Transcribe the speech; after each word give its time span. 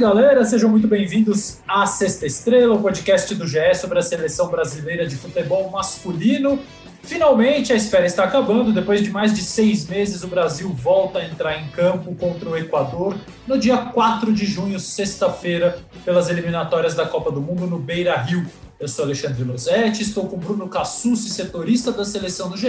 galera, 0.00 0.46
sejam 0.46 0.70
muito 0.70 0.88
bem-vindos 0.88 1.58
à 1.68 1.84
Sexta 1.84 2.24
Estrela, 2.24 2.74
o 2.74 2.80
podcast 2.80 3.34
do 3.34 3.46
GE 3.46 3.74
sobre 3.74 3.98
a 3.98 4.02
seleção 4.02 4.48
brasileira 4.48 5.06
de 5.06 5.14
futebol 5.14 5.68
masculino. 5.68 6.58
Finalmente 7.02 7.70
a 7.70 7.76
espera 7.76 8.06
está 8.06 8.24
acabando. 8.24 8.72
Depois 8.72 9.02
de 9.02 9.10
mais 9.10 9.34
de 9.34 9.42
seis 9.42 9.86
meses, 9.86 10.24
o 10.24 10.26
Brasil 10.26 10.70
volta 10.70 11.18
a 11.18 11.26
entrar 11.26 11.60
em 11.60 11.68
campo 11.68 12.14
contra 12.14 12.48
o 12.48 12.56
Equador 12.56 13.14
no 13.46 13.58
dia 13.58 13.76
4 13.76 14.32
de 14.32 14.46
junho, 14.46 14.80
sexta-feira, 14.80 15.78
pelas 16.02 16.30
eliminatórias 16.30 16.94
da 16.94 17.04
Copa 17.04 17.30
do 17.30 17.42
Mundo 17.42 17.66
no 17.66 17.78
Beira 17.78 18.16
Rio. 18.16 18.46
Eu 18.80 18.88
sou 18.88 19.04
Alexandre 19.04 19.44
Losetti, 19.44 20.00
estou 20.00 20.26
com 20.26 20.38
Bruno 20.38 20.66
Cassucci, 20.66 21.28
setorista 21.28 21.92
da 21.92 22.02
seleção 22.02 22.48
do 22.48 22.56
GE, 22.56 22.68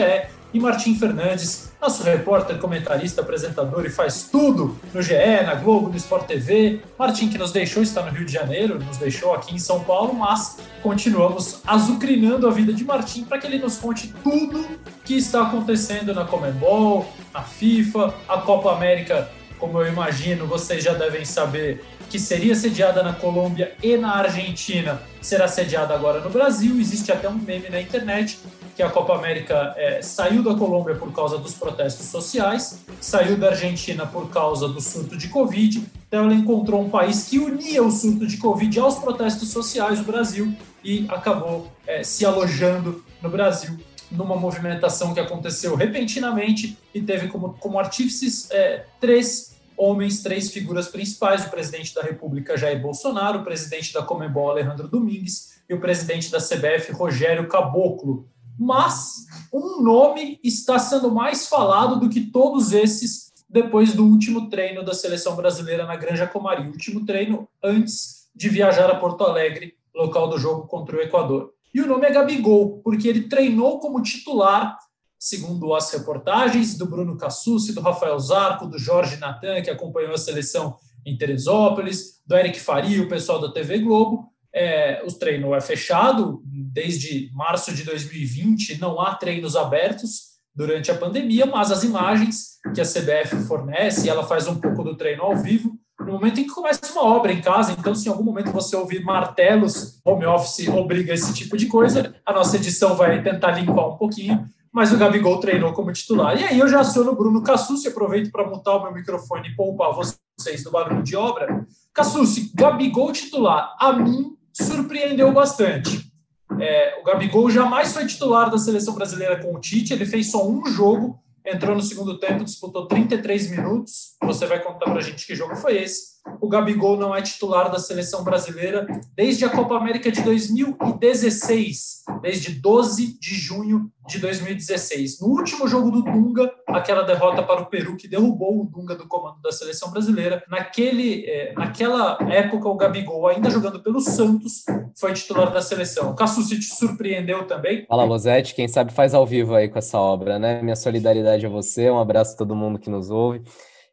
e 0.53 0.59
Martim 0.59 0.93
Fernandes, 0.93 1.71
nosso 1.81 2.03
repórter, 2.03 2.57
comentarista, 2.59 3.21
apresentador 3.21 3.85
e 3.85 3.89
faz 3.89 4.23
tudo 4.29 4.77
no 4.93 5.01
GE, 5.01 5.13
na 5.45 5.55
Globo, 5.55 5.87
no 5.87 5.95
Sport 5.95 6.27
TV. 6.27 6.81
Martim, 6.99 7.29
que 7.29 7.37
nos 7.37 7.53
deixou, 7.53 7.81
está 7.81 8.01
no 8.01 8.11
Rio 8.11 8.25
de 8.25 8.34
Janeiro, 8.34 8.77
nos 8.77 8.97
deixou 8.97 9.34
aqui 9.34 9.55
em 9.55 9.57
São 9.57 9.85
Paulo, 9.85 10.13
mas 10.13 10.57
continuamos 10.84 11.61
azucrinando 11.65 12.45
a 12.45 12.51
vida 12.51 12.73
de 12.73 12.84
Martim 12.84 13.23
para 13.23 13.37
que 13.37 13.48
ele 13.48 13.59
nos 13.59 13.77
conte 13.77 14.13
tudo 14.21 14.67
que 15.05 15.13
está 15.15 15.43
acontecendo 15.43 16.13
na 16.13 16.26
Comembol, 16.26 17.07
na 17.34 17.41
FIFA, 17.41 18.13
a 18.27 18.39
Copa 18.39 18.73
América, 18.73 19.29
como 19.62 19.79
eu 19.79 19.87
imagino, 19.87 20.48
vocês 20.48 20.84
já 20.84 20.91
devem 20.91 21.23
saber, 21.23 21.85
que 22.12 22.20
seria 22.20 22.54
sediada 22.54 23.01
na 23.01 23.13
Colômbia 23.13 23.73
e 23.81 23.95
na 23.95 24.17
Argentina, 24.17 25.01
será 25.21 25.48
sediada 25.48 25.93
agora 25.93 26.20
no 26.20 26.29
Brasil. 26.29 26.77
Existe 26.77 27.09
até 27.09 27.29
um 27.29 27.35
meme 27.35 27.70
na 27.70 27.79
internet 27.79 28.37
que 28.76 28.84
a 28.84 28.90
Copa 28.90 29.15
América 29.15 29.73
é, 29.77 30.01
saiu 30.01 30.43
da 30.43 30.54
Colômbia 30.54 30.95
por 30.95 31.13
causa 31.13 31.37
dos 31.37 31.54
protestos 31.54 32.07
sociais, 32.07 32.84
saiu 32.99 33.37
da 33.37 33.51
Argentina 33.51 34.05
por 34.05 34.29
causa 34.29 34.67
do 34.67 34.82
surto 34.82 35.15
de 35.15 35.29
Covid. 35.29 35.85
Então 36.09 36.26
ela 36.26 36.34
encontrou 36.34 36.82
um 36.82 36.89
país 36.89 37.29
que 37.29 37.39
unia 37.39 37.82
o 37.82 37.89
surto 37.89 38.27
de 38.27 38.35
Covid 38.35 38.77
aos 38.77 38.95
protestos 38.95 39.48
sociais, 39.48 40.01
o 40.01 40.04
Brasil, 40.04 40.54
e 40.84 41.05
acabou 41.07 41.71
é, 41.87 42.04
se 42.04 42.26
alojando 42.26 43.01
no 43.21 43.29
Brasil 43.29 43.79
numa 44.12 44.35
movimentação 44.35 45.13
que 45.13 45.21
aconteceu 45.21 45.76
repentinamente 45.76 46.77
e 46.93 47.01
teve 47.01 47.29
como, 47.29 47.54
como 47.54 47.79
artífices 47.79 48.51
é, 48.51 48.84
três 48.99 49.51
homens, 49.82 50.21
três 50.21 50.51
figuras 50.51 50.87
principais: 50.87 51.46
o 51.46 51.49
presidente 51.49 51.96
da 51.96 52.01
República, 52.01 52.57
Jair 52.57 52.79
Bolsonaro, 52.79 53.40
o 53.40 53.43
presidente 53.43 53.91
da 53.91 54.04
Comembol, 54.04 54.51
Alejandro 54.51 54.88
Domingues, 54.88 55.62
e 55.68 55.73
o 55.73 55.79
presidente 55.79 56.29
da 56.29 56.40
CBF, 56.40 56.91
Rogério 56.91 57.48
Caboclo. 57.48 58.29
Mas 58.60 59.26
um 59.51 59.82
nome 59.82 60.40
está 60.43 60.77
sendo 60.77 61.10
mais 61.12 61.48
falado 61.48 61.99
do 61.99 62.10
que 62.10 62.21
todos 62.21 62.71
esses 62.71 63.32
depois 63.49 63.93
do 63.93 64.06
último 64.06 64.50
treino 64.50 64.84
da 64.84 64.94
seleção 64.94 65.35
brasileira 65.35 65.85
na 65.85 65.95
Granja 65.95 66.28
Comari, 66.28 66.68
último 66.68 67.06
treino 67.06 67.50
antes 67.62 68.29
de 68.34 68.47
viajar 68.47 68.90
a 68.90 68.95
Porto 68.95 69.23
Alegre, 69.25 69.75
local 69.94 70.29
do 70.29 70.38
jogo 70.38 70.68
contra 70.68 70.95
o 70.95 71.01
Equador. 71.01 71.53
E 71.73 71.81
o 71.81 71.88
nome 71.88 72.06
é 72.06 72.12
Gabigol, 72.12 72.79
porque 72.84 73.07
ele 73.07 73.28
treinou 73.28 73.79
como 73.79 74.01
titular 74.01 74.78
segundo 75.22 75.75
as 75.75 75.91
reportagens 75.91 76.75
do 76.75 76.88
Bruno 76.88 77.16
Cassucci, 77.16 77.73
do 77.73 77.81
Rafael 77.81 78.17
Zarco, 78.17 78.66
do 78.66 78.79
Jorge 78.79 79.17
Natan, 79.17 79.61
que 79.61 79.69
acompanhou 79.69 80.15
a 80.15 80.17
seleção 80.17 80.75
em 81.05 81.15
Teresópolis, 81.15 82.19
do 82.25 82.35
Eric 82.35 82.59
Faria, 82.59 83.03
o 83.03 83.07
pessoal 83.07 83.39
da 83.39 83.51
TV 83.51 83.77
Globo. 83.77 84.25
É, 84.51 85.03
o 85.07 85.13
treino 85.13 85.53
é 85.53 85.61
fechado 85.61 86.41
desde 86.43 87.29
março 87.33 87.71
de 87.71 87.83
2020, 87.83 88.81
não 88.81 88.99
há 88.99 89.13
treinos 89.13 89.55
abertos 89.55 90.31
durante 90.55 90.89
a 90.89 90.97
pandemia, 90.97 91.45
mas 91.45 91.71
as 91.71 91.83
imagens 91.83 92.57
que 92.73 92.81
a 92.81 92.83
CBF 92.83 93.45
fornece, 93.47 94.09
ela 94.09 94.23
faz 94.23 94.47
um 94.47 94.59
pouco 94.59 94.83
do 94.83 94.97
treino 94.97 95.21
ao 95.21 95.37
vivo, 95.37 95.77
no 95.99 96.13
momento 96.13 96.39
em 96.39 96.45
que 96.45 96.49
começa 96.49 96.91
uma 96.93 97.03
obra 97.03 97.31
em 97.31 97.41
casa, 97.41 97.75
então 97.77 97.93
se 97.93 98.07
em 98.07 98.11
algum 98.11 98.23
momento 98.23 98.51
você 98.51 98.75
ouvir 98.75 99.03
martelos, 99.03 100.01
home 100.03 100.25
office 100.25 100.67
obriga 100.67 101.13
esse 101.13 101.31
tipo 101.31 101.55
de 101.55 101.67
coisa, 101.67 102.15
a 102.25 102.33
nossa 102.33 102.55
edição 102.55 102.95
vai 102.95 103.21
tentar 103.21 103.51
limpar 103.51 103.87
um 103.87 103.97
pouquinho, 103.97 104.49
mas 104.71 104.93
o 104.93 104.97
Gabigol 104.97 105.39
treinou 105.39 105.73
como 105.73 105.91
titular. 105.91 106.39
E 106.39 106.43
aí 106.43 106.59
eu 106.59 106.67
já 106.67 106.79
aciono 106.79 107.11
o 107.11 107.15
Bruno 107.15 107.43
Cassucci, 107.43 107.87
aproveito 107.87 108.31
para 108.31 108.47
montar 108.47 108.75
o 108.75 108.83
meu 108.83 108.93
microfone 108.93 109.49
e 109.49 109.55
poupar 109.55 109.93
vocês 109.93 110.63
do 110.63 110.71
barulho 110.71 111.03
de 111.03 111.15
obra. 111.15 111.65
Cassucci, 111.93 112.51
Gabigol 112.55 113.11
titular, 113.11 113.75
a 113.79 113.91
mim 113.93 114.37
surpreendeu 114.53 115.31
bastante. 115.33 116.11
É, 116.59 116.99
o 117.01 117.03
Gabigol 117.03 117.49
jamais 117.49 117.93
foi 117.93 118.05
titular 118.05 118.49
da 118.49 118.57
seleção 118.57 118.93
brasileira 118.93 119.41
com 119.41 119.53
o 119.55 119.59
Tite, 119.59 119.93
ele 119.93 120.05
fez 120.05 120.31
só 120.31 120.47
um 120.47 120.65
jogo, 120.65 121.19
entrou 121.45 121.75
no 121.75 121.81
segundo 121.81 122.19
tempo, 122.19 122.43
disputou 122.43 122.87
33 122.87 123.51
minutos. 123.51 124.15
Você 124.23 124.45
vai 124.45 124.61
contar 124.61 124.85
para 124.85 124.99
a 124.99 125.01
gente 125.01 125.25
que 125.25 125.35
jogo 125.35 125.55
foi 125.55 125.77
esse 125.77 126.20
o 126.39 126.47
Gabigol 126.47 126.97
não 126.97 127.15
é 127.15 127.21
titular 127.21 127.71
da 127.71 127.79
seleção 127.79 128.23
brasileira 128.23 128.87
desde 129.15 129.45
a 129.45 129.49
Copa 129.49 129.75
América 129.75 130.11
de 130.11 130.21
2016, 130.21 132.03
desde 132.21 132.59
12 132.59 133.19
de 133.19 133.35
junho 133.35 133.91
de 134.07 134.19
2016. 134.19 135.19
No 135.19 135.27
último 135.27 135.67
jogo 135.67 135.91
do 135.91 136.03
Dunga, 136.03 136.51
aquela 136.67 137.03
derrota 137.03 137.43
para 137.43 137.61
o 137.61 137.67
Peru 137.67 137.95
que 137.95 138.07
derrubou 138.07 138.61
o 138.61 138.65
Dunga 138.65 138.95
do 138.95 139.07
comando 139.07 139.41
da 139.41 139.51
seleção 139.51 139.91
brasileira, 139.91 140.43
naquele, 140.49 141.25
é, 141.25 141.53
naquela 141.53 142.17
época 142.29 142.67
o 142.67 142.75
Gabigol, 142.75 143.27
ainda 143.27 143.49
jogando 143.49 143.81
pelo 143.81 143.99
Santos, 143.99 144.63
foi 144.99 145.13
titular 145.13 145.51
da 145.51 145.61
seleção. 145.61 146.15
Cassucci 146.15 146.59
te 146.59 146.65
surpreendeu 146.65 147.45
também? 147.45 147.85
Fala, 147.87 148.03
Losete, 148.03 148.55
quem 148.55 148.67
sabe 148.67 148.91
faz 148.91 149.13
ao 149.13 149.25
vivo 149.25 149.55
aí 149.55 149.69
com 149.69 149.79
essa 149.79 149.99
obra, 149.99 150.37
né? 150.37 150.61
Minha 150.61 150.75
solidariedade 150.75 151.45
a 151.45 151.49
você, 151.49 151.89
um 151.89 151.99
abraço 151.99 152.33
a 152.33 152.37
todo 152.37 152.55
mundo 152.55 152.79
que 152.79 152.89
nos 152.89 153.09
ouve. 153.09 153.43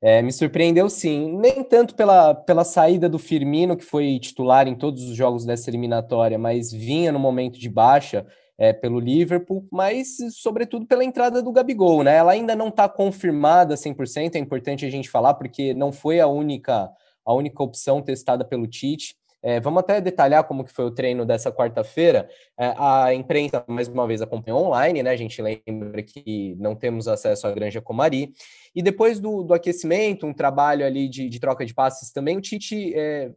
É, 0.01 0.23
me 0.23 0.33
surpreendeu 0.33 0.89
sim, 0.89 1.37
nem 1.39 1.65
tanto 1.65 1.95
pela, 1.95 2.33
pela 2.33 2.65
saída 2.65 3.09
do 3.09 3.19
Firmino, 3.19 3.77
que 3.77 3.85
foi 3.85 4.19
titular 4.21 4.69
em 4.69 4.77
todos 4.77 5.03
os 5.03 5.17
jogos 5.17 5.45
dessa 5.45 5.69
eliminatória, 5.69 6.39
mas 6.39 6.71
vinha 6.71 7.11
no 7.11 7.19
momento 7.19 7.59
de 7.59 7.69
baixa 7.69 8.25
é, 8.57 8.73
pelo 8.73 9.01
Liverpool, 9.01 9.67
mas 9.73 10.17
sobretudo 10.33 10.87
pela 10.87 11.05
entrada 11.05 11.43
do 11.43 11.53
Gabigol, 11.53 12.03
né? 12.03 12.17
Ela 12.17 12.33
ainda 12.33 12.55
não 12.55 12.69
está 12.69 12.89
confirmada 12.89 13.77
100%, 13.77 14.35
é 14.35 14.39
importante 14.39 14.85
a 14.85 14.91
gente 14.91 15.11
falar, 15.11 15.35
porque 15.35 15.75
não 15.75 15.91
foi 15.91 16.21
a 16.21 16.27
única, 16.27 16.91
a 17.25 17.35
única 17.35 17.63
opção 17.63 18.01
testada 18.01 18.45
pelo 18.45 18.67
Tite. 18.67 19.17
É, 19.43 19.61
vamos 19.61 19.81
até 19.81 20.01
detalhar 20.01 20.45
como 20.45 20.65
que 20.65 20.73
foi 20.73 20.85
o 20.85 20.91
treino 20.91 21.25
dessa 21.25 21.53
quarta-feira. 21.53 22.29
É, 22.59 22.75
a 22.77 23.15
imprensa, 23.15 23.65
mais 23.69 23.89
uma 23.89 24.07
vez, 24.07 24.21
acompanhou 24.21 24.67
online, 24.67 25.03
né? 25.03 25.11
A 25.11 25.17
gente 25.17 25.41
lembra 25.41 26.03
que 26.03 26.57
não 26.59 26.75
temos 26.75 27.07
acesso 27.07 27.47
à 27.47 27.53
Granja 27.53 27.81
Comari. 27.81 28.33
E 28.75 28.83
depois 28.83 29.21
do, 29.21 29.43
do 29.43 29.55
aquecimento, 29.55 30.27
um 30.27 30.35
trabalho 30.35 30.85
ali 30.85 31.09
de, 31.09 31.29
de, 31.29 31.41
troca 31.41 31.65
de 31.65 31.75
passes 31.75 32.11
também, 32.11 32.37
o 32.37 32.41
Tite 32.41 32.93
é, 32.95 33.31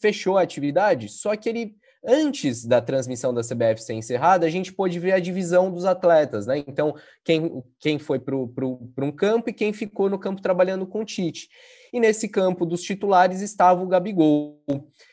fechou 0.00 0.38
a 0.38 0.42
atividade, 0.42 1.08
só 1.08 1.34
que 1.36 1.48
ele 1.48 1.76
antes 2.04 2.64
da 2.64 2.80
transmissão 2.80 3.34
da 3.34 3.42
CBF 3.42 3.82
ser 3.82 3.94
encerrada, 3.94 4.46
a 4.46 4.50
gente 4.50 4.72
pôde 4.72 4.98
ver 4.98 5.12
a 5.12 5.18
divisão 5.18 5.70
dos 5.70 5.84
atletas, 5.84 6.46
né? 6.46 6.58
Então, 6.58 6.94
quem, 7.24 7.62
quem 7.80 7.98
foi 7.98 8.18
para 8.18 8.36
um 8.36 9.12
campo 9.12 9.50
e 9.50 9.52
quem 9.52 9.72
ficou 9.72 10.08
no 10.08 10.18
campo 10.18 10.40
trabalhando 10.40 10.86
com 10.86 11.00
o 11.00 11.04
Tite. 11.04 11.48
E 11.92 12.00
nesse 12.00 12.28
campo 12.28 12.64
dos 12.66 12.82
titulares 12.82 13.40
estava 13.40 13.82
o 13.82 13.86
Gabigol. 13.86 14.58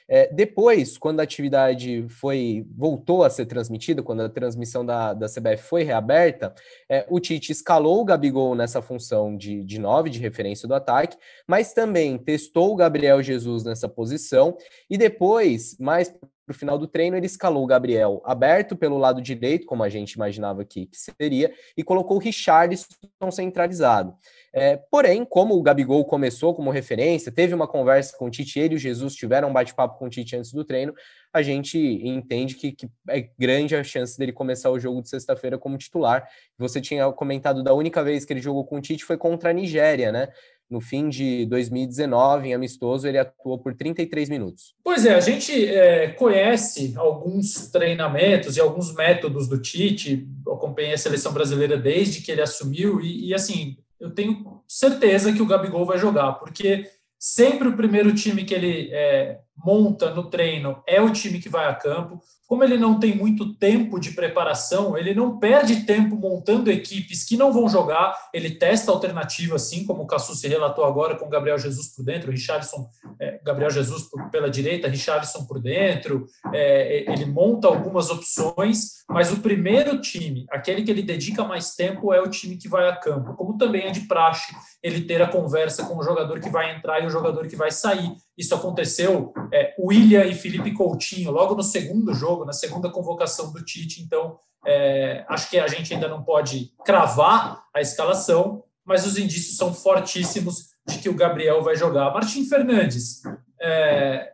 É, 0.08 0.31
depois, 0.31 0.97
quando 0.97 1.19
a 1.19 1.24
atividade 1.24 2.06
foi 2.09 2.66
voltou 2.75 3.24
a 3.24 3.30
ser 3.30 3.46
transmitida, 3.47 4.03
quando 4.03 4.22
a 4.22 4.30
transmissão 4.30 4.86
da, 4.86 5.13
da 5.13 5.27
CBF 5.27 5.63
foi 5.63 5.83
reaberta, 5.83 6.54
é, 6.88 7.06
o 7.10 7.19
Tite 7.19 7.51
escalou 7.51 8.01
o 8.01 8.06
Gabigol 8.06 8.54
nessa 8.54 8.81
função 8.81 9.36
de, 9.36 9.63
de 9.63 9.80
nove, 9.80 10.10
de 10.10 10.19
referência 10.19 10.68
do 10.68 10.75
ataque, 10.75 11.18
mas 11.48 11.74
também 11.74 12.18
testou 12.18 12.72
o 12.72 12.75
Gabriel 12.75 13.24
Jesus 13.24 13.63
nessa 13.63 13.89
posição, 13.89 14.56
e 14.89 14.98
depois, 14.98 15.75
mais 15.80 16.13
para 16.45 16.53
o 16.53 16.57
final 16.57 16.77
do 16.77 16.88
treino, 16.88 17.18
ele 17.18 17.25
escalou 17.25 17.63
o 17.63 17.68
Gabriel 17.68 18.21
aberto 18.24 18.75
pelo 18.75 18.97
lado 18.97 19.21
direito, 19.21 19.65
como 19.65 19.83
a 19.83 19.89
gente 19.89 20.13
imaginava 20.13 20.63
que, 20.63 20.86
que 20.86 20.97
seria, 20.97 21.51
e 21.75 21.83
colocou 21.83 22.18
o 22.18 22.19
Richarlison 22.19 22.86
centralizado. 23.31 24.15
É, 24.53 24.77
porém, 24.77 25.25
como 25.25 25.56
o 25.56 25.62
Gabigol 25.62 26.06
começou 26.06 26.53
como 26.53 26.69
referência, 26.69 27.31
teve 27.31 27.53
uma 27.53 27.68
conversa 27.68 28.15
com 28.15 28.27
o 28.27 28.30
Tite, 28.30 28.59
ele 28.59 28.75
e 28.75 28.77
o 28.77 28.80
Jesus 28.80 29.15
tiveram 29.15 29.50
um 29.50 29.53
bate-papo 29.53 29.97
com 29.97 30.06
o 30.06 30.09
Tite 30.09 30.36
antes 30.36 30.53
do 30.53 30.63
treino, 30.63 30.94
a 31.33 31.42
gente 31.42 31.77
entende 31.77 32.56
que, 32.56 32.71
que, 32.71 32.88
é 33.09 33.30
grande 33.38 33.75
a 33.75 33.83
chance 33.83 34.18
dele 34.18 34.31
começar 34.31 34.71
o 34.71 34.80
jogo 34.80 35.01
de 35.01 35.09
sexta-feira 35.09 35.57
como 35.57 35.77
titular. 35.77 36.25
Você 36.57 36.80
tinha 36.80 37.12
comentado 37.12 37.62
da 37.62 37.74
única 37.74 38.01
vez 38.01 38.24
que 38.24 38.31
ele 38.31 38.39
jogou 38.39 38.63
com 38.63 38.77
o 38.77 38.81
Tite 38.81 39.03
foi 39.03 39.18
contra 39.18 39.50
a 39.50 39.53
Nigéria, 39.53 40.13
né? 40.13 40.30
No 40.69 40.81
fim 40.81 41.09
de 41.09 41.45
2019, 41.45 42.50
em 42.50 42.53
amistoso, 42.53 43.07
ele 43.07 43.17
atuou 43.17 43.59
por 43.59 43.75
33 43.75 44.29
minutos. 44.29 44.73
Pois 44.83 45.06
é, 45.06 45.13
a 45.13 45.19
gente 45.19 45.65
é, 45.67 46.09
conhece 46.09 46.94
alguns 46.97 47.69
treinamentos 47.71 48.57
e 48.57 48.62
alguns 48.62 48.94
métodos 48.94 49.47
do 49.47 49.62
Tite, 49.62 50.27
acompanhei 50.47 50.94
a 50.94 50.97
seleção 50.97 51.31
brasileira 51.31 51.77
desde 51.77 52.21
que 52.21 52.31
ele 52.31 52.41
assumiu, 52.41 53.00
e, 53.01 53.27
e 53.27 53.33
assim, 53.33 53.77
eu 54.00 54.12
tenho 54.12 54.62
certeza 54.67 55.31
que 55.31 55.41
o 55.41 55.47
Gabigol 55.47 55.85
vai 55.85 55.97
jogar, 55.97 56.33
porque 56.33 56.89
sempre 57.19 57.67
o 57.67 57.75
primeiro 57.75 58.13
time 58.13 58.44
que 58.44 58.53
ele 58.53 58.89
é, 58.91 59.39
monta 59.65 60.13
no 60.13 60.29
treino 60.29 60.83
é 60.88 61.01
o 61.01 61.12
time 61.12 61.39
que 61.39 61.50
vai 61.50 61.67
a 61.67 61.73
campo. 61.73 62.21
como 62.47 62.63
ele 62.63 62.77
não 62.77 63.00
tem 63.00 63.15
muito 63.15 63.56
tempo 63.56 64.00
de 64.00 64.12
preparação, 64.12 64.95
ele 64.95 65.15
não 65.15 65.39
perde 65.39 65.77
tempo 65.77 66.15
montando 66.15 66.69
equipes 66.69 67.23
que 67.23 67.35
não 67.35 67.51
vão 67.51 67.67
jogar, 67.67 68.15
ele 68.31 68.51
testa 68.51 68.91
alternativas, 68.91 69.63
assim 69.63 69.83
como 69.83 70.03
o 70.03 70.07
Cassu 70.07 70.35
se 70.35 70.47
relatou 70.47 70.85
agora 70.85 71.15
com 71.15 71.27
Gabriel 71.27 71.57
Jesus 71.57 71.88
por 71.95 72.06
dentro, 72.06 72.29
Richardson, 72.29 72.88
é, 73.19 73.39
Gabriel 73.44 73.71
Jesus 73.71 74.03
por, 74.03 74.29
pela 74.29 74.47
direita, 74.47 74.88
Richardson 74.88 75.44
por 75.45 75.59
dentro, 75.59 76.27
é, 76.53 77.12
ele 77.12 77.25
monta 77.25 77.67
algumas 77.67 78.12
opções, 78.12 79.03
mas 79.09 79.31
o 79.31 79.39
primeiro 79.39 80.00
time, 80.00 80.45
aquele 80.51 80.83
que 80.83 80.91
ele 80.91 81.01
dedica 81.01 81.44
mais 81.44 81.73
tempo, 81.73 82.13
é 82.13 82.21
o 82.21 82.29
time 82.29 82.57
que 82.57 82.69
vai 82.69 82.88
a 82.88 82.95
campo, 82.95 83.33
como 83.33 83.57
também 83.57 83.88
é 83.88 83.91
de 83.91 84.01
praxe 84.01 84.53
ele 84.83 85.01
ter 85.01 85.19
a 85.19 85.27
conversa 85.27 85.83
com 85.85 85.97
o 85.97 86.03
jogador 86.03 86.39
que 86.39 86.50
vai 86.50 86.75
entrar 86.75 87.01
e 87.01 87.07
o 87.07 87.09
jogador 87.09 87.47
que 87.47 87.56
vai 87.56 87.71
sair. 87.71 88.12
Isso 88.38 88.54
aconteceu, 88.54 89.34
é, 89.52 89.74
William 89.80 90.26
e 90.26 90.36
Felipe 90.36 90.74
Coutinho, 90.74 91.32
logo 91.32 91.56
no 91.56 91.64
segundo 91.64 92.14
jogo, 92.14 92.46
na 92.46 92.54
segunda 92.54 92.90
convocação 92.90 93.52
do 93.52 93.64
Tite. 93.64 94.02
Então, 94.02 94.38
é, 94.66 95.24
acho 95.30 95.50
que 95.50 95.58
a 95.58 95.68
gente 95.68 95.94
ainda 95.94 96.08
não 96.08 96.24
pode 96.24 96.74
cravar 96.84 97.64
a 97.74 97.80
escalação, 97.80 98.64
mas 98.84 99.06
os 99.06 99.18
indícios 99.18 99.58
são 99.58 99.74
fortíssimos 99.74 100.76
de 100.88 101.00
que 101.00 101.10
o 101.10 101.16
Gabriel 101.16 101.64
vai 101.64 101.76
jogar. 101.76 102.14
Martim 102.14 102.46
Fernandes, 102.46 103.22
é, 103.62 104.34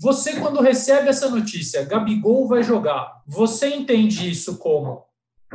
você 0.00 0.40
quando 0.40 0.60
recebe 0.60 1.08
essa 1.08 1.28
notícia, 1.28 1.84
Gabigol 1.84 2.48
vai 2.48 2.62
jogar, 2.62 3.22
você 3.26 3.68
entende 3.68 4.30
isso 4.30 4.58
como 4.58 5.04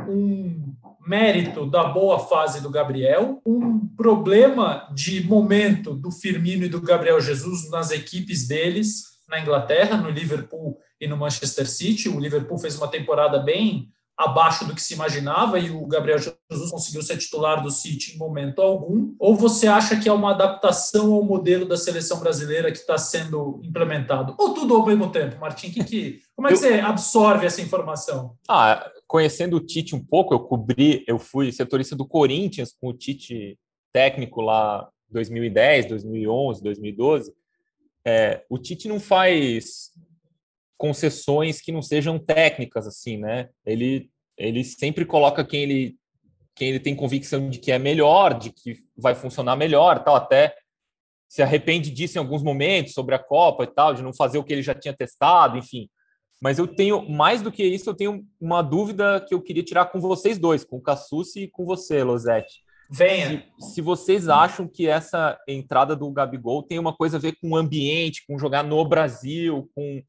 um 0.00 0.74
mérito 1.08 1.64
da 1.64 1.84
boa 1.84 2.18
fase 2.18 2.60
do 2.60 2.68
Gabriel, 2.68 3.40
um 3.46 3.88
problema 3.96 4.86
de 4.94 5.24
momento 5.24 5.94
do 5.94 6.10
Firmino 6.10 6.66
e 6.66 6.68
do 6.68 6.82
Gabriel 6.82 7.18
Jesus 7.18 7.70
nas 7.70 7.90
equipes 7.90 8.46
deles 8.46 9.04
na 9.26 9.40
Inglaterra, 9.40 9.96
no 9.96 10.10
Liverpool 10.10 10.78
e 11.00 11.08
no 11.08 11.16
Manchester 11.16 11.66
City. 11.68 12.10
O 12.10 12.20
Liverpool 12.20 12.58
fez 12.58 12.76
uma 12.76 12.88
temporada 12.88 13.38
bem 13.38 13.88
abaixo 14.18 14.66
do 14.66 14.74
que 14.74 14.82
se 14.82 14.94
imaginava 14.94 15.60
e 15.60 15.70
o 15.70 15.86
Gabriel 15.86 16.18
Jesus 16.18 16.70
conseguiu 16.72 17.02
ser 17.02 17.16
titular 17.16 17.62
do 17.62 17.70
City 17.70 18.14
em 18.14 18.18
momento 18.18 18.60
algum? 18.60 19.14
Ou 19.16 19.36
você 19.36 19.68
acha 19.68 19.98
que 19.98 20.08
é 20.08 20.12
uma 20.12 20.32
adaptação 20.32 21.12
ao 21.12 21.22
modelo 21.22 21.64
da 21.64 21.76
seleção 21.76 22.18
brasileira 22.18 22.72
que 22.72 22.78
está 22.78 22.98
sendo 22.98 23.60
implementado? 23.62 24.34
Ou 24.36 24.52
tudo 24.52 24.74
ao 24.74 24.84
mesmo 24.84 25.12
tempo, 25.12 25.38
Martim? 25.38 25.70
Que, 25.70 25.84
que, 25.84 26.20
como 26.34 26.48
é 26.48 26.50
que 26.50 26.56
eu... 26.56 26.58
você 26.58 26.80
absorve 26.80 27.46
essa 27.46 27.62
informação? 27.62 28.36
Ah, 28.48 28.90
conhecendo 29.06 29.56
o 29.56 29.60
Tite 29.60 29.94
um 29.94 30.04
pouco, 30.04 30.34
eu 30.34 30.40
cobri, 30.40 31.04
eu 31.06 31.20
fui 31.20 31.52
setorista 31.52 31.94
do 31.94 32.04
Corinthians 32.04 32.74
com 32.80 32.88
o 32.88 32.94
Tite 32.94 33.56
técnico 33.92 34.40
lá 34.40 34.88
2010, 35.10 35.86
2011, 35.86 36.60
2012. 36.60 37.32
É, 38.04 38.42
o 38.50 38.58
Tite 38.58 38.88
não 38.88 38.98
faz 38.98 39.92
concessões 40.78 41.60
que 41.60 41.72
não 41.72 41.82
sejam 41.82 42.18
técnicas 42.18 42.86
assim, 42.86 43.18
né? 43.18 43.50
Ele 43.66 44.08
ele 44.38 44.62
sempre 44.62 45.04
coloca 45.04 45.44
quem 45.44 45.62
ele 45.62 45.96
quem 46.54 46.68
ele 46.68 46.80
tem 46.80 46.94
convicção 46.94 47.50
de 47.50 47.58
que 47.58 47.70
é 47.70 47.78
melhor, 47.78 48.38
de 48.38 48.50
que 48.50 48.76
vai 48.96 49.14
funcionar 49.14 49.56
melhor, 49.56 50.02
tal, 50.02 50.16
até 50.16 50.54
se 51.28 51.42
arrepende 51.42 51.90
disso 51.90 52.16
em 52.16 52.20
alguns 52.20 52.42
momentos 52.42 52.94
sobre 52.94 53.14
a 53.14 53.18
Copa 53.18 53.64
e 53.64 53.66
tal, 53.66 53.92
de 53.94 54.02
não 54.02 54.14
fazer 54.14 54.38
o 54.38 54.44
que 54.44 54.52
ele 54.52 54.62
já 54.62 54.74
tinha 54.74 54.94
testado, 54.94 55.58
enfim. 55.58 55.88
Mas 56.40 56.58
eu 56.58 56.66
tenho 56.66 57.08
mais 57.08 57.42
do 57.42 57.52
que 57.52 57.62
isso, 57.62 57.90
eu 57.90 57.94
tenho 57.94 58.24
uma 58.40 58.62
dúvida 58.62 59.24
que 59.28 59.34
eu 59.34 59.42
queria 59.42 59.62
tirar 59.62 59.86
com 59.86 60.00
vocês 60.00 60.38
dois, 60.38 60.64
com 60.64 60.76
o 60.76 60.82
Cassucci 60.82 61.42
e 61.42 61.48
com 61.48 61.64
você, 61.64 62.02
Losete. 62.02 62.62
Venha. 62.90 63.44
Se, 63.58 63.74
se, 63.74 63.80
vocês 63.82 64.28
acham 64.28 64.66
que 64.66 64.88
essa 64.88 65.38
entrada 65.46 65.94
do 65.94 66.10
Gabigol 66.10 66.62
tem 66.62 66.78
uma 66.78 66.94
coisa 66.94 67.18
a 67.18 67.20
ver 67.20 67.36
com 67.40 67.50
o 67.50 67.56
ambiente, 67.56 68.24
com 68.26 68.38
jogar 68.38 68.64
no 68.64 68.82
Brasil, 68.84 69.68
com 69.74 70.02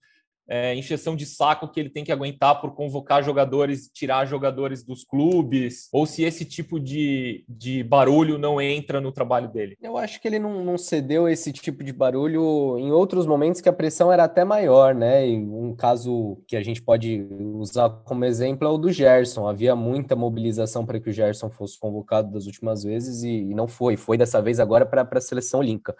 é, 0.50 0.75
encheção 0.75 1.16
de 1.16 1.25
saco 1.25 1.68
que 1.68 1.80
ele 1.80 1.90
tem 1.90 2.04
que 2.04 2.12
aguentar 2.12 2.60
por 2.60 2.74
convocar 2.74 3.24
jogadores, 3.24 3.90
tirar 3.94 4.25
jogadores 4.25 4.84
dos 4.84 5.04
clubes, 5.04 5.88
ou 5.94 6.06
se 6.07 6.24
esse 6.24 6.44
tipo 6.44 6.80
de, 6.80 7.46
de 7.48 7.84
barulho 7.84 8.40
não 8.40 8.60
entra 8.60 9.00
no 9.00 9.12
trabalho 9.12 9.48
dele? 9.48 9.78
Eu 9.81 9.96
acho 9.98 10.19
que 10.19 10.28
ele 10.28 10.40
não, 10.40 10.63
não 10.63 10.78
cedeu 10.78 11.30
esse 11.30 11.54
tipo 11.54 11.84
de 11.84 11.94
barulho 11.94 12.78
em 12.80 12.92
outros 12.92 13.28
momentos 13.28 13.62
que 13.62 13.69
a 13.69 13.74
pressão 13.74 14.12
era 14.12 14.24
até 14.24 14.44
maior, 14.44 14.96
né? 14.96 15.28
E 15.28 15.38
um 15.38 15.75
caso 15.75 16.42
que 16.48 16.56
a 16.56 16.63
gente 16.63 16.81
pode 16.81 17.28
usar 17.56 17.90
como 18.04 18.25
exemplo 18.25 18.68
é 18.68 18.72
o 18.72 18.78
do 18.78 18.92
Gerson. 18.92 19.48
Havia 19.48 19.75
muita 19.75 20.16
mobilização 20.16 20.86
para 20.86 21.00
que 21.00 21.10
o 21.10 21.13
Gerson 21.13 21.50
fosse 21.52 21.78
convocado 21.78 22.31
das 22.31 22.48
últimas 22.48 22.84
vezes 22.84 23.22
e, 23.22 23.30
e 23.30 23.54
não 23.54 23.68
foi. 23.68 23.95
Foi 23.95 24.18
dessa 24.18 24.42
vez 24.42 24.60
agora 24.60 24.86
para 24.86 25.07
a 25.12 25.22
seleção 25.22 25.60
olímpica. 25.60 25.95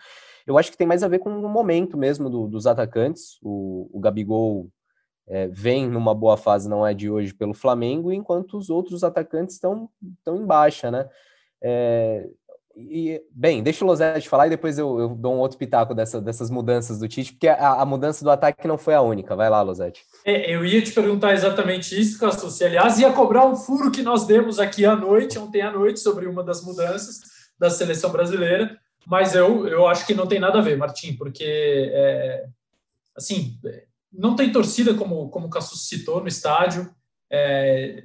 Eu 0.46 0.58
acho 0.58 0.72
que 0.72 0.78
tem 0.78 0.88
mais 0.88 1.04
a 1.04 1.08
ver 1.08 1.20
com 1.20 1.30
o 1.30 1.50
momento 1.50 1.98
mesmo 1.98 2.30
do, 2.30 2.48
dos 2.48 2.66
atacantes. 2.68 3.38
O, 3.42 3.90
o 3.94 4.00
Gabigol 4.00 4.70
é, 5.28 5.48
vem 5.48 5.88
numa 5.88 6.14
boa 6.16 6.38
fase, 6.38 6.68
não 6.68 6.86
é 6.86 6.94
de 6.94 7.10
hoje, 7.10 7.34
pelo 7.34 7.54
Flamengo, 7.54 8.12
enquanto 8.12 8.58
os 8.58 8.70
outros 8.70 9.04
atacantes 9.04 9.56
estão 9.56 9.90
em 10.28 10.46
baixa, 10.46 10.90
né? 10.90 11.08
É, 11.62 12.28
e, 12.76 13.22
bem, 13.32 13.62
deixa 13.62 13.84
o 13.84 13.88
Lozete 13.88 14.30
falar 14.30 14.48
e 14.48 14.52
depois 14.52 14.78
eu, 14.78 15.00
eu, 15.00 15.10
dou 15.10 15.34
um 15.34 15.40
outro 15.40 15.58
pitaco 15.58 15.94
dessa, 15.94 16.22
dessas 16.22 16.50
mudanças 16.50 16.98
do 16.98 17.08
Tite, 17.08 17.34
porque 17.34 17.48
a, 17.48 17.82
a, 17.82 17.86
mudança 17.86 18.24
do 18.24 18.32
ataque 18.32 18.68
não 18.68 18.78
foi 18.78 18.94
a 18.94 19.02
única. 19.02 19.36
Vai 19.36 19.50
lá, 19.50 19.62
Lozete. 19.62 20.02
É, 20.24 20.56
eu 20.56 20.64
ia 20.64 20.82
te 20.82 20.92
perguntar 20.92 21.34
exatamente 21.34 22.00
isso, 22.00 22.20
Cassus. 22.20 22.62
aliás, 22.62 23.00
ia 23.00 23.12
cobrar 23.12 23.46
um 23.46 23.56
furo 23.56 23.92
que 23.92 24.02
nós 24.02 24.26
demos 24.26 24.60
aqui 24.60 24.86
à 24.86 24.96
noite, 24.96 25.38
ontem 25.38 25.62
à 25.62 25.72
noite, 25.72 26.00
sobre 26.00 26.26
uma 26.28 26.44
das 26.44 26.64
mudanças 26.64 27.20
da 27.60 27.70
seleção 27.70 28.12
brasileira. 28.12 28.78
Mas 29.10 29.34
eu, 29.34 29.68
eu 29.68 29.88
acho 29.88 30.06
que 30.06 30.14
não 30.14 30.28
tem 30.28 30.40
nada 30.40 30.60
a 30.60 30.62
ver, 30.62 30.78
Martim, 30.78 31.16
porque, 31.16 31.44
é, 31.44 32.46
assim, 33.18 33.60
não 34.14 34.36
tem 34.36 34.52
torcida, 34.52 34.94
como, 34.94 35.30
como 35.30 35.48
o 35.48 35.50
Cassus 35.50 35.88
citou, 35.88 36.22
no 36.22 36.28
estádio. 36.28 36.94
É, 37.32 38.04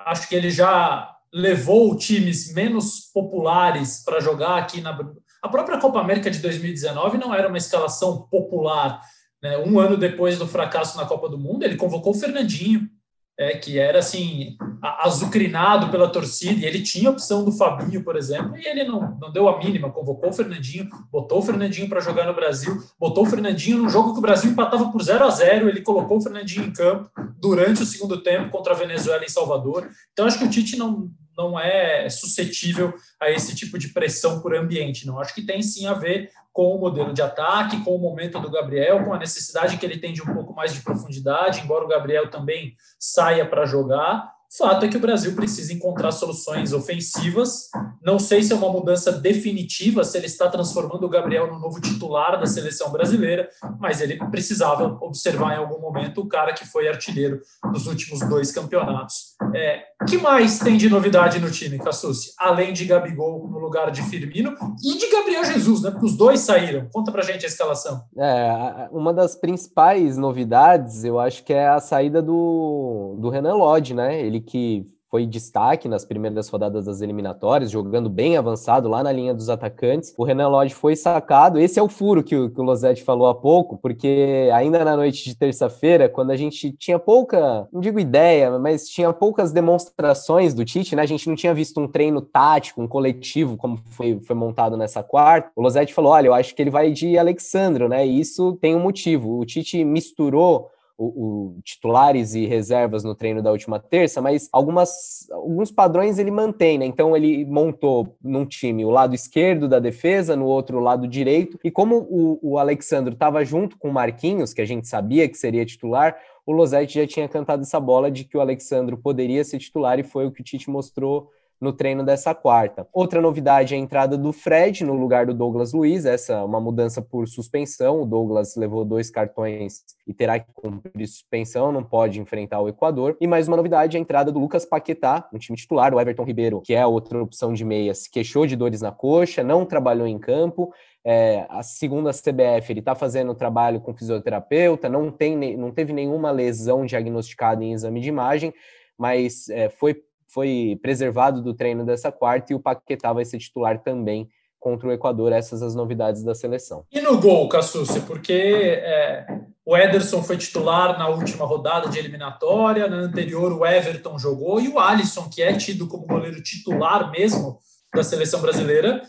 acho 0.00 0.28
que 0.28 0.34
ele 0.34 0.50
já 0.50 1.16
levou 1.32 1.96
times 1.96 2.52
menos 2.52 3.10
populares 3.14 4.02
para 4.04 4.18
jogar 4.18 4.58
aqui 4.58 4.80
na. 4.80 4.98
A 5.40 5.48
própria 5.48 5.78
Copa 5.78 6.00
América 6.00 6.28
de 6.28 6.40
2019 6.40 7.16
não 7.16 7.32
era 7.32 7.46
uma 7.46 7.56
escalação 7.56 8.22
popular. 8.22 9.00
Né? 9.40 9.56
Um 9.58 9.78
ano 9.78 9.96
depois 9.96 10.36
do 10.36 10.48
fracasso 10.48 10.96
na 10.96 11.06
Copa 11.06 11.28
do 11.28 11.38
Mundo, 11.38 11.62
ele 11.62 11.76
convocou 11.76 12.12
o 12.12 12.18
Fernandinho, 12.18 12.90
é, 13.40 13.56
que 13.56 13.78
era 13.78 14.00
assim, 14.00 14.54
azucrinado 14.98 15.90
pela 15.90 16.10
torcida, 16.10 16.60
e 16.60 16.66
ele 16.66 16.82
tinha 16.82 17.08
a 17.08 17.12
opção 17.12 17.42
do 17.42 17.50
Fabinho, 17.50 18.04
por 18.04 18.14
exemplo, 18.14 18.54
e 18.54 18.66
ele 18.66 18.84
não, 18.84 19.16
não 19.18 19.32
deu 19.32 19.48
a 19.48 19.58
mínima, 19.58 19.90
convocou 19.90 20.28
o 20.28 20.32
Fernandinho, 20.32 20.86
botou 21.10 21.38
o 21.38 21.42
Fernandinho 21.42 21.88
para 21.88 22.00
jogar 22.00 22.26
no 22.26 22.34
Brasil, 22.34 22.76
botou 22.98 23.24
o 23.24 23.26
Fernandinho 23.26 23.78
no 23.78 23.88
jogo 23.88 24.12
que 24.12 24.18
o 24.18 24.22
Brasil 24.22 24.50
empatava 24.50 24.92
por 24.92 25.02
0 25.02 25.24
a 25.24 25.30
0 25.30 25.70
ele 25.70 25.80
colocou 25.80 26.18
o 26.18 26.20
Fernandinho 26.20 26.66
em 26.66 26.70
campo 26.70 27.10
durante 27.38 27.82
o 27.82 27.86
segundo 27.86 28.18
tempo 28.18 28.50
contra 28.50 28.74
a 28.74 28.76
Venezuela 28.76 29.24
em 29.24 29.28
Salvador. 29.28 29.88
Então, 30.12 30.26
acho 30.26 30.38
que 30.38 30.44
o 30.44 30.50
Tite 30.50 30.76
não, 30.76 31.10
não 31.36 31.58
é 31.58 32.08
suscetível 32.08 32.94
a 33.20 33.30
esse 33.30 33.54
tipo 33.54 33.78
de 33.78 33.88
pressão 33.88 34.40
por 34.40 34.54
ambiente, 34.54 35.06
não. 35.06 35.18
Acho 35.18 35.34
que 35.34 35.46
tem 35.46 35.62
sim 35.62 35.86
a 35.86 35.94
ver 35.94 36.30
com 36.52 36.74
o 36.74 36.80
modelo 36.80 37.12
de 37.12 37.22
ataque, 37.22 37.82
com 37.84 37.94
o 37.94 37.98
momento 37.98 38.40
do 38.40 38.50
Gabriel, 38.50 39.04
com 39.04 39.14
a 39.14 39.18
necessidade 39.18 39.76
que 39.76 39.86
ele 39.86 39.98
tem 39.98 40.12
de 40.12 40.22
um 40.22 40.34
pouco 40.34 40.54
mais 40.54 40.72
de 40.72 40.80
profundidade, 40.80 41.60
embora 41.60 41.84
o 41.84 41.88
Gabriel 41.88 42.30
também 42.30 42.74
saia 42.98 43.46
para 43.46 43.66
jogar. 43.66 44.40
Fato 44.58 44.84
é 44.84 44.88
que 44.88 44.96
o 44.96 45.00
Brasil 45.00 45.32
precisa 45.36 45.72
encontrar 45.72 46.10
soluções 46.10 46.72
ofensivas. 46.72 47.70
Não 48.02 48.18
sei 48.18 48.42
se 48.42 48.52
é 48.52 48.56
uma 48.56 48.68
mudança 48.68 49.12
definitiva, 49.12 50.02
se 50.02 50.18
ele 50.18 50.26
está 50.26 50.48
transformando 50.48 51.04
o 51.04 51.08
Gabriel 51.08 51.46
no 51.46 51.60
novo 51.60 51.80
titular 51.80 52.38
da 52.38 52.46
seleção 52.46 52.90
brasileira, 52.90 53.48
mas 53.78 54.00
ele 54.00 54.18
precisava 54.28 54.98
observar 55.00 55.54
em 55.54 55.58
algum 55.58 55.80
momento 55.80 56.20
o 56.20 56.28
cara 56.28 56.52
que 56.52 56.66
foi 56.66 56.88
artilheiro 56.88 57.40
dos 57.72 57.86
últimos 57.86 58.28
dois 58.28 58.50
campeonatos. 58.50 59.36
É, 59.54 59.84
que 60.06 60.18
mais 60.18 60.58
tem 60.58 60.76
de 60.76 60.88
novidade 60.88 61.38
no 61.38 61.50
time, 61.50 61.78
Cassucci? 61.78 62.32
Além 62.38 62.72
de 62.72 62.84
Gabigol 62.84 63.48
no 63.48 63.58
lugar 63.58 63.90
de 63.90 64.02
Firmino 64.02 64.54
e 64.82 64.98
de 64.98 65.10
Gabriel 65.10 65.44
Jesus, 65.44 65.82
né? 65.82 65.90
Porque 65.90 66.06
os 66.06 66.16
dois 66.16 66.40
saíram. 66.40 66.88
Conta 66.92 67.12
pra 67.12 67.22
gente 67.22 67.44
a 67.44 67.48
escalação. 67.48 68.02
É, 68.16 68.88
uma 68.90 69.12
das 69.12 69.36
principais 69.36 70.16
novidades, 70.16 71.04
eu 71.04 71.18
acho 71.20 71.44
que 71.44 71.52
é 71.52 71.68
a 71.68 71.80
saída 71.80 72.22
do, 72.22 73.16
do 73.18 73.28
Renan 73.28 73.54
Lodge, 73.54 73.94
né? 73.94 74.20
Ele 74.20 74.40
que 74.40 74.86
foi 75.10 75.26
destaque 75.26 75.88
nas 75.88 76.04
primeiras 76.04 76.48
rodadas 76.48 76.84
das 76.84 77.00
eliminatórias, 77.00 77.70
jogando 77.70 78.08
bem 78.08 78.36
avançado 78.36 78.88
lá 78.88 79.02
na 79.02 79.10
linha 79.10 79.34
dos 79.34 79.48
atacantes. 79.48 80.14
O 80.16 80.24
Renan 80.24 80.48
Lodge 80.48 80.72
foi 80.72 80.94
sacado. 80.94 81.58
Esse 81.58 81.80
é 81.80 81.82
o 81.82 81.88
furo 81.88 82.22
que 82.22 82.36
o, 82.36 82.48
que 82.48 82.60
o 82.60 82.62
Losetti 82.62 83.02
falou 83.02 83.26
há 83.26 83.34
pouco, 83.34 83.76
porque 83.76 84.48
ainda 84.54 84.84
na 84.84 84.96
noite 84.96 85.24
de 85.24 85.34
terça-feira, 85.34 86.08
quando 86.08 86.30
a 86.30 86.36
gente 86.36 86.70
tinha 86.72 86.98
pouca, 86.98 87.68
não 87.72 87.80
digo 87.80 87.98
ideia, 87.98 88.56
mas 88.58 88.88
tinha 88.88 89.12
poucas 89.12 89.50
demonstrações 89.50 90.54
do 90.54 90.64
Tite, 90.64 90.94
né? 90.94 91.02
A 91.02 91.06
gente 91.06 91.28
não 91.28 91.34
tinha 91.34 91.52
visto 91.52 91.80
um 91.80 91.88
treino 91.88 92.20
tático, 92.20 92.80
um 92.80 92.86
coletivo, 92.86 93.56
como 93.56 93.78
foi, 93.90 94.20
foi 94.20 94.36
montado 94.36 94.76
nessa 94.76 95.02
quarta. 95.02 95.50
O 95.56 95.62
Losetti 95.62 95.92
falou: 95.92 96.12
olha, 96.12 96.28
eu 96.28 96.34
acho 96.34 96.54
que 96.54 96.62
ele 96.62 96.70
vai 96.70 96.92
de 96.92 97.18
Alexandro, 97.18 97.88
né? 97.88 98.06
E 98.06 98.20
isso 98.20 98.56
tem 98.60 98.76
um 98.76 98.80
motivo. 98.80 99.40
O 99.40 99.44
Tite 99.44 99.84
misturou 99.84 100.70
o, 101.00 101.06
o, 101.06 101.62
titulares 101.62 102.34
e 102.34 102.44
reservas 102.44 103.02
no 103.02 103.14
treino 103.14 103.42
da 103.42 103.50
última 103.50 103.80
terça, 103.80 104.20
mas 104.20 104.50
algumas, 104.52 105.26
alguns 105.30 105.70
padrões 105.70 106.18
ele 106.18 106.30
mantém, 106.30 106.76
né? 106.76 106.84
Então 106.84 107.16
ele 107.16 107.46
montou 107.46 108.16
num 108.22 108.44
time 108.44 108.84
o 108.84 108.90
lado 108.90 109.14
esquerdo 109.14 109.66
da 109.66 109.78
defesa, 109.78 110.36
no 110.36 110.44
outro 110.44 110.76
o 110.76 110.80
lado 110.80 111.08
direito, 111.08 111.58
e 111.64 111.70
como 111.70 112.06
o, 112.10 112.38
o 112.42 112.58
Alexandre 112.58 113.14
estava 113.14 113.42
junto 113.42 113.78
com 113.78 113.88
o 113.88 113.92
Marquinhos, 113.92 114.52
que 114.52 114.60
a 114.60 114.66
gente 114.66 114.86
sabia 114.86 115.26
que 115.26 115.38
seria 115.38 115.64
titular, 115.64 116.18
o 116.44 116.52
Losetti 116.52 117.00
já 117.00 117.06
tinha 117.06 117.28
cantado 117.28 117.62
essa 117.62 117.80
bola 117.80 118.10
de 118.10 118.24
que 118.24 118.36
o 118.36 118.40
Alexandre 118.40 118.94
poderia 118.96 119.42
ser 119.42 119.58
titular 119.58 119.98
e 119.98 120.02
foi 120.02 120.26
o 120.26 120.30
que 120.30 120.42
o 120.42 120.44
Tite 120.44 120.68
mostrou 120.68 121.30
no 121.60 121.72
treino 121.72 122.02
dessa 122.02 122.34
quarta. 122.34 122.88
Outra 122.92 123.20
novidade 123.20 123.74
é 123.74 123.76
a 123.76 123.80
entrada 123.80 124.16
do 124.16 124.32
Fred 124.32 124.82
no 124.82 124.94
lugar 124.94 125.26
do 125.26 125.34
Douglas 125.34 125.72
Luiz, 125.72 126.06
essa 126.06 126.32
é 126.32 126.42
uma 126.42 126.58
mudança 126.58 127.02
por 127.02 127.28
suspensão. 127.28 128.00
O 128.02 128.06
Douglas 128.06 128.56
levou 128.56 128.84
dois 128.84 129.10
cartões 129.10 129.82
e 130.06 130.14
terá 130.14 130.38
que 130.38 130.50
cumprir 130.54 131.06
suspensão, 131.06 131.70
não 131.70 131.84
pode 131.84 132.18
enfrentar 132.18 132.60
o 132.60 132.68
Equador. 132.68 133.16
E 133.20 133.26
mais 133.26 133.46
uma 133.46 133.58
novidade, 133.58 133.96
a 133.96 134.00
entrada 134.00 134.32
do 134.32 134.38
Lucas 134.38 134.64
Paquetá 134.64 135.28
no 135.30 135.38
time 135.38 135.56
titular, 135.56 135.92
o 135.92 136.00
Everton 136.00 136.24
Ribeiro, 136.24 136.62
que 136.62 136.72
é 136.72 136.86
outra 136.86 137.22
opção 137.22 137.52
de 137.52 137.64
meia, 137.64 137.94
se 137.94 138.10
queixou 138.10 138.46
de 138.46 138.56
dores 138.56 138.80
na 138.80 138.90
coxa, 138.90 139.44
não 139.44 139.66
trabalhou 139.66 140.06
em 140.06 140.18
campo. 140.18 140.72
É, 141.04 141.46
a 141.48 141.62
segunda 141.62 142.10
CBF, 142.10 142.72
ele 142.72 142.80
está 142.80 142.94
fazendo 142.94 143.34
trabalho 143.34 143.80
com 143.80 143.94
fisioterapeuta, 143.94 144.88
não, 144.88 145.10
tem, 145.10 145.56
não 145.56 145.70
teve 145.70 145.92
nenhuma 145.92 146.30
lesão 146.30 146.84
diagnosticada 146.86 147.62
em 147.64 147.72
exame 147.72 148.00
de 148.00 148.08
imagem, 148.08 148.52
mas 148.98 149.48
é, 149.48 149.70
foi 149.70 150.02
foi 150.32 150.78
preservado 150.80 151.42
do 151.42 151.54
treino 151.54 151.84
dessa 151.84 152.10
quarta 152.12 152.52
e 152.52 152.56
o 152.56 152.60
Paquetá 152.60 153.12
vai 153.12 153.24
ser 153.24 153.38
titular 153.38 153.82
também 153.82 154.28
contra 154.58 154.88
o 154.88 154.92
Equador. 154.92 155.32
Essas 155.32 155.62
as 155.62 155.74
novidades 155.74 156.22
da 156.22 156.34
seleção. 156.34 156.84
E 156.92 157.00
no 157.00 157.20
gol, 157.20 157.48
Cassucci, 157.48 158.00
porque 158.00 158.32
é, 158.32 159.26
o 159.64 159.76
Ederson 159.76 160.22
foi 160.22 160.36
titular 160.36 160.98
na 160.98 161.08
última 161.08 161.44
rodada 161.44 161.88
de 161.88 161.98
eliminatória, 161.98 162.88
na 162.88 162.96
anterior 162.96 163.52
o 163.52 163.66
Everton 163.66 164.18
jogou, 164.18 164.60
e 164.60 164.68
o 164.68 164.78
Alisson, 164.78 165.28
que 165.28 165.42
é 165.42 165.52
tido 165.56 165.88
como 165.88 166.06
goleiro 166.06 166.42
titular 166.42 167.10
mesmo 167.10 167.58
da 167.94 168.04
seleção 168.04 168.40
brasileira, 168.40 169.02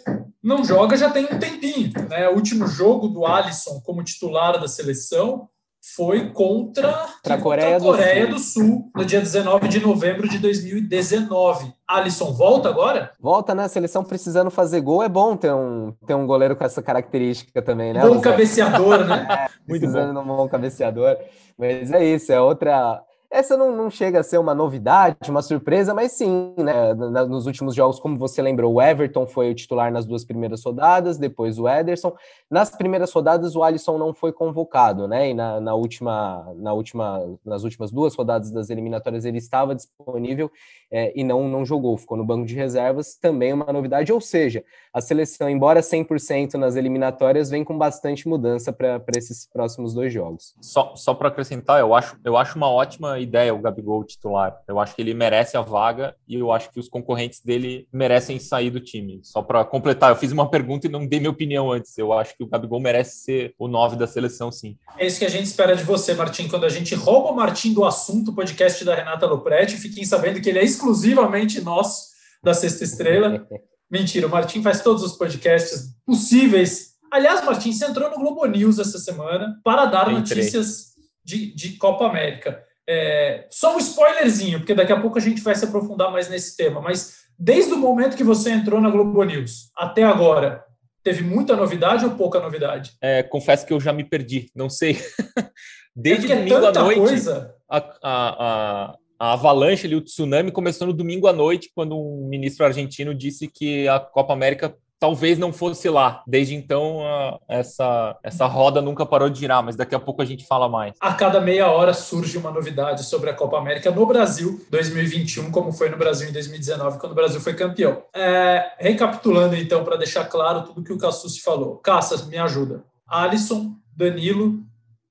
não 0.44 0.66
joga 0.66 0.98
já 0.98 1.12
tem 1.12 1.26
um 1.26 1.40
tempinho. 1.40 1.92
Né? 2.10 2.28
O 2.30 2.36
último 2.36 2.66
jogo 2.66 3.08
do 3.08 3.26
Alisson 3.26 3.80
como 3.84 4.04
titular 4.04 4.60
da 4.60 4.68
seleção 4.68 5.48
foi 5.96 6.30
contra, 6.30 7.08
a 7.28 7.38
Coreia, 7.38 7.80
do, 7.80 7.86
Coreia 7.86 8.26
Sul. 8.26 8.34
do, 8.34 8.40
Sul. 8.40 8.92
no 8.96 9.04
dia 9.04 9.20
19 9.20 9.68
de 9.68 9.80
novembro 9.80 10.30
de 10.30 10.38
2019. 10.38 11.74
Alisson 11.88 12.32
volta 12.34 12.70
agora? 12.70 13.12
Volta, 13.20 13.56
né? 13.56 13.64
A 13.64 13.68
seleção 13.68 14.04
precisando 14.04 14.52
fazer 14.52 14.80
gol. 14.82 15.02
É 15.02 15.10
bom 15.10 15.36
ter 15.36 15.52
um, 15.52 15.92
ter 16.06 16.14
um 16.14 16.28
goleiro 16.28 16.56
com 16.56 16.64
essa 16.64 16.84
característica 16.84 17.62
também, 17.62 17.94
né? 17.94 18.02
Bom 18.02 18.22
cabeceador, 18.22 19.04
né? 19.06 19.28
É, 19.32 19.48
precisando 19.66 20.14
de 20.14 20.20
um 20.20 20.26
bom 20.26 20.48
cabeceador. 20.48 21.18
Mas 21.58 21.92
é 21.92 22.04
isso, 22.04 22.32
é 22.32 22.40
outra 22.40 23.02
essa 23.32 23.56
não, 23.56 23.74
não, 23.74 23.90
chega 23.90 24.20
a 24.20 24.24
ser 24.24 24.38
uma 24.38 24.54
novidade, 24.54 25.30
uma 25.30 25.42
surpresa, 25.42 25.94
mas 25.94 26.12
sim, 26.12 26.54
né? 26.58 26.94
Nos 26.94 27.46
últimos 27.48 27.74
jogos, 27.74 27.98
como 27.98 28.18
você 28.18 28.42
lembrou, 28.42 28.74
o 28.74 28.82
Everton 28.82 29.26
foi 29.26 29.50
o 29.50 29.56
titular 29.56 29.90
nas 29.90 30.06
duas 30.06 30.26
primeiras 30.26 30.62
rodadas, 30.64 31.18
depois 31.18 31.58
o 31.58 31.68
Ederson. 31.68 32.14
Nas 32.50 32.76
primeiras 32.76 33.12
rodadas, 33.14 33.56
o 33.56 33.64
Alisson 33.64 33.98
não 33.98 34.14
foi 34.14 34.34
convocado, 34.34 35.08
né? 35.08 35.30
E 35.30 35.34
na, 35.34 35.62
na, 35.62 35.74
última, 35.74 36.54
na 36.58 36.74
última, 36.74 37.38
nas 37.46 37.64
últimas 37.64 37.90
duas 37.90 38.14
rodadas 38.16 38.52
das 38.52 38.70
eliminatórias 38.70 39.24
ele 39.24 39.38
estava 39.38 39.74
disponível 39.74 40.52
é, 40.92 41.14
e 41.16 41.24
não, 41.24 41.48
não 41.48 41.66
jogou, 41.66 41.98
ficou 41.98 42.18
no 42.18 42.26
banco 42.26 42.46
de 42.46 42.54
reservas, 42.54 43.16
também 43.16 43.54
uma 43.54 43.72
novidade. 43.72 44.12
Ou 44.12 44.20
seja, 44.20 44.62
a 44.94 45.00
seleção, 45.00 45.50
embora 45.50 45.80
100% 45.80 46.56
nas 46.56 46.76
eliminatórias, 46.76 47.50
vem 47.50 47.64
com 47.64 47.78
bastante 47.78 48.28
mudança 48.28 48.74
para 48.74 49.02
esses 49.16 49.48
próximos 49.48 49.94
dois 49.94 50.12
jogos. 50.12 50.54
Só, 50.60 50.94
só 50.98 51.14
para 51.14 51.30
acrescentar, 51.30 51.80
eu 51.80 51.96
acho, 51.96 52.20
eu 52.26 52.36
acho 52.36 52.58
uma 52.58 52.70
ótima 52.70 53.21
ideia 53.22 53.54
o 53.54 53.60
Gabigol 53.60 54.04
titular. 54.04 54.62
Eu 54.68 54.80
acho 54.80 54.96
que 54.96 55.02
ele 55.02 55.14
merece 55.14 55.56
a 55.56 55.62
vaga 55.62 56.16
e 56.28 56.36
eu 56.36 56.52
acho 56.52 56.72
que 56.72 56.80
os 56.80 56.90
concorrentes 56.90 57.42
dele 57.42 57.88
merecem 57.92 58.40
sair 58.40 58.70
do 58.70 58.80
time. 58.80 59.20
Só 59.24 59.42
para 59.42 59.64
completar, 59.64 60.12
eu 60.12 60.16
fiz 60.16 60.32
uma 60.32 60.50
pergunta 60.50 60.88
e 60.88 60.90
não 60.90 61.06
dei 61.06 61.20
minha 61.20 61.32
opinião 61.32 61.72
antes. 61.72 61.98
Eu 61.98 62.14
acho 62.14 62.36
que 62.36 62.44
o 62.44 62.48
Gabigol 62.48 62.80
merece 62.80 63.24
ser 63.24 63.56
o 63.58 63.68
9 63.68 63.96
da 63.96 64.08
seleção, 64.08 64.52
sim. 64.52 64.78
É 64.98 65.06
isso 65.06 65.20
que 65.20 65.26
a 65.26 65.30
gente 65.30 65.46
espera 65.46 65.76
de 65.76 65.84
você, 65.84 66.14
Martim. 66.14 66.48
Quando 66.48 66.66
a 66.66 66.70
gente 66.70 66.96
rouba 66.96 67.30
o 67.30 67.36
Martim 67.36 67.74
do 67.74 67.86
assunto, 67.86 68.34
podcast 68.34 68.84
da 68.84 68.96
Renata 68.96 69.26
Lopretti, 69.26 69.78
fiquem 69.78 70.04
sabendo 70.04 70.42
que 70.42 70.50
ele 70.50 70.60
é 70.60 70.64
exclusivamente 70.64 71.62
nosso 71.62 72.12
da 72.44 72.54
Sexta 72.54 72.84
Estrela. 72.84 73.48
Mentira, 73.90 74.28
o 74.28 74.30
Martim 74.30 74.64
faz 74.64 74.82
todos 74.82 75.04
os 75.04 75.18
podcasts 75.18 75.94
possíveis. 76.06 76.92
Aliás, 77.12 77.44
Martim, 77.44 77.74
você 77.74 77.86
entrou 77.86 78.10
no 78.10 78.16
Globo 78.16 78.46
News 78.46 78.80
essa 78.80 78.98
semana 78.98 79.60
para 79.66 79.86
dar 79.86 80.10
notícias 80.10 80.92
de, 81.24 81.54
de 81.54 81.74
Copa 81.74 82.06
América. 82.08 82.64
É, 82.94 83.48
só 83.50 83.74
um 83.74 83.80
spoilerzinho, 83.80 84.60
porque 84.60 84.74
daqui 84.74 84.92
a 84.92 85.00
pouco 85.00 85.18
a 85.18 85.22
gente 85.22 85.42
vai 85.42 85.56
se 85.56 85.64
aprofundar 85.64 86.12
mais 86.12 86.28
nesse 86.28 86.58
tema, 86.58 86.82
mas 86.82 87.22
desde 87.40 87.72
o 87.72 87.78
momento 87.78 88.18
que 88.18 88.24
você 88.24 88.52
entrou 88.52 88.82
na 88.82 88.90
Globo 88.90 89.24
News 89.24 89.72
até 89.78 90.04
agora, 90.04 90.62
teve 91.02 91.24
muita 91.24 91.56
novidade 91.56 92.04
ou 92.04 92.12
pouca 92.12 92.42
novidade? 92.42 92.92
É, 93.02 93.24
confesso 93.24 93.66
que 93.66 93.72
eu 93.72 93.80
já 93.80 93.94
me 93.94 94.04
perdi, 94.04 94.52
não 94.54 94.70
sei. 94.70 94.98
Desde 95.96 96.30
é 96.30 96.36
domingo 96.36 96.66
à 96.66 96.72
noite, 96.74 97.00
coisa... 97.00 97.56
a, 97.70 97.78
a, 97.78 97.86
a, 98.04 98.96
a 99.18 99.34
avalanche 99.34 99.88
ali, 99.88 99.96
o 99.96 100.02
tsunami 100.02 100.52
começou 100.52 100.88
no 100.88 100.94
domingo 100.94 101.28
à 101.28 101.34
noite, 101.34 101.72
quando 101.74 101.98
um 101.98 102.28
ministro 102.28 102.66
argentino 102.66 103.16
disse 103.16 103.48
que 103.48 103.88
a 103.88 104.02
Copa 104.02 104.34
América 104.34 104.76
talvez 105.02 105.40
não 105.40 105.52
fosse 105.52 105.90
lá. 105.90 106.22
Desde 106.28 106.54
então, 106.54 107.00
essa, 107.48 108.16
essa 108.22 108.46
roda 108.46 108.84
nunca 108.84 109.04
parou 109.04 109.32
de 109.32 109.40
girar, 109.40 109.64
mas 109.64 109.76
daqui 109.76 109.96
a 109.96 110.00
pouco 110.00 110.22
a 110.22 110.26
gente 110.26 110.46
fala 110.46 110.70
mais. 110.70 110.94
A 111.02 111.12
cada 111.16 111.42
meia 111.42 111.72
hora 111.72 111.92
surge 111.92 112.38
uma 112.38 112.52
novidade 112.52 113.04
sobre 113.04 113.32
a 113.32 113.34
Copa 113.34 113.58
América 113.58 113.90
no 113.90 114.06
Brasil 114.06 114.64
2021, 114.70 115.52
como 115.52 115.72
foi 115.72 115.90
no 115.90 115.98
Brasil 115.98 116.30
em 116.30 116.32
2019, 116.32 117.00
quando 117.00 117.14
o 117.14 117.16
Brasil 117.16 117.42
foi 117.42 117.56
campeão. 117.56 118.04
É, 118.14 118.74
recapitulando, 118.78 119.56
então, 119.56 119.84
para 119.84 119.98
deixar 119.98 120.26
claro 120.26 120.62
tudo 120.62 120.84
que 120.84 120.94
o 120.94 121.00
Cassus 121.00 121.40
falou. 121.40 121.78
Caças, 121.78 122.28
me 122.28 122.38
ajuda. 122.38 122.84
Alisson, 123.08 123.74
Danilo, 123.98 124.60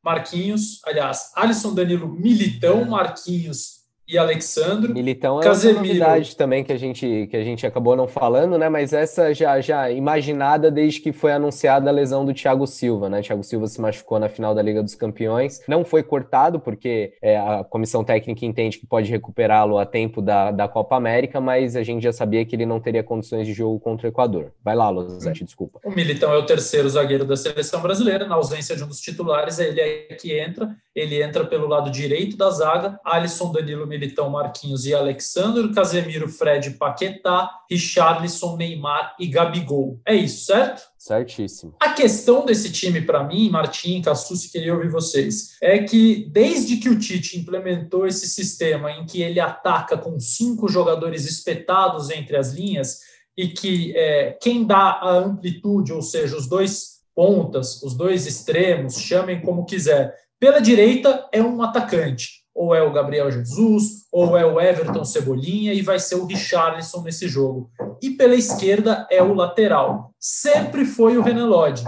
Marquinhos, 0.05 0.81
aliás, 0.87 1.33
Alisson, 1.35 1.75
Danilo, 1.75 2.09
Militão, 2.09 2.85
Marquinhos, 2.85 3.80
e 4.11 4.19
Alexandro. 4.19 4.93
Militão 4.93 5.41
é 5.41 5.45
Casemiro. 5.45 5.79
uma 5.79 5.87
novidade 5.87 6.37
também 6.37 6.65
que 6.65 6.73
a 6.73 6.77
gente 6.77 7.29
que 7.31 7.37
a 7.37 7.45
gente 7.45 7.65
acabou 7.65 7.95
não 7.95 8.09
falando, 8.09 8.59
né? 8.59 8.69
Mas 8.69 8.93
essa 8.93 9.33
já 9.33 9.61
já 9.61 9.91
imaginada 9.91 10.71
desde 10.71 11.01
que 11.01 11.13
foi 11.13 11.33
anunciada 11.33 11.89
a 11.89 11.93
lesão 11.93 12.25
do 12.25 12.35
Thiago 12.35 12.67
Silva, 12.67 13.09
né? 13.09 13.23
Thiago 13.23 13.45
Silva 13.45 13.69
se 13.69 13.81
machucou 13.81 14.19
na 14.19 14.29
final 14.29 14.55
da 14.55 14.63
Liga 14.63 14.83
dos 14.83 14.97
Campeões, 14.97 15.63
não 15.69 15.85
foi 15.85 16.03
cortado 16.03 16.59
porque 16.59 17.15
é, 17.23 17.39
a 17.39 17.63
comissão 17.63 18.03
técnica 18.03 18.45
entende 18.45 18.79
que 18.79 18.87
pode 18.87 19.09
recuperá-lo 19.11 19.79
a 19.79 19.87
tempo 19.87 20.21
da, 20.21 20.51
da 20.51 20.67
Copa 20.67 20.97
América, 20.97 21.41
mas 21.41 21.77
a 21.77 21.83
gente 21.83 22.03
já 22.03 22.13
sabia 22.13 22.45
que 22.45 22.57
ele 22.57 22.67
não 22.67 22.81
teria 22.81 23.05
condições 23.05 23.47
de 23.47 23.53
jogo 23.53 23.79
contra 23.79 24.09
o 24.09 24.11
Equador. 24.11 24.53
Vai 24.65 24.75
lá, 24.75 24.91
Lozete, 24.91 25.45
desculpa. 25.45 25.79
O 25.85 25.91
Militão 25.91 26.33
é 26.33 26.37
o 26.37 26.45
terceiro 26.45 26.89
zagueiro 26.89 27.25
da 27.25 27.37
seleção 27.37 27.81
brasileira, 27.81 28.27
na 28.27 28.35
ausência 28.35 28.75
de 28.75 28.83
um 28.83 28.89
dos 28.89 29.01
titulares, 29.01 29.59
ele 29.59 29.81
é 29.81 30.15
que 30.15 30.39
entra, 30.39 30.75
ele 30.95 31.23
entra 31.23 31.47
pelo 31.47 31.69
lado 31.69 31.91
direito 31.91 32.37
da 32.37 32.51
zaga, 32.51 32.99
Alisson, 33.05 33.53
Danilo, 33.53 33.87
Militão 33.87 34.29
Marquinhos 34.29 34.87
e 34.87 34.95
Alexandre, 34.95 35.73
Casemiro, 35.73 36.29
Fred, 36.29 36.71
Paquetá, 36.73 37.51
Richarlison, 37.71 38.57
Neymar 38.57 39.15
e 39.19 39.27
Gabigol. 39.27 40.01
É 40.05 40.15
isso, 40.15 40.47
certo? 40.47 40.83
Certíssimo. 40.99 41.75
A 41.81 41.91
questão 41.91 42.45
desse 42.45 42.71
time, 42.73 43.01
para 43.01 43.23
mim, 43.23 43.49
Martim, 43.49 44.03
Cassucci, 44.03 44.51
queria 44.51 44.75
ouvir 44.75 44.91
vocês, 44.91 45.57
é 45.63 45.79
que 45.79 46.29
desde 46.31 46.77
que 46.77 46.89
o 46.89 46.99
Tite 46.99 47.39
implementou 47.39 48.07
esse 48.07 48.29
sistema 48.29 48.91
em 48.91 49.07
que 49.07 49.23
ele 49.23 49.41
ataca 49.41 49.97
com 49.97 50.19
cinco 50.19 50.69
jogadores 50.69 51.25
espetados 51.25 52.11
entre 52.11 52.37
as 52.37 52.53
linhas 52.53 52.99
e 53.37 53.49
que 53.49 53.97
é, 53.97 54.37
quem 54.41 54.67
dá 54.67 54.99
a 55.01 55.11
amplitude, 55.19 55.93
ou 55.93 56.03
seja, 56.03 56.37
os 56.37 56.49
dois 56.49 57.01
pontas, 57.15 57.83
os 57.83 57.95
dois 57.95 58.27
extremos, 58.27 58.99
chamem 58.99 59.41
como 59.41 59.65
quiser, 59.65 60.15
pela 60.41 60.61
direita 60.61 61.29
é 61.33 61.43
um 61.43 61.63
atacante 61.63 62.41
ou 62.55 62.75
é 62.75 62.83
o 62.83 62.93
Gabriel 62.93 63.31
Jesus, 63.31 64.07
ou 64.13 64.37
é 64.37 64.45
o 64.45 64.61
Everton 64.61 65.05
Cebolinha, 65.05 65.73
e 65.73 65.83
vai 65.83 65.99
ser 65.99 66.17
o 66.17 66.27
Richarlison 66.27 67.03
nesse 67.03 67.29
jogo. 67.29 67.71
E 68.03 68.11
pela 68.11 68.35
esquerda 68.35 69.07
é 69.11 69.23
o 69.23 69.33
lateral. 69.33 70.13
Sempre 70.19 70.85
foi 70.85 71.17
o 71.17 71.23
Renan 71.23 71.47
Lodge. 71.47 71.85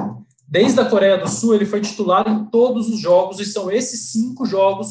Desde 0.49 0.81
a 0.81 0.85
Coreia 0.85 1.19
do 1.19 1.29
Sul, 1.29 1.55
ele 1.55 1.67
foi 1.67 1.81
titular 1.81 2.29
em 2.29 2.47
todos 2.47 2.89
os 2.89 3.01
jogos, 3.01 3.41
e 3.41 3.45
são 3.45 3.71
esses 3.71 4.13
cinco 4.13 4.47
jogos 4.47 4.89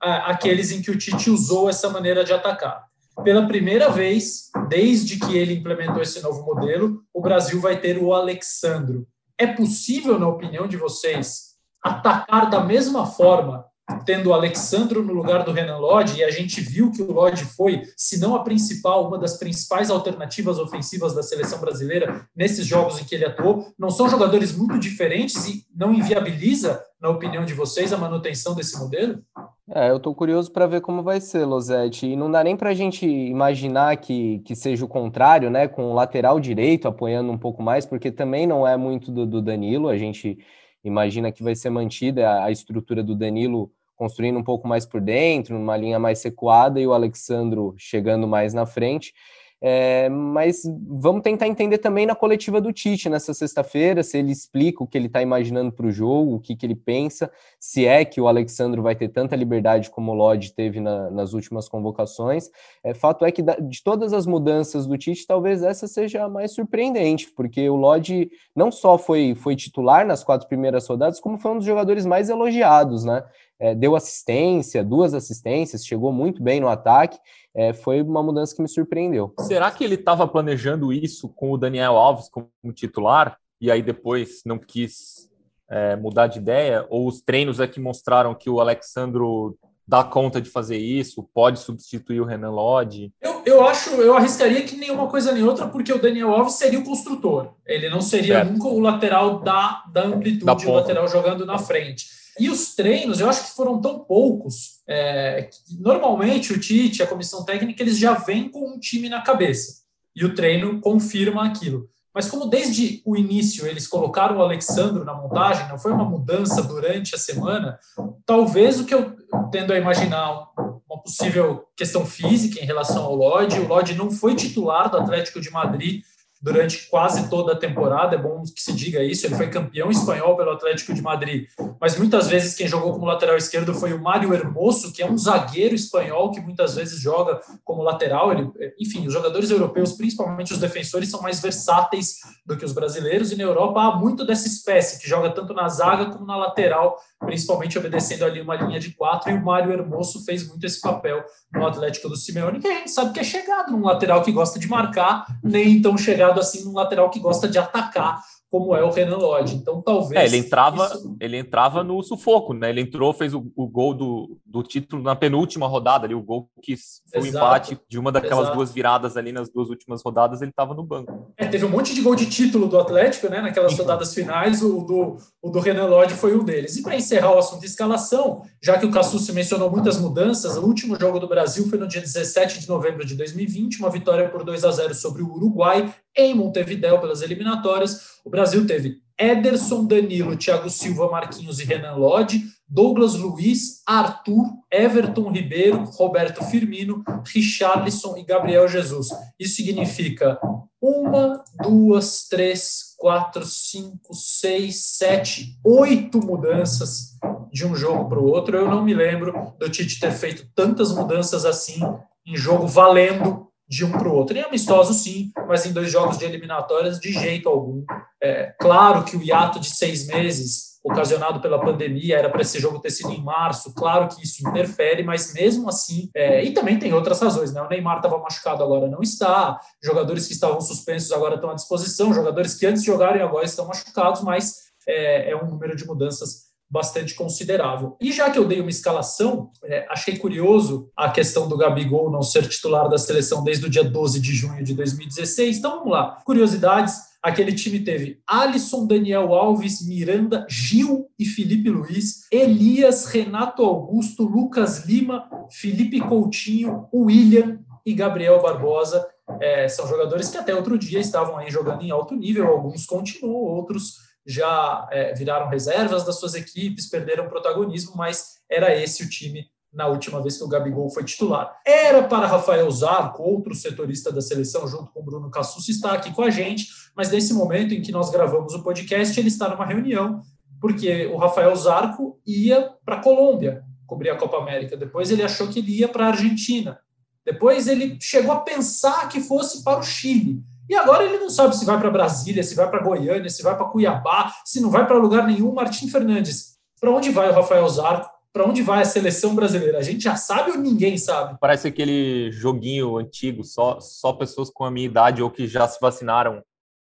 ah, 0.00 0.30
aqueles 0.30 0.70
em 0.70 0.82
que 0.82 0.90
o 0.90 0.98
Tite 0.98 1.30
usou 1.30 1.68
essa 1.68 1.88
maneira 1.88 2.24
de 2.24 2.32
atacar. 2.32 2.84
Pela 3.22 3.46
primeira 3.46 3.88
vez, 3.90 4.50
desde 4.68 5.18
que 5.18 5.36
ele 5.36 5.54
implementou 5.54 6.02
esse 6.02 6.20
novo 6.20 6.44
modelo, 6.44 7.00
o 7.12 7.20
Brasil 7.20 7.60
vai 7.60 7.80
ter 7.80 7.96
o 7.96 8.12
Alexandro. 8.12 9.06
É 9.38 9.46
possível, 9.46 10.18
na 10.18 10.28
opinião 10.28 10.66
de 10.66 10.76
vocês, 10.76 11.53
atacar 11.84 12.48
da 12.48 12.60
mesma 12.60 13.04
forma 13.06 13.66
tendo 14.06 14.30
o 14.30 14.32
Alexandro 14.32 15.02
no 15.02 15.12
lugar 15.12 15.44
do 15.44 15.52
Renan 15.52 15.76
Lodge, 15.76 16.18
e 16.18 16.24
a 16.24 16.30
gente 16.30 16.60
viu 16.60 16.90
que 16.90 17.02
o 17.02 17.12
Lodge 17.12 17.44
foi, 17.44 17.82
se 17.96 18.18
não 18.18 18.34
a 18.34 18.42
principal, 18.42 19.06
uma 19.06 19.18
das 19.18 19.36
principais 19.36 19.90
alternativas 19.90 20.58
ofensivas 20.58 21.14
da 21.14 21.22
seleção 21.22 21.60
brasileira 21.60 22.26
nesses 22.34 22.66
jogos 22.66 23.00
em 23.00 23.04
que 23.04 23.14
ele 23.14 23.26
atuou. 23.26 23.66
Não 23.78 23.90
são 23.90 24.08
jogadores 24.08 24.56
muito 24.56 24.78
diferentes 24.78 25.46
e 25.46 25.66
não 25.74 25.92
inviabiliza, 25.92 26.82
na 27.00 27.10
opinião 27.10 27.44
de 27.44 27.52
vocês, 27.52 27.92
a 27.92 27.98
manutenção 27.98 28.54
desse 28.54 28.78
modelo? 28.78 29.22
É, 29.70 29.90
eu 29.90 30.00
tô 30.00 30.14
curioso 30.14 30.50
para 30.50 30.66
ver 30.66 30.80
como 30.80 31.02
vai 31.02 31.20
ser, 31.20 31.44
Losetti. 31.44 32.06
E 32.06 32.16
não 32.16 32.30
dá 32.30 32.42
nem 32.42 32.56
para 32.56 32.70
a 32.70 32.74
gente 32.74 33.06
imaginar 33.06 33.96
que, 33.98 34.40
que 34.40 34.54
seja 34.54 34.84
o 34.84 34.88
contrário, 34.88 35.50
né? 35.50 35.68
Com 35.68 35.90
o 35.90 35.94
lateral 35.94 36.40
direito 36.40 36.88
apoiando 36.88 37.30
um 37.30 37.38
pouco 37.38 37.62
mais, 37.62 37.84
porque 37.84 38.10
também 38.10 38.46
não 38.46 38.66
é 38.66 38.76
muito 38.76 39.10
do, 39.10 39.26
do 39.26 39.42
Danilo. 39.42 39.88
A 39.88 39.96
gente 39.96 40.38
imagina 40.84 41.32
que 41.32 41.42
vai 41.42 41.54
ser 41.54 41.70
mantida 41.70 42.44
a, 42.44 42.50
estrutura 42.50 43.02
do 43.02 43.14
Danilo 43.14 43.72
construindo 43.96 44.38
um 44.38 44.44
pouco 44.44 44.68
mais 44.68 44.84
por 44.84 45.00
dentro, 45.00 45.58
numa 45.58 45.76
linha 45.76 45.98
mais 45.98 46.22
recuada, 46.22 46.80
e 46.80 46.86
o 46.86 46.92
Alexandro 46.92 47.74
chegando 47.78 48.26
mais 48.26 48.52
na 48.52 48.66
frente. 48.66 49.14
É, 49.62 50.08
mas 50.10 50.62
vamos 50.86 51.22
tentar 51.22 51.48
entender 51.48 51.78
também 51.78 52.04
na 52.04 52.14
coletiva 52.14 52.60
do 52.60 52.72
Tite 52.72 53.08
nessa 53.08 53.32
sexta-feira, 53.32 54.02
se 54.02 54.18
ele 54.18 54.30
explica 54.30 54.84
o 54.84 54.86
que 54.86 54.98
ele 54.98 55.06
está 55.06 55.22
imaginando 55.22 55.72
para 55.72 55.86
o 55.86 55.90
jogo, 55.90 56.34
o 56.34 56.40
que, 56.40 56.54
que 56.54 56.66
ele 56.66 56.74
pensa, 56.74 57.30
se 57.58 57.86
é 57.86 58.04
que 58.04 58.20
o 58.20 58.28
Alexandro 58.28 58.82
vai 58.82 58.94
ter 58.94 59.08
tanta 59.08 59.34
liberdade 59.34 59.88
como 59.88 60.12
o 60.12 60.14
Lodge 60.14 60.52
teve 60.54 60.80
na, 60.80 61.10
nas 61.10 61.32
últimas 61.32 61.66
convocações. 61.66 62.50
É, 62.82 62.92
fato 62.92 63.24
é 63.24 63.32
que 63.32 63.42
de 63.42 63.82
todas 63.82 64.12
as 64.12 64.26
mudanças 64.26 64.86
do 64.86 64.98
Tite, 64.98 65.26
talvez 65.26 65.62
essa 65.62 65.88
seja 65.88 66.24
a 66.24 66.28
mais 66.28 66.52
surpreendente, 66.52 67.30
porque 67.34 67.68
o 67.68 67.76
Lodge 67.76 68.30
não 68.54 68.70
só 68.70 68.98
foi, 68.98 69.34
foi 69.34 69.56
titular 69.56 70.06
nas 70.06 70.22
quatro 70.22 70.46
primeiras 70.46 70.86
rodadas, 70.86 71.20
como 71.20 71.38
foi 71.38 71.52
um 71.52 71.56
dos 71.56 71.66
jogadores 71.66 72.04
mais 72.04 72.28
elogiados, 72.28 73.04
né? 73.04 73.24
É, 73.58 73.74
deu 73.74 73.94
assistência, 73.94 74.84
duas 74.84 75.14
assistências, 75.14 75.86
chegou 75.86 76.12
muito 76.12 76.42
bem 76.42 76.60
no 76.60 76.68
ataque. 76.68 77.18
É, 77.54 77.72
foi 77.72 78.02
uma 78.02 78.22
mudança 78.22 78.54
que 78.54 78.62
me 78.62 78.68
surpreendeu. 78.68 79.32
Será 79.40 79.70
que 79.70 79.84
ele 79.84 79.94
estava 79.94 80.26
planejando 80.26 80.92
isso 80.92 81.28
com 81.28 81.52
o 81.52 81.58
Daniel 81.58 81.96
Alves 81.96 82.28
como 82.28 82.48
titular 82.72 83.38
e 83.60 83.70
aí 83.70 83.82
depois 83.82 84.42
não 84.44 84.58
quis 84.58 85.30
é, 85.70 85.94
mudar 85.96 86.26
de 86.26 86.38
ideia? 86.38 86.84
Ou 86.90 87.06
os 87.06 87.20
treinos 87.20 87.60
é 87.60 87.66
que 87.66 87.80
mostraram 87.80 88.34
que 88.34 88.50
o 88.50 88.60
Alexandro 88.60 89.56
dá 89.86 90.02
conta 90.02 90.40
de 90.40 90.48
fazer 90.48 90.78
isso, 90.78 91.28
pode 91.34 91.60
substituir 91.60 92.20
o 92.20 92.24
Renan 92.24 92.50
Lodge? 92.50 93.12
Eu, 93.20 93.42
eu 93.44 93.66
acho, 93.66 93.90
eu 93.90 94.16
arriscaria 94.16 94.62
que 94.62 94.76
nenhuma 94.76 95.06
coisa 95.08 95.30
nem 95.30 95.44
outra, 95.44 95.66
porque 95.66 95.92
o 95.92 96.00
Daniel 96.00 96.32
Alves 96.32 96.54
seria 96.54 96.78
o 96.78 96.84
construtor. 96.84 97.54
Ele 97.66 97.88
não 97.88 98.00
seria 98.00 98.36
certo. 98.36 98.52
nunca 98.52 98.68
o 98.68 98.80
lateral 98.80 99.40
da, 99.40 99.84
da 99.92 100.04
amplitude, 100.04 100.44
da 100.44 100.54
o 100.54 100.72
lateral 100.72 101.06
jogando 101.06 101.44
na 101.44 101.58
frente. 101.58 102.23
E 102.38 102.50
os 102.50 102.74
treinos, 102.74 103.20
eu 103.20 103.28
acho 103.28 103.44
que 103.44 103.56
foram 103.56 103.80
tão 103.80 104.00
poucos. 104.00 104.80
É, 104.86 105.48
normalmente 105.78 106.52
o 106.52 106.60
Tite, 106.60 107.02
a 107.02 107.06
comissão 107.06 107.44
técnica, 107.44 107.82
eles 107.82 107.98
já 107.98 108.14
vêm 108.14 108.48
com 108.48 108.68
um 108.68 108.78
time 108.78 109.08
na 109.08 109.22
cabeça. 109.22 109.84
E 110.14 110.24
o 110.24 110.34
treino 110.34 110.80
confirma 110.80 111.46
aquilo. 111.46 111.88
Mas 112.14 112.28
como 112.28 112.46
desde 112.46 113.02
o 113.04 113.16
início 113.16 113.66
eles 113.66 113.88
colocaram 113.88 114.36
o 114.36 114.42
Alexandro 114.42 115.04
na 115.04 115.12
montagem, 115.12 115.68
não 115.68 115.78
foi 115.78 115.92
uma 115.92 116.04
mudança 116.04 116.62
durante 116.62 117.14
a 117.14 117.18
semana, 117.18 117.76
talvez 118.24 118.78
o 118.78 118.84
que 118.84 118.94
eu 118.94 119.16
tendo 119.50 119.72
a 119.72 119.78
imaginar 119.78 120.48
uma 120.88 121.02
possível 121.02 121.64
questão 121.76 122.06
física 122.06 122.60
em 122.60 122.66
relação 122.66 123.02
ao 123.04 123.16
Lodge, 123.16 123.58
o 123.58 123.66
Lodge 123.66 123.94
não 123.94 124.12
foi 124.12 124.36
titular 124.36 124.88
do 124.88 124.98
Atlético 124.98 125.40
de 125.40 125.50
Madrid 125.50 126.04
durante 126.44 126.90
quase 126.90 127.30
toda 127.30 127.54
a 127.54 127.56
temporada, 127.56 128.16
é 128.16 128.18
bom 128.18 128.42
que 128.42 128.60
se 128.60 128.74
diga 128.74 129.02
isso, 129.02 129.24
ele 129.26 129.34
foi 129.34 129.48
campeão 129.48 129.90
espanhol 129.90 130.36
pelo 130.36 130.50
Atlético 130.50 130.92
de 130.92 131.00
Madrid, 131.00 131.48
mas 131.80 131.96
muitas 131.96 132.28
vezes 132.28 132.54
quem 132.54 132.68
jogou 132.68 132.92
como 132.92 133.06
lateral 133.06 133.34
esquerdo 133.34 133.72
foi 133.72 133.94
o 133.94 134.02
Mário 134.02 134.34
Hermoso, 134.34 134.92
que 134.92 135.02
é 135.02 135.10
um 135.10 135.16
zagueiro 135.16 135.74
espanhol 135.74 136.30
que 136.32 136.42
muitas 136.42 136.74
vezes 136.74 137.00
joga 137.00 137.40
como 137.64 137.82
lateral, 137.82 138.30
ele, 138.30 138.46
enfim, 138.78 139.06
os 139.06 139.12
jogadores 139.14 139.50
europeus, 139.50 139.92
principalmente 139.92 140.52
os 140.52 140.58
defensores, 140.58 141.10
são 141.10 141.22
mais 141.22 141.40
versáteis 141.40 142.18
do 142.44 142.58
que 142.58 142.64
os 142.64 142.72
brasileiros, 142.72 143.32
e 143.32 143.36
na 143.36 143.44
Europa 143.44 143.80
há 143.80 143.96
muito 143.96 144.26
dessa 144.26 144.46
espécie, 144.46 145.00
que 145.00 145.08
joga 145.08 145.30
tanto 145.30 145.54
na 145.54 145.66
zaga 145.70 146.10
como 146.10 146.26
na 146.26 146.36
lateral, 146.36 146.98
principalmente 147.20 147.78
obedecendo 147.78 148.22
ali 148.22 148.42
uma 148.42 148.54
linha 148.54 148.78
de 148.78 148.90
quatro, 148.90 149.30
e 149.30 149.34
o 149.34 149.42
Mário 149.42 149.72
Hermoso 149.72 150.22
fez 150.26 150.46
muito 150.46 150.66
esse 150.66 150.78
papel 150.78 151.24
no 151.54 151.66
Atlético 151.66 152.06
do 152.06 152.16
Simeone, 152.16 152.60
que 152.60 152.68
a 152.68 152.74
gente 152.74 152.90
sabe 152.90 153.14
que 153.14 153.20
é 153.20 153.24
chegado 153.24 153.72
num 153.72 153.82
lateral 153.82 154.22
que 154.22 154.30
gosta 154.30 154.58
de 154.58 154.68
marcar, 154.68 155.24
nem 155.42 155.80
tão 155.80 155.96
chegado 155.96 156.33
assim 156.40 156.64
num 156.64 156.74
lateral 156.74 157.10
que 157.10 157.20
gosta 157.20 157.48
de 157.48 157.58
atacar 157.58 158.22
como 158.54 158.72
é 158.76 158.84
o 158.84 158.90
Renan 158.92 159.16
Lodge. 159.16 159.56
Então, 159.56 159.82
talvez. 159.82 160.12
É, 160.12 160.24
ele 160.26 160.36
entrava, 160.36 160.86
isso... 160.86 161.16
ele 161.18 161.36
entrava 161.36 161.82
no 161.82 162.00
sufoco, 162.04 162.54
né? 162.54 162.70
Ele 162.70 162.82
entrou, 162.82 163.12
fez 163.12 163.34
o, 163.34 163.50
o, 163.56 163.66
gol 163.66 163.92
do, 163.92 164.38
do 164.46 164.62
título 164.62 165.02
na 165.02 165.16
penúltima 165.16 165.66
rodada 165.66 166.06
ali, 166.06 166.14
o 166.14 166.22
gol 166.22 166.48
que 166.62 166.76
foi 167.10 167.22
o 167.22 167.26
empate 167.26 167.76
de 167.88 167.98
uma 167.98 168.12
daquelas 168.12 168.44
Exato. 168.44 168.56
duas 168.56 168.70
viradas 168.70 169.16
ali 169.16 169.32
nas 169.32 169.50
duas 169.50 169.70
últimas 169.70 170.04
rodadas, 170.04 170.40
ele 170.40 170.52
estava 170.52 170.72
no 170.72 170.84
banco. 170.84 171.32
É, 171.36 171.46
teve 171.46 171.64
um 171.64 171.68
monte 171.68 171.92
de 171.96 172.00
gol 172.00 172.14
de 172.14 172.26
título 172.26 172.68
do 172.68 172.78
Atlético, 172.78 173.28
né? 173.28 173.40
Naquelas 173.40 173.76
rodadas 173.76 174.14
finais, 174.14 174.62
o 174.62 174.82
do, 174.82 175.16
o 175.42 175.50
do 175.50 175.58
Renan 175.58 175.86
Lodge 175.86 176.14
foi 176.14 176.36
um 176.36 176.44
deles. 176.44 176.76
E 176.76 176.82
para 176.84 176.94
encerrar 176.94 177.34
o 177.34 177.38
assunto 177.38 177.58
de 177.58 177.66
escalação, 177.66 178.42
já 178.62 178.78
que 178.78 178.86
o 178.86 178.90
Cassucci 178.92 179.32
mencionou 179.32 179.68
muitas 179.68 179.98
mudanças, 179.98 180.56
o 180.56 180.64
último 180.64 180.96
jogo 180.96 181.18
do 181.18 181.26
Brasil 181.26 181.68
foi 181.68 181.76
no 181.76 181.88
dia 181.88 182.00
17 182.00 182.60
de 182.60 182.68
novembro 182.68 183.04
de 183.04 183.16
2020, 183.16 183.80
uma 183.80 183.90
vitória 183.90 184.28
por 184.28 184.44
2 184.44 184.64
a 184.64 184.70
0 184.70 184.94
sobre 184.94 185.24
o 185.24 185.32
Uruguai 185.32 185.92
em 186.16 186.34
Montevideo 186.34 187.00
pelas 187.00 187.22
eliminatórias. 187.22 188.20
O 188.24 188.30
Brasil 188.30 188.66
teve 188.66 189.02
Ederson, 189.18 189.84
Danilo, 189.84 190.36
Thiago 190.36 190.68
Silva, 190.68 191.10
Marquinhos 191.10 191.60
e 191.60 191.64
Renan 191.64 191.94
Lodge, 191.94 192.42
Douglas 192.68 193.14
Luiz, 193.14 193.82
Arthur, 193.86 194.44
Everton 194.70 195.30
Ribeiro, 195.30 195.84
Roberto 195.84 196.42
Firmino, 196.44 197.04
Richarlison 197.32 198.16
e 198.16 198.24
Gabriel 198.24 198.66
Jesus. 198.66 199.08
Isso 199.38 199.56
significa 199.56 200.38
uma, 200.80 201.42
duas, 201.62 202.26
três, 202.28 202.94
quatro, 202.98 203.44
cinco, 203.44 204.14
seis, 204.14 204.96
sete, 204.96 205.58
oito 205.64 206.18
mudanças 206.18 207.16
de 207.52 207.64
um 207.64 207.76
jogo 207.76 208.08
para 208.08 208.18
o 208.18 208.26
outro. 208.26 208.56
Eu 208.56 208.68
não 208.68 208.82
me 208.82 208.92
lembro 208.92 209.54
do 209.58 209.70
Tite 209.70 210.00
ter 210.00 210.12
feito 210.12 210.48
tantas 210.54 210.92
mudanças 210.92 211.44
assim 211.44 211.80
em 212.26 212.36
jogo 212.36 212.66
valendo 212.66 213.46
de 213.68 213.84
um 213.84 213.92
para 213.92 214.08
o 214.08 214.14
outro. 214.14 214.36
Em 214.36 214.42
amistoso, 214.42 214.92
sim, 214.92 215.30
mas 215.48 215.64
em 215.66 215.72
dois 215.72 215.90
jogos 215.90 216.18
de 216.18 216.24
eliminatórias, 216.24 216.98
de 216.98 217.12
jeito 217.12 217.48
algum. 217.48 217.84
É, 218.22 218.54
claro 218.60 219.04
que 219.04 219.16
o 219.16 219.22
hiato 219.22 219.58
de 219.58 219.74
seis 219.74 220.06
meses, 220.06 220.78
ocasionado 220.82 221.40
pela 221.40 221.58
pandemia, 221.58 222.18
era 222.18 222.28
para 222.28 222.42
esse 222.42 222.60
jogo 222.60 222.78
ter 222.78 222.90
sido 222.90 223.10
em 223.10 223.22
março, 223.22 223.74
claro 223.74 224.08
que 224.08 224.22
isso 224.22 224.46
interfere, 224.46 225.02
mas 225.02 225.32
mesmo 225.32 225.68
assim, 225.68 226.10
é, 226.14 226.44
e 226.44 226.52
também 226.52 226.78
tem 226.78 226.92
outras 226.92 227.20
razões, 227.20 227.52
né? 227.52 227.62
O 227.62 227.68
Neymar 227.68 227.96
estava 227.96 228.18
machucado, 228.18 228.62
agora 228.62 228.86
não 228.86 229.00
está, 229.00 229.58
jogadores 229.82 230.26
que 230.26 230.34
estavam 230.34 230.60
suspensos 230.60 231.10
agora 231.10 231.36
estão 231.36 231.50
à 231.50 231.54
disposição, 231.54 232.12
jogadores 232.12 232.54
que 232.54 232.66
antes 232.66 232.84
jogarem 232.84 233.22
agora 233.22 233.46
estão 233.46 233.66
machucados, 233.66 234.22
mas 234.22 234.64
é, 234.86 235.30
é 235.30 235.36
um 235.36 235.46
número 235.46 235.74
de 235.74 235.86
mudanças 235.86 236.53
bastante 236.74 237.14
considerável. 237.14 237.96
E 238.00 238.10
já 238.10 238.28
que 238.28 238.36
eu 238.36 238.48
dei 238.48 238.60
uma 238.60 238.68
escalação, 238.68 239.52
é, 239.62 239.86
achei 239.88 240.16
curioso 240.18 240.90
a 240.96 241.08
questão 241.08 241.48
do 241.48 241.56
Gabigol 241.56 242.10
não 242.10 242.20
ser 242.20 242.48
titular 242.48 242.88
da 242.88 242.98
seleção 242.98 243.44
desde 243.44 243.66
o 243.66 243.70
dia 243.70 243.84
12 243.84 244.18
de 244.18 244.32
junho 244.32 244.64
de 244.64 244.74
2016. 244.74 245.58
Então 245.58 245.78
vamos 245.78 245.92
lá. 245.92 246.20
Curiosidades: 246.24 246.96
aquele 247.22 247.52
time 247.52 247.78
teve 247.78 248.20
Alisson, 248.26 248.88
Daniel 248.88 249.32
Alves, 249.32 249.86
Miranda, 249.86 250.44
Gil 250.50 251.06
e 251.16 251.24
Felipe 251.24 251.70
Luiz, 251.70 252.26
Elias, 252.28 253.06
Renato 253.06 253.64
Augusto, 253.64 254.24
Lucas 254.24 254.84
Lima, 254.84 255.30
Felipe 255.52 256.00
Coutinho, 256.00 256.88
William 256.92 257.60
e 257.86 257.94
Gabriel 257.94 258.42
Barbosa. 258.42 259.06
É, 259.40 259.68
são 259.68 259.86
jogadores 259.86 260.28
que 260.28 260.36
até 260.36 260.52
outro 260.52 260.76
dia 260.76 260.98
estavam 260.98 261.36
aí 261.36 261.52
jogando 261.52 261.82
em 261.82 261.92
alto 261.92 262.16
nível, 262.16 262.48
alguns 262.48 262.84
continuam, 262.84 263.36
outros 263.36 264.02
já 264.26 264.88
é, 264.90 265.14
viraram 265.14 265.48
reservas 265.48 266.04
das 266.04 266.18
suas 266.18 266.34
equipes, 266.34 266.88
perderam 266.88 267.28
protagonismo, 267.28 267.94
mas 267.96 268.36
era 268.50 268.74
esse 268.74 269.02
o 269.02 269.08
time 269.08 269.46
na 269.74 269.88
última 269.88 270.22
vez 270.22 270.38
que 270.38 270.44
o 270.44 270.48
Gabigol 270.48 270.88
foi 270.88 271.04
titular. 271.04 271.52
Era 271.66 272.04
para 272.04 272.26
Rafael 272.26 272.70
Zarco, 272.70 273.22
outro 273.22 273.54
setorista 273.54 274.12
da 274.12 274.22
seleção, 274.22 274.68
junto 274.68 274.92
com 274.92 275.00
o 275.00 275.02
Bruno 275.02 275.30
Cassus, 275.30 275.68
está 275.68 275.92
aqui 275.92 276.12
com 276.12 276.22
a 276.22 276.30
gente, 276.30 276.68
mas 276.96 277.10
nesse 277.10 277.34
momento 277.34 277.74
em 277.74 277.82
que 277.82 277.90
nós 277.90 278.10
gravamos 278.10 278.54
o 278.54 278.62
podcast, 278.62 279.18
ele 279.18 279.28
está 279.28 279.48
numa 279.48 279.66
reunião, 279.66 280.22
porque 280.60 281.06
o 281.06 281.16
Rafael 281.16 281.54
Zarco 281.56 282.20
ia 282.24 282.70
para 282.84 282.96
a 282.96 283.02
Colômbia 283.02 283.64
cobrir 283.86 284.10
a 284.10 284.16
Copa 284.16 284.38
América, 284.38 284.76
depois 284.76 285.10
ele 285.10 285.22
achou 285.22 285.48
que 285.48 285.58
ele 285.58 285.78
ia 285.78 285.88
para 285.88 286.06
a 286.06 286.08
Argentina, 286.08 286.78
depois 287.24 287.66
ele 287.66 287.98
chegou 288.00 288.32
a 288.32 288.40
pensar 288.40 289.08
que 289.08 289.20
fosse 289.20 289.62
para 289.62 289.78
o 289.78 289.82
Chile, 289.82 290.42
e 290.68 290.74
agora 290.74 291.04
ele 291.04 291.18
não 291.18 291.28
sabe 291.28 291.56
se 291.56 291.64
vai 291.64 291.78
para 291.78 291.90
Brasília, 291.90 292.42
se 292.42 292.54
vai 292.54 292.68
para 292.68 292.82
Goiânia, 292.82 293.28
se 293.28 293.42
vai 293.42 293.56
para 293.56 293.66
Cuiabá, 293.66 294.32
se 294.44 294.60
não 294.60 294.70
vai 294.70 294.86
para 294.86 294.96
lugar 294.96 295.26
nenhum. 295.26 295.52
Martim 295.52 295.88
Fernandes, 295.88 296.56
para 296.80 296.90
onde 296.90 297.10
vai 297.10 297.28
o 297.30 297.32
Rafael 297.32 297.68
Zarco? 297.68 298.12
Para 298.32 298.46
onde 298.46 298.62
vai 298.62 298.82
a 298.82 298.84
seleção 298.84 299.34
brasileira? 299.34 299.78
A 299.78 299.82
gente 299.82 300.02
já 300.02 300.16
sabe 300.16 300.50
ou 300.50 300.58
ninguém 300.58 300.98
sabe? 300.98 301.36
Parece 301.40 301.68
aquele 301.68 302.32
joguinho 302.32 302.96
antigo, 302.96 303.44
só, 303.44 303.78
só 303.78 304.12
pessoas 304.12 304.50
com 304.50 304.64
a 304.64 304.70
minha 304.70 304.86
idade 304.86 305.22
ou 305.22 305.30
que 305.30 305.46
já 305.46 305.68
se 305.68 305.78
vacinaram, 305.80 306.42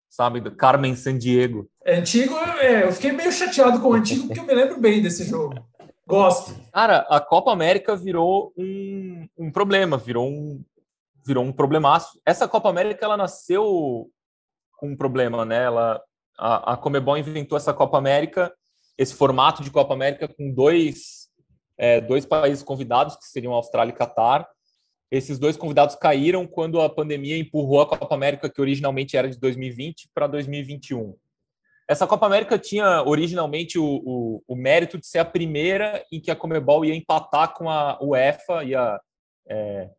sabe? 0.08 0.40
Do 0.40 0.52
Carmen 0.52 0.96
Sandiego. 0.96 1.68
É 1.84 1.96
antigo, 1.96 2.34
é, 2.60 2.84
eu 2.84 2.92
fiquei 2.92 3.12
meio 3.12 3.30
chateado 3.30 3.80
com 3.80 3.88
o 3.88 3.92
antigo 3.92 4.26
porque 4.26 4.40
eu 4.40 4.46
me 4.46 4.54
lembro 4.54 4.80
bem 4.80 5.02
desse 5.02 5.24
jogo. 5.24 5.54
Gosto. 6.06 6.54
Cara, 6.72 7.06
a 7.10 7.20
Copa 7.20 7.52
América 7.52 7.96
virou 7.96 8.52
um, 8.56 9.26
um 9.36 9.50
problema, 9.50 9.98
virou 9.98 10.26
um, 10.26 10.62
virou 11.24 11.44
um 11.44 11.52
problemaço. 11.52 12.20
Essa 12.24 12.46
Copa 12.46 12.68
América 12.68 13.04
ela 13.04 13.16
nasceu 13.16 14.10
com 14.78 14.88
um 14.88 14.96
problema, 14.96 15.44
né? 15.44 15.64
Ela, 15.64 16.02
a, 16.38 16.72
a 16.72 16.76
Comebol 16.76 17.16
inventou 17.16 17.56
essa 17.56 17.72
Copa 17.72 17.98
América, 17.98 18.52
esse 18.98 19.14
formato 19.14 19.62
de 19.62 19.70
Copa 19.70 19.94
América 19.94 20.28
com 20.28 20.52
dois 20.52 21.24
é, 21.76 22.00
dois 22.00 22.24
países 22.24 22.62
convidados, 22.62 23.16
que 23.16 23.24
seriam 23.24 23.52
Austrália 23.52 23.92
e 23.92 23.96
Catar. 23.96 24.48
Esses 25.10 25.38
dois 25.38 25.56
convidados 25.56 25.94
caíram 25.94 26.46
quando 26.46 26.80
a 26.80 26.88
pandemia 26.88 27.38
empurrou 27.38 27.80
a 27.80 27.86
Copa 27.86 28.14
América, 28.14 28.50
que 28.50 28.60
originalmente 28.60 29.16
era 29.16 29.28
de 29.28 29.38
2020, 29.38 30.08
para 30.14 30.26
2021. 30.26 31.16
Essa 31.86 32.06
Copa 32.06 32.26
América 32.26 32.58
tinha 32.58 33.02
originalmente 33.02 33.78
o, 33.78 33.84
o, 33.84 34.42
o, 34.48 34.56
mérito 34.56 34.98
de 34.98 35.06
ser 35.06 35.18
a 35.18 35.24
primeira 35.24 36.02
em 36.10 36.18
que 36.18 36.30
a 36.30 36.36
Comebol 36.36 36.84
ia 36.84 36.94
empatar 36.94 37.52
com 37.52 37.68
a 37.68 37.98
UEFA, 38.02 38.64
ia 38.64 38.98
é, 39.46 39.90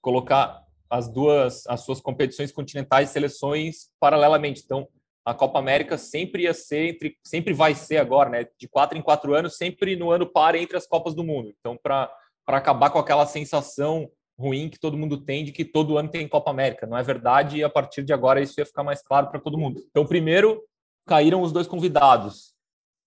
colocar 0.00 0.62
as 0.88 1.08
duas 1.08 1.66
as 1.66 1.80
suas 1.80 2.00
competições 2.00 2.52
continentais 2.52 3.10
seleções 3.10 3.88
paralelamente. 4.00 4.62
Então, 4.64 4.88
a 5.24 5.34
Copa 5.34 5.58
América 5.58 5.98
sempre 5.98 6.44
ia 6.44 6.54
ser 6.54 6.90
entre, 6.90 7.18
sempre 7.24 7.52
vai 7.52 7.74
ser 7.74 7.96
agora, 7.96 8.30
né? 8.30 8.46
De 8.58 8.68
quatro 8.68 8.96
em 8.96 9.02
quatro 9.02 9.34
anos, 9.34 9.56
sempre 9.56 9.96
no 9.96 10.10
ano 10.10 10.26
par 10.26 10.54
entre 10.54 10.76
as 10.76 10.86
Copas 10.86 11.14
do 11.14 11.24
Mundo. 11.24 11.52
Então, 11.58 11.76
para 11.76 12.10
acabar 12.46 12.90
com 12.90 12.98
aquela 12.98 13.26
sensação 13.26 14.08
ruim 14.38 14.68
que 14.68 14.78
todo 14.78 14.96
mundo 14.96 15.16
tem 15.16 15.44
de 15.44 15.50
que 15.50 15.64
todo 15.64 15.98
ano 15.98 16.10
tem 16.10 16.28
Copa 16.28 16.50
América, 16.50 16.86
não 16.86 16.96
é 16.96 17.02
verdade? 17.02 17.56
E 17.56 17.64
a 17.64 17.70
partir 17.70 18.04
de 18.04 18.12
agora 18.12 18.40
isso 18.40 18.60
ia 18.60 18.66
ficar 18.66 18.84
mais 18.84 19.02
claro 19.02 19.28
para 19.28 19.40
todo 19.40 19.58
mundo. 19.58 19.82
Então, 19.90 20.06
primeiro 20.06 20.62
caíram 21.06 21.42
os 21.42 21.52
dois 21.52 21.66
convidados. 21.66 22.54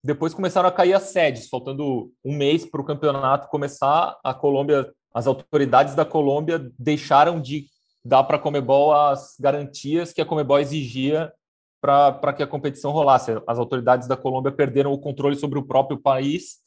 Depois 0.04 0.34
começaram 0.34 0.68
a 0.68 0.72
cair 0.72 0.94
as 0.94 1.04
sedes, 1.04 1.50
faltando 1.50 2.12
um 2.24 2.36
mês 2.36 2.65
para 2.65 2.82
o 2.82 2.86
campeonato 2.86 3.50
começar. 3.50 4.18
A 4.24 4.34
Colômbia, 4.34 4.94
as 5.13 5.28
autoridades 5.28 5.95
da 5.95 6.06
Colômbia 6.06 6.72
deixaram 6.78 7.41
de 7.41 7.65
dar 8.04 8.24
para 8.24 8.38
a 8.38 8.39
Comebol 8.39 8.93
as 8.93 9.36
garantias 9.39 10.13
que 10.13 10.22
a 10.22 10.26
Comebol 10.26 10.60
exigia 10.60 11.34
para 11.82 12.34
que 12.34 12.43
a 12.43 12.48
competição 12.48 12.91
rolasse. 12.91 13.32
As 13.48 13.58
autoridades 13.58 14.08
da 14.08 14.17
Colômbia 14.17 14.52
perderam 14.52 14.91
o 14.91 15.00
controle 15.00 15.36
sobre 15.36 15.58
o 15.58 15.65
próprio 15.65 15.98
país 15.98 16.60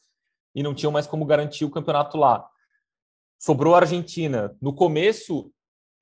e 0.55 0.63
não 0.63 0.73
tinham 0.73 0.91
mais 0.91 1.07
como 1.07 1.25
garantir 1.25 1.65
o 1.65 1.71
campeonato 1.71 2.17
lá. 2.17 2.45
Sobrou 3.39 3.75
a 3.75 3.79
Argentina. 3.79 4.55
No 4.61 4.73
começo, 4.73 5.51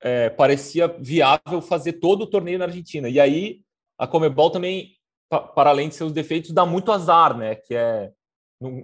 é, 0.00 0.30
parecia 0.30 0.88
viável 0.98 1.60
fazer 1.60 1.94
todo 1.94 2.22
o 2.22 2.26
torneio 2.26 2.58
na 2.58 2.66
Argentina. 2.66 3.08
E 3.08 3.20
aí, 3.20 3.60
a 3.98 4.06
Comebol 4.06 4.50
também, 4.50 4.96
para 5.28 5.70
além 5.70 5.88
de 5.88 5.94
seus 5.94 6.12
defeitos, 6.12 6.52
dá 6.52 6.64
muito 6.64 6.90
azar, 6.90 7.36
né? 7.36 7.54
Que 7.54 7.74
é 7.74 8.12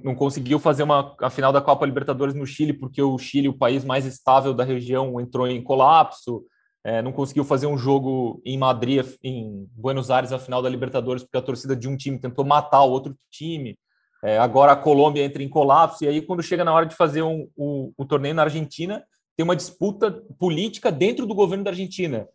não, 0.02 0.14
conseguiu 0.14 0.58
fazer 0.58 0.82
uma 0.82 1.14
a 1.20 1.30
final 1.30 1.52
da 1.52 1.60
Copa 1.60 1.86
Libertadores 1.86 2.34
no 2.34 2.46
Chile 2.46 2.72
porque 2.72 3.02
o 3.02 3.16
Chile, 3.18 3.48
o 3.48 3.56
país 3.56 3.84
mais 3.84 4.04
estável 4.04 4.52
da 4.52 4.64
região, 4.64 5.20
entrou 5.20 5.46
em 5.46 5.62
colapso 5.62 6.44
é, 6.84 7.02
não 7.02 7.12
conseguiu 7.12 7.44
fazer 7.44 7.66
um 7.66 7.76
jogo 7.76 8.40
em 8.44 8.56
Madrid, 8.56 9.04
em 9.22 9.68
Buenos 9.72 10.10
Aires, 10.10 10.32
a 10.32 10.38
final 10.38 10.62
da 10.62 10.68
Libertadores, 10.70 11.22
porque 11.22 11.36
a 11.36 11.42
torcida 11.42 11.74
de 11.76 11.88
um 11.88 11.96
time 11.96 12.18
tentou 12.18 12.44
matar 12.44 12.82
o 12.82 12.90
outro 12.90 13.14
time. 13.30 13.78
É, 14.24 14.38
agora 14.38 14.72
a 14.72 14.76
Colômbia 14.76 15.22
entra 15.22 15.42
em 15.42 15.48
colapso, 15.50 16.02
e 16.02 16.08
aí, 16.08 16.22
quando 16.22 16.42
chega 16.42 16.64
na 16.64 16.72
hora 16.72 16.86
de 16.86 16.96
fazer 16.96 17.22
um, 17.22 17.46
o, 17.54 17.92
o 17.96 18.04
torneio 18.06 18.34
na 18.34 18.42
Argentina, 18.42 19.04
tem 19.36 19.44
uma 19.44 19.54
disputa 19.54 20.10
política 20.38 20.90
dentro 20.90 21.26
do 21.26 21.34
governo 21.34 21.62
da 21.62 21.70
Argentina 21.70 22.26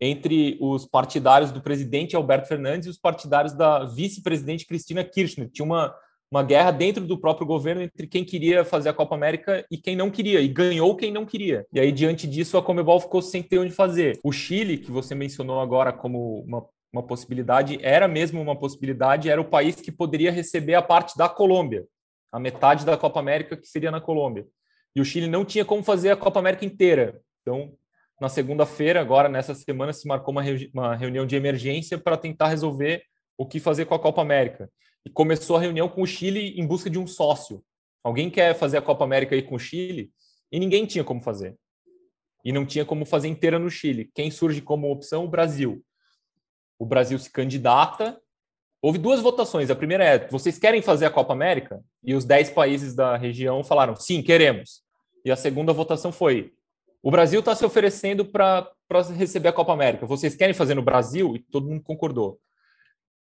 entre 0.00 0.58
os 0.60 0.86
partidários 0.86 1.52
do 1.52 1.60
presidente 1.60 2.16
Alberto 2.16 2.48
Fernandes 2.48 2.86
e 2.86 2.90
os 2.90 2.98
partidários 2.98 3.52
da 3.52 3.84
vice-presidente 3.84 4.66
Cristina 4.66 5.04
Kirchner. 5.04 5.50
Tinha 5.50 5.64
uma, 5.64 5.94
uma 6.30 6.42
guerra 6.42 6.70
dentro 6.70 7.04
do 7.04 7.18
próprio 7.18 7.46
governo 7.46 7.82
entre 7.82 8.06
quem 8.06 8.24
queria 8.24 8.64
fazer 8.64 8.88
a 8.88 8.94
Copa 8.94 9.14
América 9.14 9.64
e 9.70 9.78
quem 9.78 9.94
não 9.94 10.10
queria, 10.10 10.40
e 10.40 10.48
ganhou 10.48 10.96
quem 10.96 11.12
não 11.12 11.24
queria. 11.24 11.64
E 11.72 11.78
aí, 11.78 11.92
diante 11.92 12.26
disso, 12.26 12.58
a 12.58 12.62
Comebol 12.62 13.00
ficou 13.00 13.22
sem 13.22 13.42
ter 13.42 13.58
onde 13.58 13.72
fazer. 13.72 14.18
O 14.24 14.32
Chile, 14.32 14.78
que 14.78 14.90
você 14.90 15.14
mencionou 15.14 15.60
agora 15.60 15.92
como 15.92 16.40
uma, 16.40 16.66
uma 16.92 17.02
possibilidade, 17.02 17.78
era 17.80 18.08
mesmo 18.08 18.40
uma 18.40 18.58
possibilidade, 18.58 19.30
era 19.30 19.40
o 19.40 19.48
país 19.48 19.76
que 19.76 19.92
poderia 19.92 20.32
receber 20.32 20.74
a 20.74 20.82
parte 20.82 21.16
da 21.16 21.28
Colômbia, 21.28 21.84
a 22.32 22.40
metade 22.40 22.84
da 22.84 22.96
Copa 22.96 23.20
América 23.20 23.56
que 23.56 23.68
seria 23.68 23.90
na 23.90 24.00
Colômbia. 24.00 24.46
E 24.94 25.00
o 25.00 25.04
Chile 25.04 25.28
não 25.28 25.44
tinha 25.44 25.64
como 25.64 25.82
fazer 25.82 26.10
a 26.10 26.16
Copa 26.16 26.40
América 26.40 26.64
inteira. 26.64 27.20
Então, 27.42 27.72
na 28.20 28.28
segunda-feira, 28.28 29.00
agora 29.00 29.28
nessa 29.28 29.54
semana, 29.54 29.92
se 29.92 30.08
marcou 30.08 30.32
uma, 30.32 30.42
uma 30.74 30.96
reunião 30.96 31.24
de 31.24 31.36
emergência 31.36 31.98
para 31.98 32.16
tentar 32.16 32.48
resolver 32.48 33.02
o 33.38 33.46
que 33.46 33.60
fazer 33.60 33.84
com 33.84 33.94
a 33.94 33.98
Copa 33.98 34.22
América 34.22 34.68
e 35.06 35.10
começou 35.10 35.56
a 35.56 35.60
reunião 35.60 35.88
com 35.88 36.02
o 36.02 36.06
Chile 36.06 36.60
em 36.60 36.66
busca 36.66 36.90
de 36.90 36.98
um 36.98 37.06
sócio. 37.06 37.62
Alguém 38.02 38.28
quer 38.28 38.56
fazer 38.56 38.76
a 38.76 38.82
Copa 38.82 39.04
América 39.04 39.36
aí 39.36 39.42
com 39.42 39.54
o 39.54 39.58
Chile? 39.58 40.10
E 40.50 40.58
ninguém 40.58 40.84
tinha 40.84 41.04
como 41.04 41.20
fazer. 41.20 41.56
E 42.44 42.50
não 42.50 42.66
tinha 42.66 42.84
como 42.84 43.06
fazer 43.06 43.28
inteira 43.28 43.56
no 43.56 43.70
Chile. 43.70 44.10
Quem 44.12 44.32
surge 44.32 44.60
como 44.60 44.90
opção? 44.90 45.24
O 45.24 45.28
Brasil. 45.28 45.80
O 46.76 46.84
Brasil 46.84 47.16
se 47.20 47.30
candidata. 47.30 48.20
Houve 48.82 48.98
duas 48.98 49.20
votações. 49.20 49.70
A 49.70 49.76
primeira 49.76 50.04
é: 50.04 50.26
vocês 50.28 50.58
querem 50.58 50.82
fazer 50.82 51.06
a 51.06 51.10
Copa 51.10 51.32
América? 51.32 51.80
E 52.02 52.12
os 52.12 52.24
dez 52.24 52.50
países 52.50 52.92
da 52.92 53.16
região 53.16 53.62
falaram: 53.62 53.94
sim, 53.94 54.20
queremos. 54.22 54.82
E 55.24 55.30
a 55.30 55.36
segunda 55.36 55.72
votação 55.72 56.10
foi: 56.10 56.52
o 57.00 57.12
Brasil 57.12 57.38
está 57.38 57.54
se 57.54 57.64
oferecendo 57.64 58.24
para 58.24 58.68
receber 59.16 59.48
a 59.48 59.52
Copa 59.52 59.72
América. 59.72 60.04
Vocês 60.04 60.34
querem 60.34 60.54
fazer 60.54 60.74
no 60.74 60.82
Brasil? 60.82 61.36
E 61.36 61.38
todo 61.38 61.68
mundo 61.68 61.82
concordou. 61.82 62.40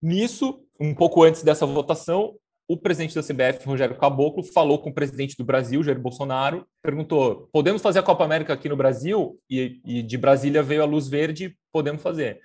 Nisso, 0.01 0.61
um 0.79 0.93
pouco 0.93 1.23
antes 1.23 1.43
dessa 1.43 1.65
votação, 1.65 2.35
o 2.69 2.77
presidente 2.77 3.15
da 3.15 3.23
CBF, 3.23 3.65
Rogério 3.65 3.97
Caboclo, 3.97 4.43
falou 4.43 4.77
com 4.79 4.91
o 4.91 4.93
presidente 4.93 5.35
do 5.35 5.43
Brasil, 5.43 5.81
Jair 5.83 5.99
Bolsonaro, 5.99 6.67
perguntou: 6.83 7.49
podemos 7.51 7.81
fazer 7.81 7.99
a 7.99 8.03
Copa 8.03 8.23
América 8.23 8.53
aqui 8.53 8.69
no 8.69 8.77
Brasil? 8.77 9.39
E, 9.49 9.81
e, 9.83 10.03
de 10.03 10.17
Brasília 10.17 10.61
veio 10.61 10.83
a 10.83 10.85
luz 10.85 11.07
verde, 11.07 11.57
podemos 11.71 12.01
fazer. 12.01 12.39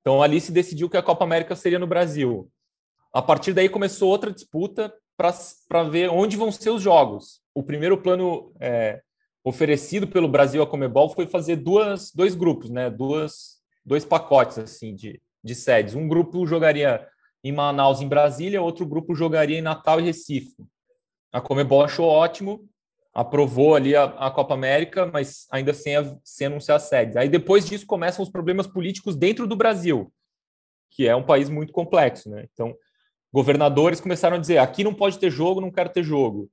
Então 0.00 0.20
ali 0.20 0.40
se 0.40 0.50
decidiu 0.50 0.90
que 0.90 0.96
a 0.96 1.02
Copa 1.02 1.24
América 1.24 1.54
seria 1.54 1.78
no 1.78 1.86
Brasil. 1.86 2.50
A 3.12 3.22
partir 3.22 3.52
daí 3.52 3.68
começou 3.68 4.10
outra 4.10 4.32
disputa 4.32 4.92
para 5.16 5.82
ver 5.84 6.10
onde 6.10 6.36
vão 6.36 6.50
ser 6.50 6.70
os 6.70 6.82
jogos. 6.82 7.40
O 7.54 7.62
primeiro 7.62 7.98
plano 7.98 8.52
é, 8.60 9.00
oferecido 9.44 10.08
pelo 10.08 10.28
Brasil 10.28 10.60
à 10.62 10.66
Comebol 10.66 11.08
foi 11.08 11.26
fazer 11.26 11.56
duas, 11.56 12.12
dois 12.12 12.34
grupos, 12.34 12.68
né? 12.68 12.90
Duas, 12.90 13.58
dois 13.84 14.04
pacotes 14.04 14.58
assim 14.58 14.94
de, 14.94 15.20
de 15.48 15.54
sedes. 15.54 15.94
Um 15.94 16.06
grupo 16.06 16.46
jogaria 16.46 17.06
em 17.42 17.52
Manaus, 17.52 18.00
em 18.00 18.08
Brasília, 18.08 18.62
outro 18.62 18.86
grupo 18.86 19.14
jogaria 19.14 19.58
em 19.58 19.62
Natal 19.62 20.00
e 20.00 20.04
Recife. 20.04 20.56
A 21.32 21.40
Comebol 21.40 21.82
achou 21.82 22.06
ótimo, 22.06 22.68
aprovou 23.14 23.74
ali 23.74 23.96
a, 23.96 24.04
a 24.04 24.30
Copa 24.30 24.54
América, 24.54 25.06
mas 25.06 25.46
ainda 25.50 25.72
sem, 25.72 25.96
a, 25.96 26.16
sem 26.24 26.46
anunciar 26.46 26.76
a 26.76 26.80
sede. 26.80 27.18
Aí 27.18 27.28
depois 27.28 27.66
disso 27.66 27.86
começam 27.86 28.22
os 28.22 28.30
problemas 28.30 28.66
políticos 28.66 29.16
dentro 29.16 29.46
do 29.46 29.56
Brasil, 29.56 30.12
que 30.90 31.06
é 31.08 31.16
um 31.16 31.24
país 31.24 31.48
muito 31.48 31.72
complexo, 31.72 32.30
né? 32.30 32.46
Então, 32.52 32.74
governadores 33.32 34.00
começaram 34.00 34.36
a 34.36 34.40
dizer: 34.40 34.58
aqui 34.58 34.84
não 34.84 34.94
pode 34.94 35.18
ter 35.18 35.30
jogo, 35.30 35.60
não 35.60 35.70
quero 35.70 35.90
ter 35.90 36.02
jogo. 36.02 36.50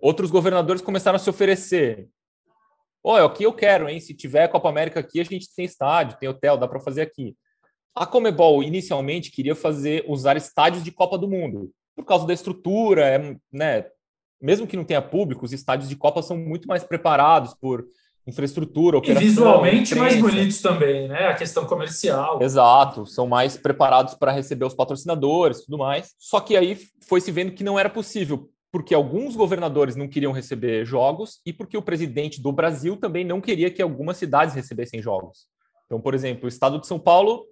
Outros 0.00 0.30
governadores 0.30 0.82
começaram 0.82 1.16
a 1.16 1.18
se 1.18 1.30
oferecer. 1.30 2.08
Olha, 3.04 3.24
aqui 3.24 3.44
eu 3.44 3.52
quero, 3.52 3.88
hein? 3.88 3.98
Se 3.98 4.14
tiver 4.14 4.48
Copa 4.48 4.68
América 4.68 5.00
aqui, 5.00 5.20
a 5.20 5.24
gente 5.24 5.52
tem 5.54 5.64
estádio, 5.64 6.18
tem 6.18 6.28
hotel, 6.28 6.56
dá 6.56 6.68
para 6.68 6.80
fazer 6.80 7.02
aqui. 7.02 7.36
A 7.94 8.06
Comebol 8.06 8.62
inicialmente 8.62 9.30
queria 9.30 9.54
fazer 9.54 10.04
usar 10.08 10.36
estádios 10.36 10.82
de 10.82 10.90
Copa 10.90 11.18
do 11.18 11.28
Mundo 11.28 11.70
por 11.94 12.04
causa 12.04 12.26
da 12.26 12.32
estrutura, 12.32 13.06
é, 13.06 13.36
né? 13.52 13.86
Mesmo 14.40 14.66
que 14.66 14.76
não 14.76 14.84
tenha 14.84 15.02
público, 15.02 15.44
os 15.44 15.52
estádios 15.52 15.88
de 15.88 15.96
Copa 15.96 16.22
são 16.22 16.36
muito 16.36 16.66
mais 16.66 16.82
preparados 16.82 17.54
por 17.54 17.84
infraestrutura, 18.26 18.98
operação, 18.98 19.22
e 19.22 19.26
visualmente 19.26 19.94
mais 19.94 20.18
bonitos 20.20 20.60
também, 20.60 21.08
né? 21.08 21.26
A 21.26 21.34
questão 21.34 21.66
comercial. 21.66 22.40
Exato, 22.42 23.04
são 23.04 23.26
mais 23.26 23.56
preparados 23.56 24.14
para 24.14 24.32
receber 24.32 24.64
os 24.64 24.74
patrocinadores, 24.74 25.64
tudo 25.64 25.78
mais. 25.78 26.14
Só 26.18 26.40
que 26.40 26.56
aí 26.56 26.78
foi 27.06 27.20
se 27.20 27.30
vendo 27.30 27.52
que 27.52 27.64
não 27.64 27.78
era 27.78 27.90
possível, 27.90 28.48
porque 28.70 28.94
alguns 28.94 29.36
governadores 29.36 29.96
não 29.96 30.08
queriam 30.08 30.32
receber 30.32 30.84
jogos 30.84 31.40
e 31.44 31.52
porque 31.52 31.76
o 31.76 31.82
presidente 31.82 32.40
do 32.40 32.52
Brasil 32.52 32.96
também 32.96 33.24
não 33.24 33.40
queria 33.40 33.70
que 33.70 33.82
algumas 33.82 34.16
cidades 34.16 34.54
recebessem 34.54 35.02
jogos. 35.02 35.46
Então, 35.86 36.00
por 36.00 36.14
exemplo, 36.14 36.46
o 36.46 36.48
estado 36.48 36.80
de 36.80 36.86
São 36.86 36.98
Paulo 36.98 37.44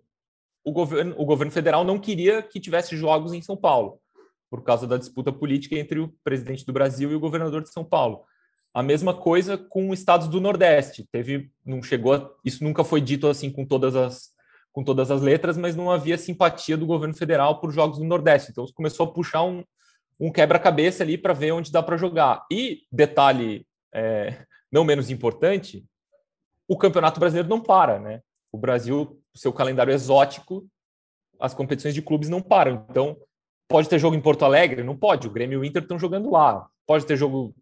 o 0.64 0.72
governo, 0.72 1.14
o 1.18 1.24
governo 1.24 1.52
federal 1.52 1.84
não 1.84 1.98
queria 1.98 2.42
que 2.42 2.60
tivesse 2.60 2.96
jogos 2.96 3.32
em 3.32 3.42
São 3.42 3.56
Paulo, 3.56 3.98
por 4.50 4.62
causa 4.62 4.86
da 4.86 4.96
disputa 4.96 5.32
política 5.32 5.76
entre 5.76 6.00
o 6.00 6.14
presidente 6.22 6.64
do 6.66 6.72
Brasil 6.72 7.10
e 7.10 7.14
o 7.14 7.20
governador 7.20 7.62
de 7.62 7.70
São 7.70 7.84
Paulo. 7.84 8.24
A 8.72 8.82
mesma 8.82 9.12
coisa 9.12 9.58
com 9.58 9.92
estados 9.92 10.28
do 10.28 10.40
Nordeste. 10.40 11.08
Teve, 11.10 11.50
não 11.64 11.82
chegou, 11.82 12.14
a, 12.14 12.30
isso 12.44 12.62
nunca 12.62 12.84
foi 12.84 13.00
dito 13.00 13.26
assim 13.26 13.50
com 13.50 13.64
todas 13.64 13.96
as 13.96 14.30
com 14.72 14.84
todas 14.84 15.10
as 15.10 15.20
letras, 15.20 15.56
mas 15.56 15.74
não 15.74 15.90
havia 15.90 16.16
simpatia 16.16 16.76
do 16.76 16.86
governo 16.86 17.12
federal 17.12 17.60
por 17.60 17.72
jogos 17.72 17.98
do 17.98 18.04
Nordeste. 18.04 18.52
Então 18.52 18.64
começou 18.72 19.04
a 19.04 19.12
puxar 19.12 19.42
um, 19.42 19.64
um 20.18 20.30
quebra-cabeça 20.30 21.02
ali 21.02 21.18
para 21.18 21.32
ver 21.32 21.50
onde 21.50 21.72
dá 21.72 21.82
para 21.82 21.96
jogar. 21.96 22.46
E 22.52 22.82
detalhe 22.92 23.66
é, 23.92 24.44
não 24.70 24.84
menos 24.84 25.10
importante, 25.10 25.84
o 26.68 26.76
Campeonato 26.76 27.18
Brasileiro 27.18 27.48
não 27.48 27.60
para, 27.60 27.98
né? 27.98 28.20
O 28.52 28.58
Brasil 28.58 29.19
seu 29.34 29.52
calendário 29.52 29.92
exótico, 29.92 30.66
as 31.38 31.54
competições 31.54 31.94
de 31.94 32.02
clubes 32.02 32.28
não 32.28 32.42
param. 32.42 32.86
Então, 32.90 33.16
pode 33.68 33.88
ter 33.88 33.98
jogo 33.98 34.16
em 34.16 34.20
Porto 34.20 34.44
Alegre? 34.44 34.82
Não 34.82 34.96
pode. 34.96 35.26
O 35.26 35.30
Grêmio 35.30 35.56
e 35.56 35.60
o 35.60 35.64
Inter 35.64 35.82
estão 35.82 35.98
jogando 35.98 36.30
lá. 36.30 36.68
Pode 36.86 37.06
ter 37.06 37.16
jogo 37.16 37.54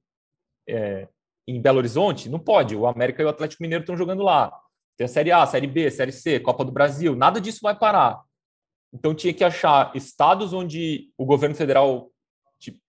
é, 0.68 1.08
em 1.46 1.60
Belo 1.60 1.78
Horizonte? 1.78 2.28
Não 2.28 2.38
pode. 2.38 2.74
O 2.74 2.86
América 2.86 3.22
e 3.22 3.24
o 3.24 3.28
Atlético 3.28 3.62
Mineiro 3.62 3.82
estão 3.82 3.96
jogando 3.96 4.22
lá. 4.22 4.52
Tem 4.96 5.04
a 5.04 5.08
Série 5.08 5.30
A, 5.30 5.46
Série 5.46 5.66
B, 5.66 5.90
Série 5.90 6.12
C, 6.12 6.40
Copa 6.40 6.64
do 6.64 6.72
Brasil. 6.72 7.14
Nada 7.14 7.40
disso 7.40 7.60
vai 7.62 7.78
parar. 7.78 8.22
Então, 8.92 9.14
tinha 9.14 9.34
que 9.34 9.44
achar 9.44 9.92
estados 9.94 10.52
onde 10.52 11.10
o 11.16 11.24
governo 11.24 11.54
federal 11.54 12.10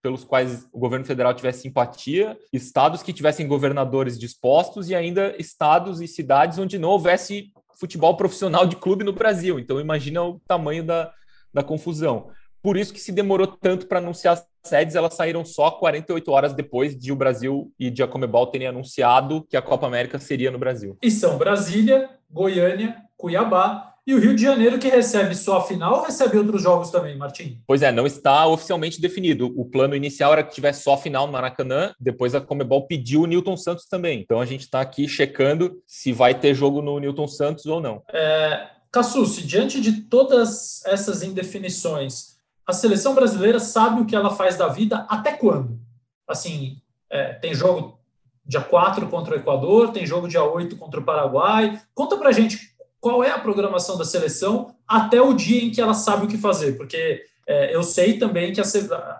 pelos 0.02 0.24
quais 0.24 0.68
o 0.72 0.80
governo 0.80 1.06
federal 1.06 1.34
tivesse 1.34 1.62
simpatia, 1.62 2.38
estados 2.52 3.04
que 3.04 3.13
tivessem 3.13 3.48
governadores 3.48 4.18
dispostos 4.18 4.89
e 4.89 4.96
ainda 4.96 5.36
estados 5.38 6.02
e 6.02 6.08
cidades 6.08 6.58
onde 6.58 6.80
não 6.80 6.89
houvesse 6.89 7.54
futebol 7.80 8.15
profissional 8.18 8.65
de 8.65 8.76
clube 8.76 9.04
no 9.04 9.13
Brasil. 9.13 9.58
Então 9.58 9.80
imagina 9.80 10.22
o 10.22 10.39
tamanho 10.48 10.84
da, 10.84 11.12
da 11.54 11.63
confusão. 11.63 12.30
Por 12.62 12.76
isso 12.76 12.94
que 12.94 13.00
se 13.00 13.12
demorou 13.12 13.48
tanto 13.48 13.88
para 13.88 14.00
anunciar 14.00 14.34
as 14.34 14.46
sedes, 14.65 14.96
elas 14.96 15.13
saíram 15.13 15.46
só 15.46 15.72
48 15.72 16.30
horas 16.30 16.54
depois 16.54 16.98
de 16.98 17.12
o 17.12 17.15
Brasil 17.15 17.72
e 17.80 17.89
de 17.89 18.04
a 18.04 18.08
Comebol 18.08 18.48
terem 18.48 18.68
anunciado 18.68 19.46
que 19.50 19.56
a 19.56 19.62
Copa 19.62 19.88
América 19.88 20.20
seria 20.20 20.52
no 20.52 20.60
Brasil. 20.60 20.98
E 21.02 21.10
são 21.10 21.38
Brasília, 21.38 22.10
Goiânia, 22.30 22.98
Cuiabá 23.15 23.88
e 24.10 24.13
o 24.15 24.19
Rio 24.19 24.36
de 24.36 24.41
Janeiro, 24.41 24.80
que 24.80 24.88
recebe 24.88 25.36
só 25.36 25.60
a 25.60 25.62
final, 25.62 26.04
recebe 26.04 26.36
outros 26.36 26.63
jogos 26.63 26.89
também, 26.89 27.15
Martim? 27.15 27.62
Pois 27.67 27.84
é, 27.84 27.91
não 27.91 28.08
está 28.08 28.48
oficialmente 28.48 29.00
definido. 29.00 29.54
O 29.56 29.63
plano 29.63 29.95
inicial 29.95 30.34
era 30.34 30.41
que 30.41 30.52
tivesse 30.52 30.82
só 30.82 30.95
a 30.95 30.98
final 30.98 31.28
no 31.28 31.34
Maracanã, 31.34 31.93
depois 32.00 32.34
a 32.34 32.41
Comebol 32.41 32.88
pediu 32.88 33.22
o 33.22 33.26
Newton 33.28 33.56
Santos 33.56 33.86
também. 33.86 34.19
Então 34.19 34.41
a 34.41 34.48
gente 34.48 34.62
está 34.62 34.82
aqui 34.82 35.08
checando 35.08 35.80
se 35.86 36.12
vai 36.12 36.34
ter 36.34 36.56
jogo 36.56 36.82
no 36.82 37.00
Newton 37.00 37.28
Santos 37.28 37.67
ou 37.67 37.80
não. 37.80 38.02
É, 38.12 38.69
Cassucci, 38.91 39.45
diante 39.45 39.80
de 39.80 40.02
todas 40.02 40.84
essas 40.88 41.22
indefinições, 41.22 42.39
a 42.65 42.74
seleção 42.74 43.13
brasileira 43.13 43.60
sabe 43.60 44.02
o 44.02 44.06
que 44.08 44.15
ela 44.15 44.32
faz 44.32 44.58
da 44.58 44.69
vida 44.69 45.06
até 45.08 45.34
quando? 45.34 45.80
Assim, 46.28 46.82
é, 47.12 47.34
tem 47.34 47.54
jogo 47.54 48.00
dia 48.43 48.62
4 48.62 49.08
contra 49.08 49.36
o 49.36 49.38
Equador, 49.38 49.91
tem 49.91 50.08
jogo 50.08 50.28
dia 50.28 50.43
8 50.43 50.78
contra 50.78 51.00
o 51.00 51.04
Paraguai. 51.04 51.80
Conta 51.93 52.17
pra 52.17 52.32
gente 52.32 52.69
qual 53.00 53.24
é 53.24 53.32
a 53.32 53.40
programação 53.40 53.98
da 53.98 54.06
seleção 54.06 54.76
até 54.88 55.22
o 55.22 55.34
dia 55.34 55.64
em 55.64 55.72
que 55.72 55.82
ela 55.82 55.94
sabe 55.94 56.26
o 56.26 56.28
que 56.28 56.38
fazer, 56.38 56.74
porque 56.74 57.24
é, 57.48 57.76
eu 57.76 57.82
sei 57.82 58.18
também 58.18 58.54
que 58.54 58.62
a, 58.62 58.64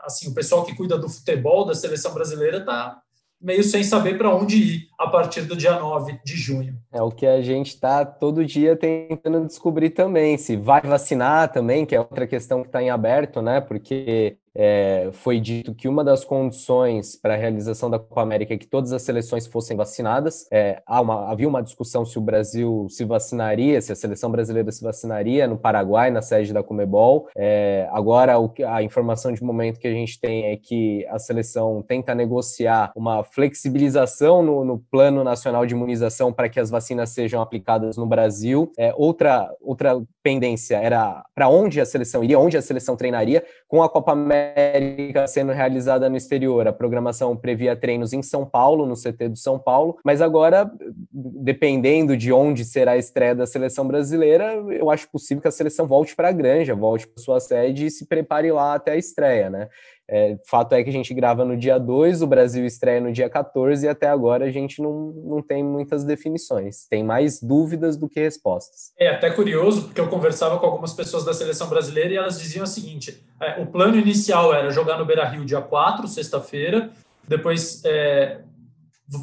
assim, 0.04 0.30
o 0.30 0.34
pessoal 0.34 0.64
que 0.64 0.76
cuida 0.76 0.98
do 0.98 1.10
futebol 1.10 1.66
da 1.66 1.74
seleção 1.74 2.14
brasileira 2.14 2.58
está 2.58 3.02
meio 3.42 3.64
sem 3.64 3.84
saber 3.84 4.18
para 4.18 4.36
onde 4.36 4.58
ir 4.58 4.88
a 5.00 5.08
partir 5.08 5.44
do 5.44 5.56
dia 5.56 5.80
9 5.80 6.20
de 6.26 6.36
junho. 6.36 6.78
É 6.92 7.02
o 7.02 7.10
que 7.10 7.26
a 7.26 7.42
gente 7.42 7.70
está 7.70 8.04
todo 8.04 8.46
dia 8.46 8.76
tentando 8.76 9.48
descobrir 9.48 9.92
também, 9.92 10.38
se 10.38 10.58
vai 10.58 10.82
vacinar 10.82 11.52
também, 11.52 11.86
que 11.86 11.96
é 11.96 12.00
outra 12.00 12.28
questão 12.28 12.62
que 12.62 12.68
está 12.68 12.84
em 12.84 12.90
aberto, 12.90 13.42
né? 13.42 13.62
Porque 13.62 14.38
é, 14.56 15.10
foi 15.14 15.40
dito 15.40 15.74
que 15.74 15.88
uma 15.88 16.04
das 16.04 16.24
condições 16.24 17.16
para 17.16 17.34
a 17.34 17.38
realização 17.38 17.90
da 17.90 18.00
Copa 18.00 18.22
América 18.22 18.54
é 18.54 18.58
que 18.58 18.68
todas 18.68 18.92
as 18.92 19.02
seleções 19.02 19.48
fossem 19.48 19.76
vacinadas. 19.76 20.48
É, 20.52 20.82
uma, 20.88 21.32
havia 21.32 21.48
uma 21.48 21.62
discussão 21.62 22.06
se 22.06 22.18
o 22.18 22.22
Brasil 22.22 22.88
se 22.90 23.06
vacinaria, 23.06 23.82
se 23.82 23.92
a 23.92 23.96
seleção 23.96 24.32
brasileira 24.32 24.72
se 24.72 24.84
vacinaria 24.84 25.48
no 25.48 25.58
Paraguai, 25.58 26.12
na 26.12 26.22
sede 26.22 26.54
da 26.54 26.64
Comebol. 26.64 27.28
É, 27.36 27.88
agora, 27.92 28.40
o, 28.40 28.52
a 28.68 28.84
informação 28.84 29.32
de 29.32 29.44
momento 29.44 29.80
que 29.80 29.88
a 29.88 29.94
gente 29.94 30.20
tem 30.20 30.46
é 30.46 30.58
que 30.58 31.06
a 31.08 31.20
seleção 31.20 31.84
tenta 31.88 32.16
negociar 32.16 32.92
uma 32.96 33.24
flexibilização 33.24 34.42
no, 34.42 34.66
no 34.66 34.80
plano 34.80 35.24
nacional 35.24 35.66
de 35.66 35.74
imunização 35.74 36.34
para 36.34 36.50
que 36.50 36.60
as 36.60 36.70
vacinas 36.70 37.10
sejam 37.10 37.42
aplicadas 37.42 37.98
no 37.98 38.06
Brasil. 38.06 38.72
É, 38.78 38.94
outra, 38.96 39.50
outra 39.62 40.02
pendência 40.24 40.78
era 40.78 41.24
para 41.34 41.50
onde 41.50 41.80
a 41.80 41.86
seleção 41.86 42.24
iria, 42.24 42.40
onde 42.40 42.58
a 42.58 42.62
seleção 42.62 42.96
treinaria, 42.96 43.44
com 43.68 43.84
a 43.84 43.90
Copa 43.90 44.12
América 44.12 44.39
América 44.40 45.28
sendo 45.28 45.52
realizada 45.52 46.10
no 46.10 46.18
exterior. 46.18 46.68
A 46.68 46.74
programação 46.74 47.36
previa 47.36 47.76
treinos 47.76 48.14
em 48.14 48.22
São 48.22 48.46
Paulo, 48.46 48.86
no 48.86 48.96
CT 48.96 49.30
do 49.30 49.38
São 49.38 49.60
Paulo, 49.60 49.98
mas 50.04 50.22
agora, 50.22 50.70
dependendo 51.12 52.16
de 52.16 52.32
onde 52.32 52.66
será 52.66 52.92
a 52.92 52.98
estreia 52.98 53.36
da 53.36 53.46
seleção 53.46 53.88
brasileira, 53.88 54.54
eu 54.70 54.90
acho 54.90 55.10
possível 55.10 55.42
que 55.42 55.48
a 55.48 55.52
seleção 55.52 55.88
volte 55.88 56.16
para 56.16 56.30
a 56.30 56.34
Granja, 56.34 56.76
volte 56.76 57.08
para 57.08 57.24
sua 57.24 57.40
sede 57.40 57.88
e 57.88 57.92
se 57.92 58.06
prepare 58.06 58.52
lá 58.52 58.76
até 58.76 58.92
a 58.92 58.98
estreia, 58.98 59.50
né? 59.50 59.70
É, 60.12 60.38
fato 60.48 60.74
é 60.74 60.84
que 60.84 60.90
a 60.90 60.94
gente 60.94 61.14
grava 61.14 61.46
no 61.46 61.56
dia 61.56 61.78
2, 61.78 62.24
o 62.24 62.28
Brasil 62.28 62.66
estreia 62.66 63.00
no 63.00 63.12
dia 63.12 63.30
14 63.30 63.86
e 63.86 63.90
até 63.90 64.08
agora 64.08 64.46
a 64.46 64.52
gente 64.52 64.82
não, 64.82 65.14
não 65.24 65.42
tem 65.42 65.64
muitas 65.64 66.04
definições. 66.04 66.88
Tem 66.90 67.04
mais 67.04 67.40
dúvidas 67.42 67.96
do 67.96 68.10
que 68.10 68.20
respostas. 68.20 68.92
É 68.98 69.10
até 69.10 69.30
curioso, 69.30 69.84
porque 69.84 70.02
eu 70.02 70.08
conversava 70.08 70.58
com 70.58 70.66
algumas 70.66 70.94
pessoas 70.94 71.24
da 71.24 71.34
seleção 71.34 71.70
brasileira 71.70 72.14
e 72.14 72.18
elas 72.18 72.40
diziam 72.40 72.64
o 72.64 72.68
seguinte: 72.68 73.24
é, 73.40 73.62
o 73.62 73.68
plano 73.68 73.96
inicial 73.96 74.52
era 74.52 74.72
jogar 74.72 74.98
no 74.98 75.06
Beira 75.06 75.26
Rio 75.26 75.46
dia 75.46 75.62
4, 75.62 76.08
sexta-feira, 76.08 76.90
depois 77.28 77.84
é, 77.86 78.40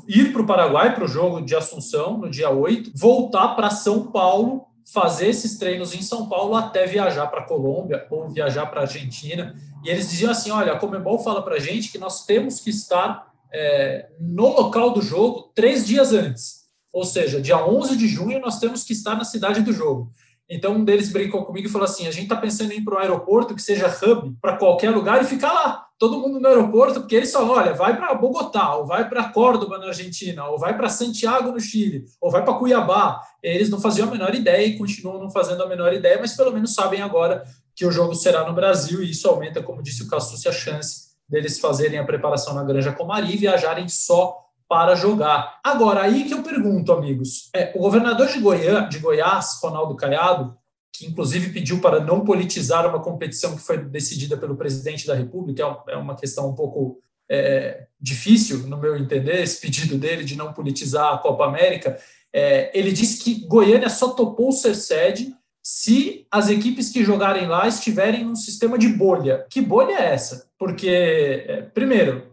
ir 0.07 0.33
para 0.33 0.43
o 0.43 0.47
Paraguai 0.47 0.95
para 0.95 1.05
o 1.05 1.09
jogo 1.09 1.41
de 1.41 1.57
Assunção 1.57 2.17
no 2.17 2.31
dia 2.31 2.51
8, 2.51 2.93
voltar 2.95 3.49
para 3.57 3.71
São 3.71 4.07
Paulo 4.07 4.67
fazer 4.93 5.29
esses 5.29 5.59
treinos 5.59 5.95
em 5.95 6.03
São 6.03 6.29
Paulo 6.29 6.55
até 6.55 6.87
viajar 6.87 7.27
para 7.27 7.41
a 7.41 7.45
Colômbia 7.45 8.07
ou 8.09 8.29
viajar 8.29 8.67
para 8.67 8.81
a 8.81 8.83
Argentina. 8.85 9.57
E 9.87 9.91
eles 9.91 10.11
diziam 10.11 10.33
assim: 10.33 10.51
olha, 10.51 10.73
a 10.73 10.79
Comebol 10.79 11.21
fala 11.21 11.41
para 11.43 11.55
a 11.55 11.61
gente 11.61 11.93
que 11.93 11.99
nós 11.99 12.27
temos 12.27 12.59
que 12.59 12.71
estar 12.71 13.33
é, 13.55 14.09
no 14.19 14.49
local 14.49 14.91
do 14.91 15.01
jogo 15.01 15.53
três 15.55 15.87
dias 15.87 16.13
antes. 16.13 16.67
Ou 16.93 17.05
seja, 17.05 17.41
dia 17.41 17.65
11 17.65 17.97
de 17.97 18.09
junho 18.09 18.41
nós 18.41 18.59
temos 18.59 18.83
que 18.83 18.93
estar 18.93 19.15
na 19.15 19.25
cidade 19.25 19.63
do 19.63 19.73
jogo. 19.73 20.11
Então 20.51 20.75
um 20.75 20.85
deles 20.85 21.13
brincou 21.13 21.45
comigo 21.45 21.69
e 21.69 21.71
falou 21.71 21.85
assim: 21.85 22.09
a 22.09 22.11
gente 22.11 22.25
está 22.25 22.35
pensando 22.35 22.73
em 22.73 22.79
ir 22.79 22.85
para 22.85 22.97
um 22.97 22.99
aeroporto 22.99 23.55
que 23.55 23.63
seja 23.63 23.87
hub 23.87 24.37
para 24.41 24.57
qualquer 24.57 24.91
lugar 24.91 25.23
e 25.23 25.25
ficar 25.25 25.53
lá, 25.53 25.87
todo 25.97 26.19
mundo 26.19 26.41
no 26.41 26.49
aeroporto, 26.49 26.99
porque 26.99 27.15
eles 27.15 27.33
falam: 27.33 27.51
olha, 27.51 27.73
vai 27.73 27.97
para 27.97 28.13
Bogotá, 28.15 28.75
ou 28.75 28.87
vai 28.87 29.09
para 29.09 29.29
Córdoba, 29.29 29.79
na 29.79 29.87
Argentina, 29.87 30.49
ou 30.49 30.59
vai 30.59 30.77
para 30.77 30.89
Santiago, 30.89 31.53
no 31.53 31.61
Chile, 31.61 32.07
ou 32.21 32.29
vai 32.29 32.45
para 32.45 32.55
Cuiabá. 32.55 33.21
Eles 33.41 33.71
não 33.71 33.81
faziam 33.81 34.09
a 34.09 34.11
menor 34.11 34.35
ideia 34.35 34.67
e 34.67 34.77
continuam 34.77 35.21
não 35.21 35.31
fazendo 35.31 35.63
a 35.63 35.69
menor 35.69 35.93
ideia, 35.93 36.19
mas 36.21 36.35
pelo 36.35 36.53
menos 36.53 36.75
sabem 36.75 37.03
agora 37.03 37.45
que 37.77 37.85
o 37.85 37.93
jogo 37.93 38.15
será 38.15 38.49
no 38.49 38.55
Brasil 38.55 39.03
e 39.03 39.11
isso 39.11 39.29
aumenta, 39.29 39.63
como 39.63 39.83
disse 39.83 40.03
o 40.03 40.09
Cassucci, 40.09 40.49
a 40.49 40.53
chance 40.53 41.09
deles 41.29 41.61
fazerem 41.61 41.99
a 41.99 42.05
preparação 42.05 42.55
na 42.55 42.65
Granja 42.65 42.93
Comari 42.93 43.35
e 43.35 43.37
viajarem 43.37 43.87
só 43.87 44.45
para 44.67 44.95
jogar. 44.95 45.61
Agora, 45.63 46.03
aí 46.03 46.25
que 46.25 46.33
eu 46.33 46.43
pergunto, 46.43 46.91
amigos, 46.91 47.51
é, 47.55 47.73
o 47.77 47.81
governador 47.81 48.29
de, 48.29 48.41
Goiás, 48.41 48.89
de 48.89 48.99
Goiás, 48.99 49.59
Ronaldo 49.63 49.95
Caiado, 49.95 50.57
que 50.91 51.07
inclusive 51.07 51.53
pediu 51.53 51.81
para 51.81 52.01
não 52.01 52.25
politizar 52.25 52.89
uma 52.89 53.03
competição 53.03 53.55
que 53.55 53.63
foi 53.63 53.77
decidida 53.77 54.37
pelo 54.39 54.57
presidente 54.57 55.07
da 55.07 55.15
República, 55.15 55.63
é, 55.63 55.93
é 55.93 55.97
uma 55.97 56.17
questão 56.17 56.49
um 56.49 56.55
pouco 56.55 56.99
é, 57.29 57.87
difícil, 58.01 58.67
no 58.67 58.79
meu 58.79 58.97
entender, 58.97 59.43
esse 59.43 59.61
pedido 59.61 59.99
dele 59.99 60.25
de 60.25 60.35
não 60.35 60.53
politizar 60.53 61.13
a 61.13 61.19
Copa 61.19 61.45
América. 61.45 61.99
É, 62.33 62.71
ele 62.77 62.91
disse 62.91 63.23
que 63.23 63.47
Goiânia 63.47 63.91
só 63.91 64.11
topou 64.11 64.51
ser 64.51 64.75
sede 64.75 65.36
se 65.69 66.25
as 66.31 66.49
equipes 66.49 66.91
que 66.91 67.03
jogarem 67.03 67.49
lá 67.49 67.67
estiverem 67.67 68.23
num 68.23 68.37
sistema 68.37 68.79
de 68.79 68.87
bolha. 68.87 69.45
Que 69.51 69.61
bolha 69.61 69.95
é 69.95 70.15
essa? 70.15 70.49
Porque, 70.57 70.89
é, 70.89 71.63
primeiro, 71.63 72.33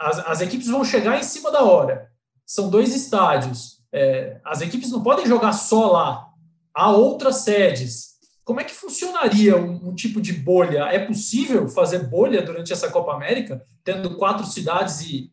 as, 0.00 0.18
as 0.20 0.40
equipes 0.40 0.68
vão 0.68 0.82
chegar 0.82 1.18
em 1.18 1.22
cima 1.22 1.52
da 1.52 1.62
hora. 1.62 2.10
São 2.46 2.70
dois 2.70 2.96
estádios. 2.96 3.82
É, 3.92 4.40
as 4.42 4.62
equipes 4.62 4.90
não 4.90 5.02
podem 5.02 5.26
jogar 5.26 5.52
só 5.52 5.92
lá. 5.92 6.26
Há 6.72 6.90
outras 6.90 7.40
sedes. 7.40 8.14
Como 8.42 8.62
é 8.62 8.64
que 8.64 8.72
funcionaria 8.72 9.58
um, 9.58 9.90
um, 9.90 9.94
tipo 9.94 10.18
de 10.18 10.32
bolha? 10.32 10.84
É 10.84 11.04
possível 11.04 11.68
fazer 11.68 12.08
bolha 12.08 12.40
durante 12.40 12.72
essa 12.72 12.90
Copa 12.90 13.12
América, 13.12 13.62
tendo 13.84 14.16
quatro 14.16 14.46
cidades 14.46 15.02
e 15.02 15.30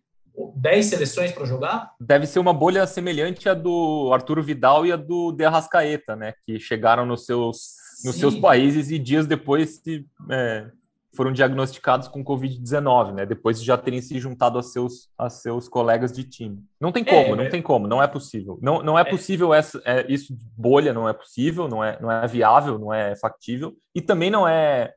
dez 0.56 0.88
seleções 0.88 1.32
para 1.32 1.46
jogar? 1.46 1.92
Deve 2.00 2.26
ser 2.26 2.40
uma 2.40 2.54
bolha 2.54 2.86
semelhante 2.86 3.50
à 3.50 3.54
do 3.54 4.12
Arturo 4.14 4.44
Vidal 4.44 4.86
e 4.86 4.92
a 4.92 4.96
do 4.96 5.32
De 5.32 5.44
Arrascaeta, 5.44 6.16
né? 6.16 6.34
Que 6.46 6.60
chegaram 6.60 7.06
nos 7.06 7.26
seus, 7.26 7.76
nos 8.06 8.16
seus 8.16 8.36
países 8.36 8.92
e 8.92 9.00
dias 9.00 9.26
depois 9.26 9.82
se, 9.84 10.06
é, 10.30 10.70
foram 11.14 11.34
diagnosticados 11.34 12.08
com 12.08 12.24
Covid-19, 12.24 13.14
né? 13.14 13.26
Depois 13.26 13.60
de 13.60 13.66
já 13.66 13.78
terem 13.78 14.02
se 14.02 14.18
juntado 14.20 14.58
a 14.58 14.64
seus, 14.64 15.10
a 15.18 15.30
seus 15.30 15.68
colegas 15.68 16.12
de 16.12 16.24
time. 16.24 16.64
Não 16.80 16.92
tem 16.92 17.04
como, 17.04 17.34
é, 17.34 17.36
não 17.36 17.44
é... 17.44 17.50
tem 17.50 17.62
como, 17.62 17.88
não 17.88 18.02
é 18.02 18.08
possível. 18.08 18.58
Não, 18.62 18.82
não 18.82 18.98
é, 18.98 19.02
é. 19.02 19.06
possível 19.06 19.54
essa, 19.54 19.82
é, 19.86 20.06
isso 20.08 20.34
de 20.36 20.46
bolha, 20.56 20.94
não 20.94 21.08
é 21.10 21.14
possível, 21.14 21.68
não 21.68 21.84
é, 21.84 22.00
não 22.00 22.12
é 22.12 22.26
viável, 22.28 22.80
não 22.80 22.94
é 22.94 23.16
factível. 23.16 23.74
E 23.94 24.02
também 24.02 24.30
não 24.30 24.48
é, 24.48 24.94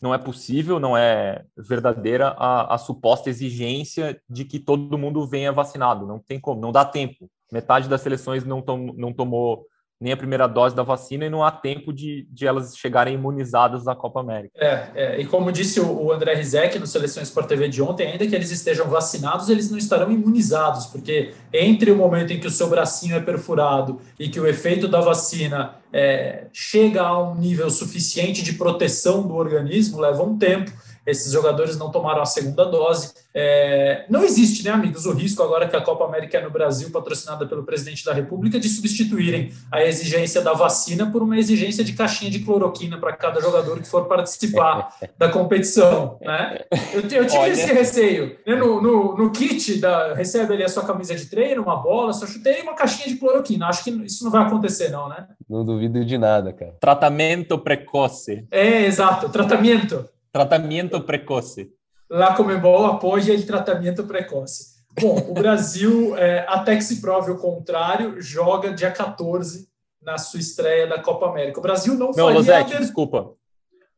não 0.00 0.14
é 0.14 0.18
possível, 0.18 0.78
não 0.78 0.96
é 0.96 1.44
verdadeira 1.56 2.28
a, 2.28 2.74
a 2.74 2.78
suposta 2.78 3.28
exigência 3.28 4.20
de 4.28 4.44
que 4.44 4.58
todo 4.58 4.98
mundo 4.98 5.26
venha 5.26 5.52
vacinado. 5.52 6.06
Não 6.06 6.18
tem 6.18 6.38
como, 6.38 6.60
não 6.60 6.72
dá 6.72 6.84
tempo. 6.84 7.28
Metade 7.50 7.88
das 7.88 8.00
seleções 8.00 8.44
não, 8.44 8.62
tom, 8.62 8.92
não 8.96 9.12
tomou 9.12 9.66
nem 10.00 10.12
a 10.12 10.16
primeira 10.16 10.46
dose 10.46 10.76
da 10.76 10.82
vacina 10.84 11.26
e 11.26 11.30
não 11.30 11.42
há 11.42 11.50
tempo 11.50 11.92
de, 11.92 12.26
de 12.30 12.46
elas 12.46 12.76
chegarem 12.76 13.14
imunizadas 13.14 13.84
da 13.84 13.96
Copa 13.96 14.20
América. 14.20 14.52
É, 14.56 14.90
é, 14.94 15.20
e 15.20 15.26
como 15.26 15.50
disse 15.50 15.80
o, 15.80 16.04
o 16.04 16.12
André 16.12 16.34
Rizek 16.34 16.78
no 16.78 16.86
Seleção 16.86 17.20
Sport 17.22 17.48
TV 17.48 17.68
de 17.68 17.82
ontem, 17.82 18.12
ainda 18.12 18.24
que 18.26 18.34
eles 18.34 18.50
estejam 18.52 18.88
vacinados, 18.88 19.48
eles 19.48 19.70
não 19.70 19.76
estarão 19.76 20.10
imunizados, 20.12 20.86
porque 20.86 21.32
entre 21.52 21.90
o 21.90 21.96
momento 21.96 22.32
em 22.32 22.38
que 22.38 22.46
o 22.46 22.50
seu 22.50 22.68
bracinho 22.68 23.16
é 23.16 23.20
perfurado 23.20 24.00
e 24.18 24.28
que 24.28 24.38
o 24.38 24.46
efeito 24.46 24.86
da 24.86 25.00
vacina 25.00 25.74
é, 25.92 26.46
chega 26.52 27.02
a 27.02 27.20
um 27.20 27.34
nível 27.34 27.68
suficiente 27.68 28.42
de 28.42 28.52
proteção 28.52 29.26
do 29.26 29.34
organismo, 29.34 30.00
leva 30.00 30.22
um 30.22 30.38
tempo 30.38 30.70
esses 31.08 31.32
jogadores 31.32 31.78
não 31.78 31.90
tomaram 31.90 32.20
a 32.20 32.26
segunda 32.26 32.66
dose. 32.66 33.14
É, 33.34 34.04
não 34.10 34.22
existe, 34.22 34.62
né, 34.62 34.70
amigos, 34.70 35.06
o 35.06 35.12
risco 35.12 35.42
agora 35.42 35.66
que 35.66 35.74
a 35.74 35.80
Copa 35.80 36.04
América 36.04 36.36
é 36.36 36.42
no 36.42 36.50
Brasil, 36.50 36.90
patrocinada 36.90 37.46
pelo 37.46 37.64
presidente 37.64 38.04
da 38.04 38.12
República, 38.12 38.60
de 38.60 38.68
substituírem 38.68 39.50
a 39.72 39.82
exigência 39.82 40.42
da 40.42 40.52
vacina 40.52 41.10
por 41.10 41.22
uma 41.22 41.38
exigência 41.38 41.82
de 41.82 41.94
caixinha 41.94 42.30
de 42.30 42.40
cloroquina 42.40 42.98
para 42.98 43.14
cada 43.14 43.40
jogador 43.40 43.80
que 43.80 43.88
for 43.88 44.04
participar 44.04 44.94
da 45.16 45.30
competição. 45.30 46.18
Né? 46.20 46.60
Eu, 46.92 47.00
eu 47.00 47.26
tive 47.26 47.38
Olha... 47.38 47.52
esse 47.52 47.72
receio. 47.72 48.36
Né? 48.46 48.54
No, 48.54 48.82
no, 48.82 49.16
no, 49.16 49.30
kit, 49.30 49.78
da, 49.80 50.12
recebe 50.12 50.52
ali 50.52 50.64
a 50.64 50.68
sua 50.68 50.84
camisa 50.84 51.14
de 51.14 51.24
treino, 51.24 51.62
uma 51.62 51.76
bola, 51.76 52.12
sua 52.12 52.28
chuteira 52.28 52.58
e 52.58 52.62
uma 52.62 52.74
caixinha 52.74 53.08
de 53.08 53.16
cloroquina. 53.16 53.66
Acho 53.66 53.84
que 53.84 53.90
isso 53.90 54.24
não 54.24 54.30
vai 54.30 54.42
acontecer, 54.42 54.90
não, 54.90 55.08
né? 55.08 55.26
Não 55.48 55.64
duvido 55.64 56.04
de 56.04 56.18
nada, 56.18 56.52
cara. 56.52 56.74
Tratamento 56.78 57.58
precoce. 57.58 58.46
É, 58.50 58.84
exato, 58.84 59.30
tratamento. 59.30 60.06
Tratamento 60.46 61.00
precoce. 61.02 61.70
Lá 62.10 62.34
Comebol 62.34 62.86
apoia 62.86 63.34
o 63.34 63.46
tratamento 63.46 64.04
precoce. 64.04 64.78
Bom, 65.00 65.16
o 65.28 65.34
Brasil, 65.34 66.16
é, 66.18 66.44
até 66.48 66.76
que 66.76 66.82
se 66.82 67.00
prove 67.00 67.30
o 67.30 67.36
contrário, 67.36 68.20
joga 68.20 68.72
dia 68.72 68.90
14 68.90 69.68
na 70.02 70.16
sua 70.16 70.40
estreia 70.40 70.86
da 70.86 71.00
Copa 71.00 71.26
América. 71.26 71.58
O 71.58 71.62
Brasil 71.62 71.94
não, 71.94 72.08
não 72.08 72.14
faria... 72.14 72.34
Losete, 72.34 72.78
desculpa. 72.78 73.32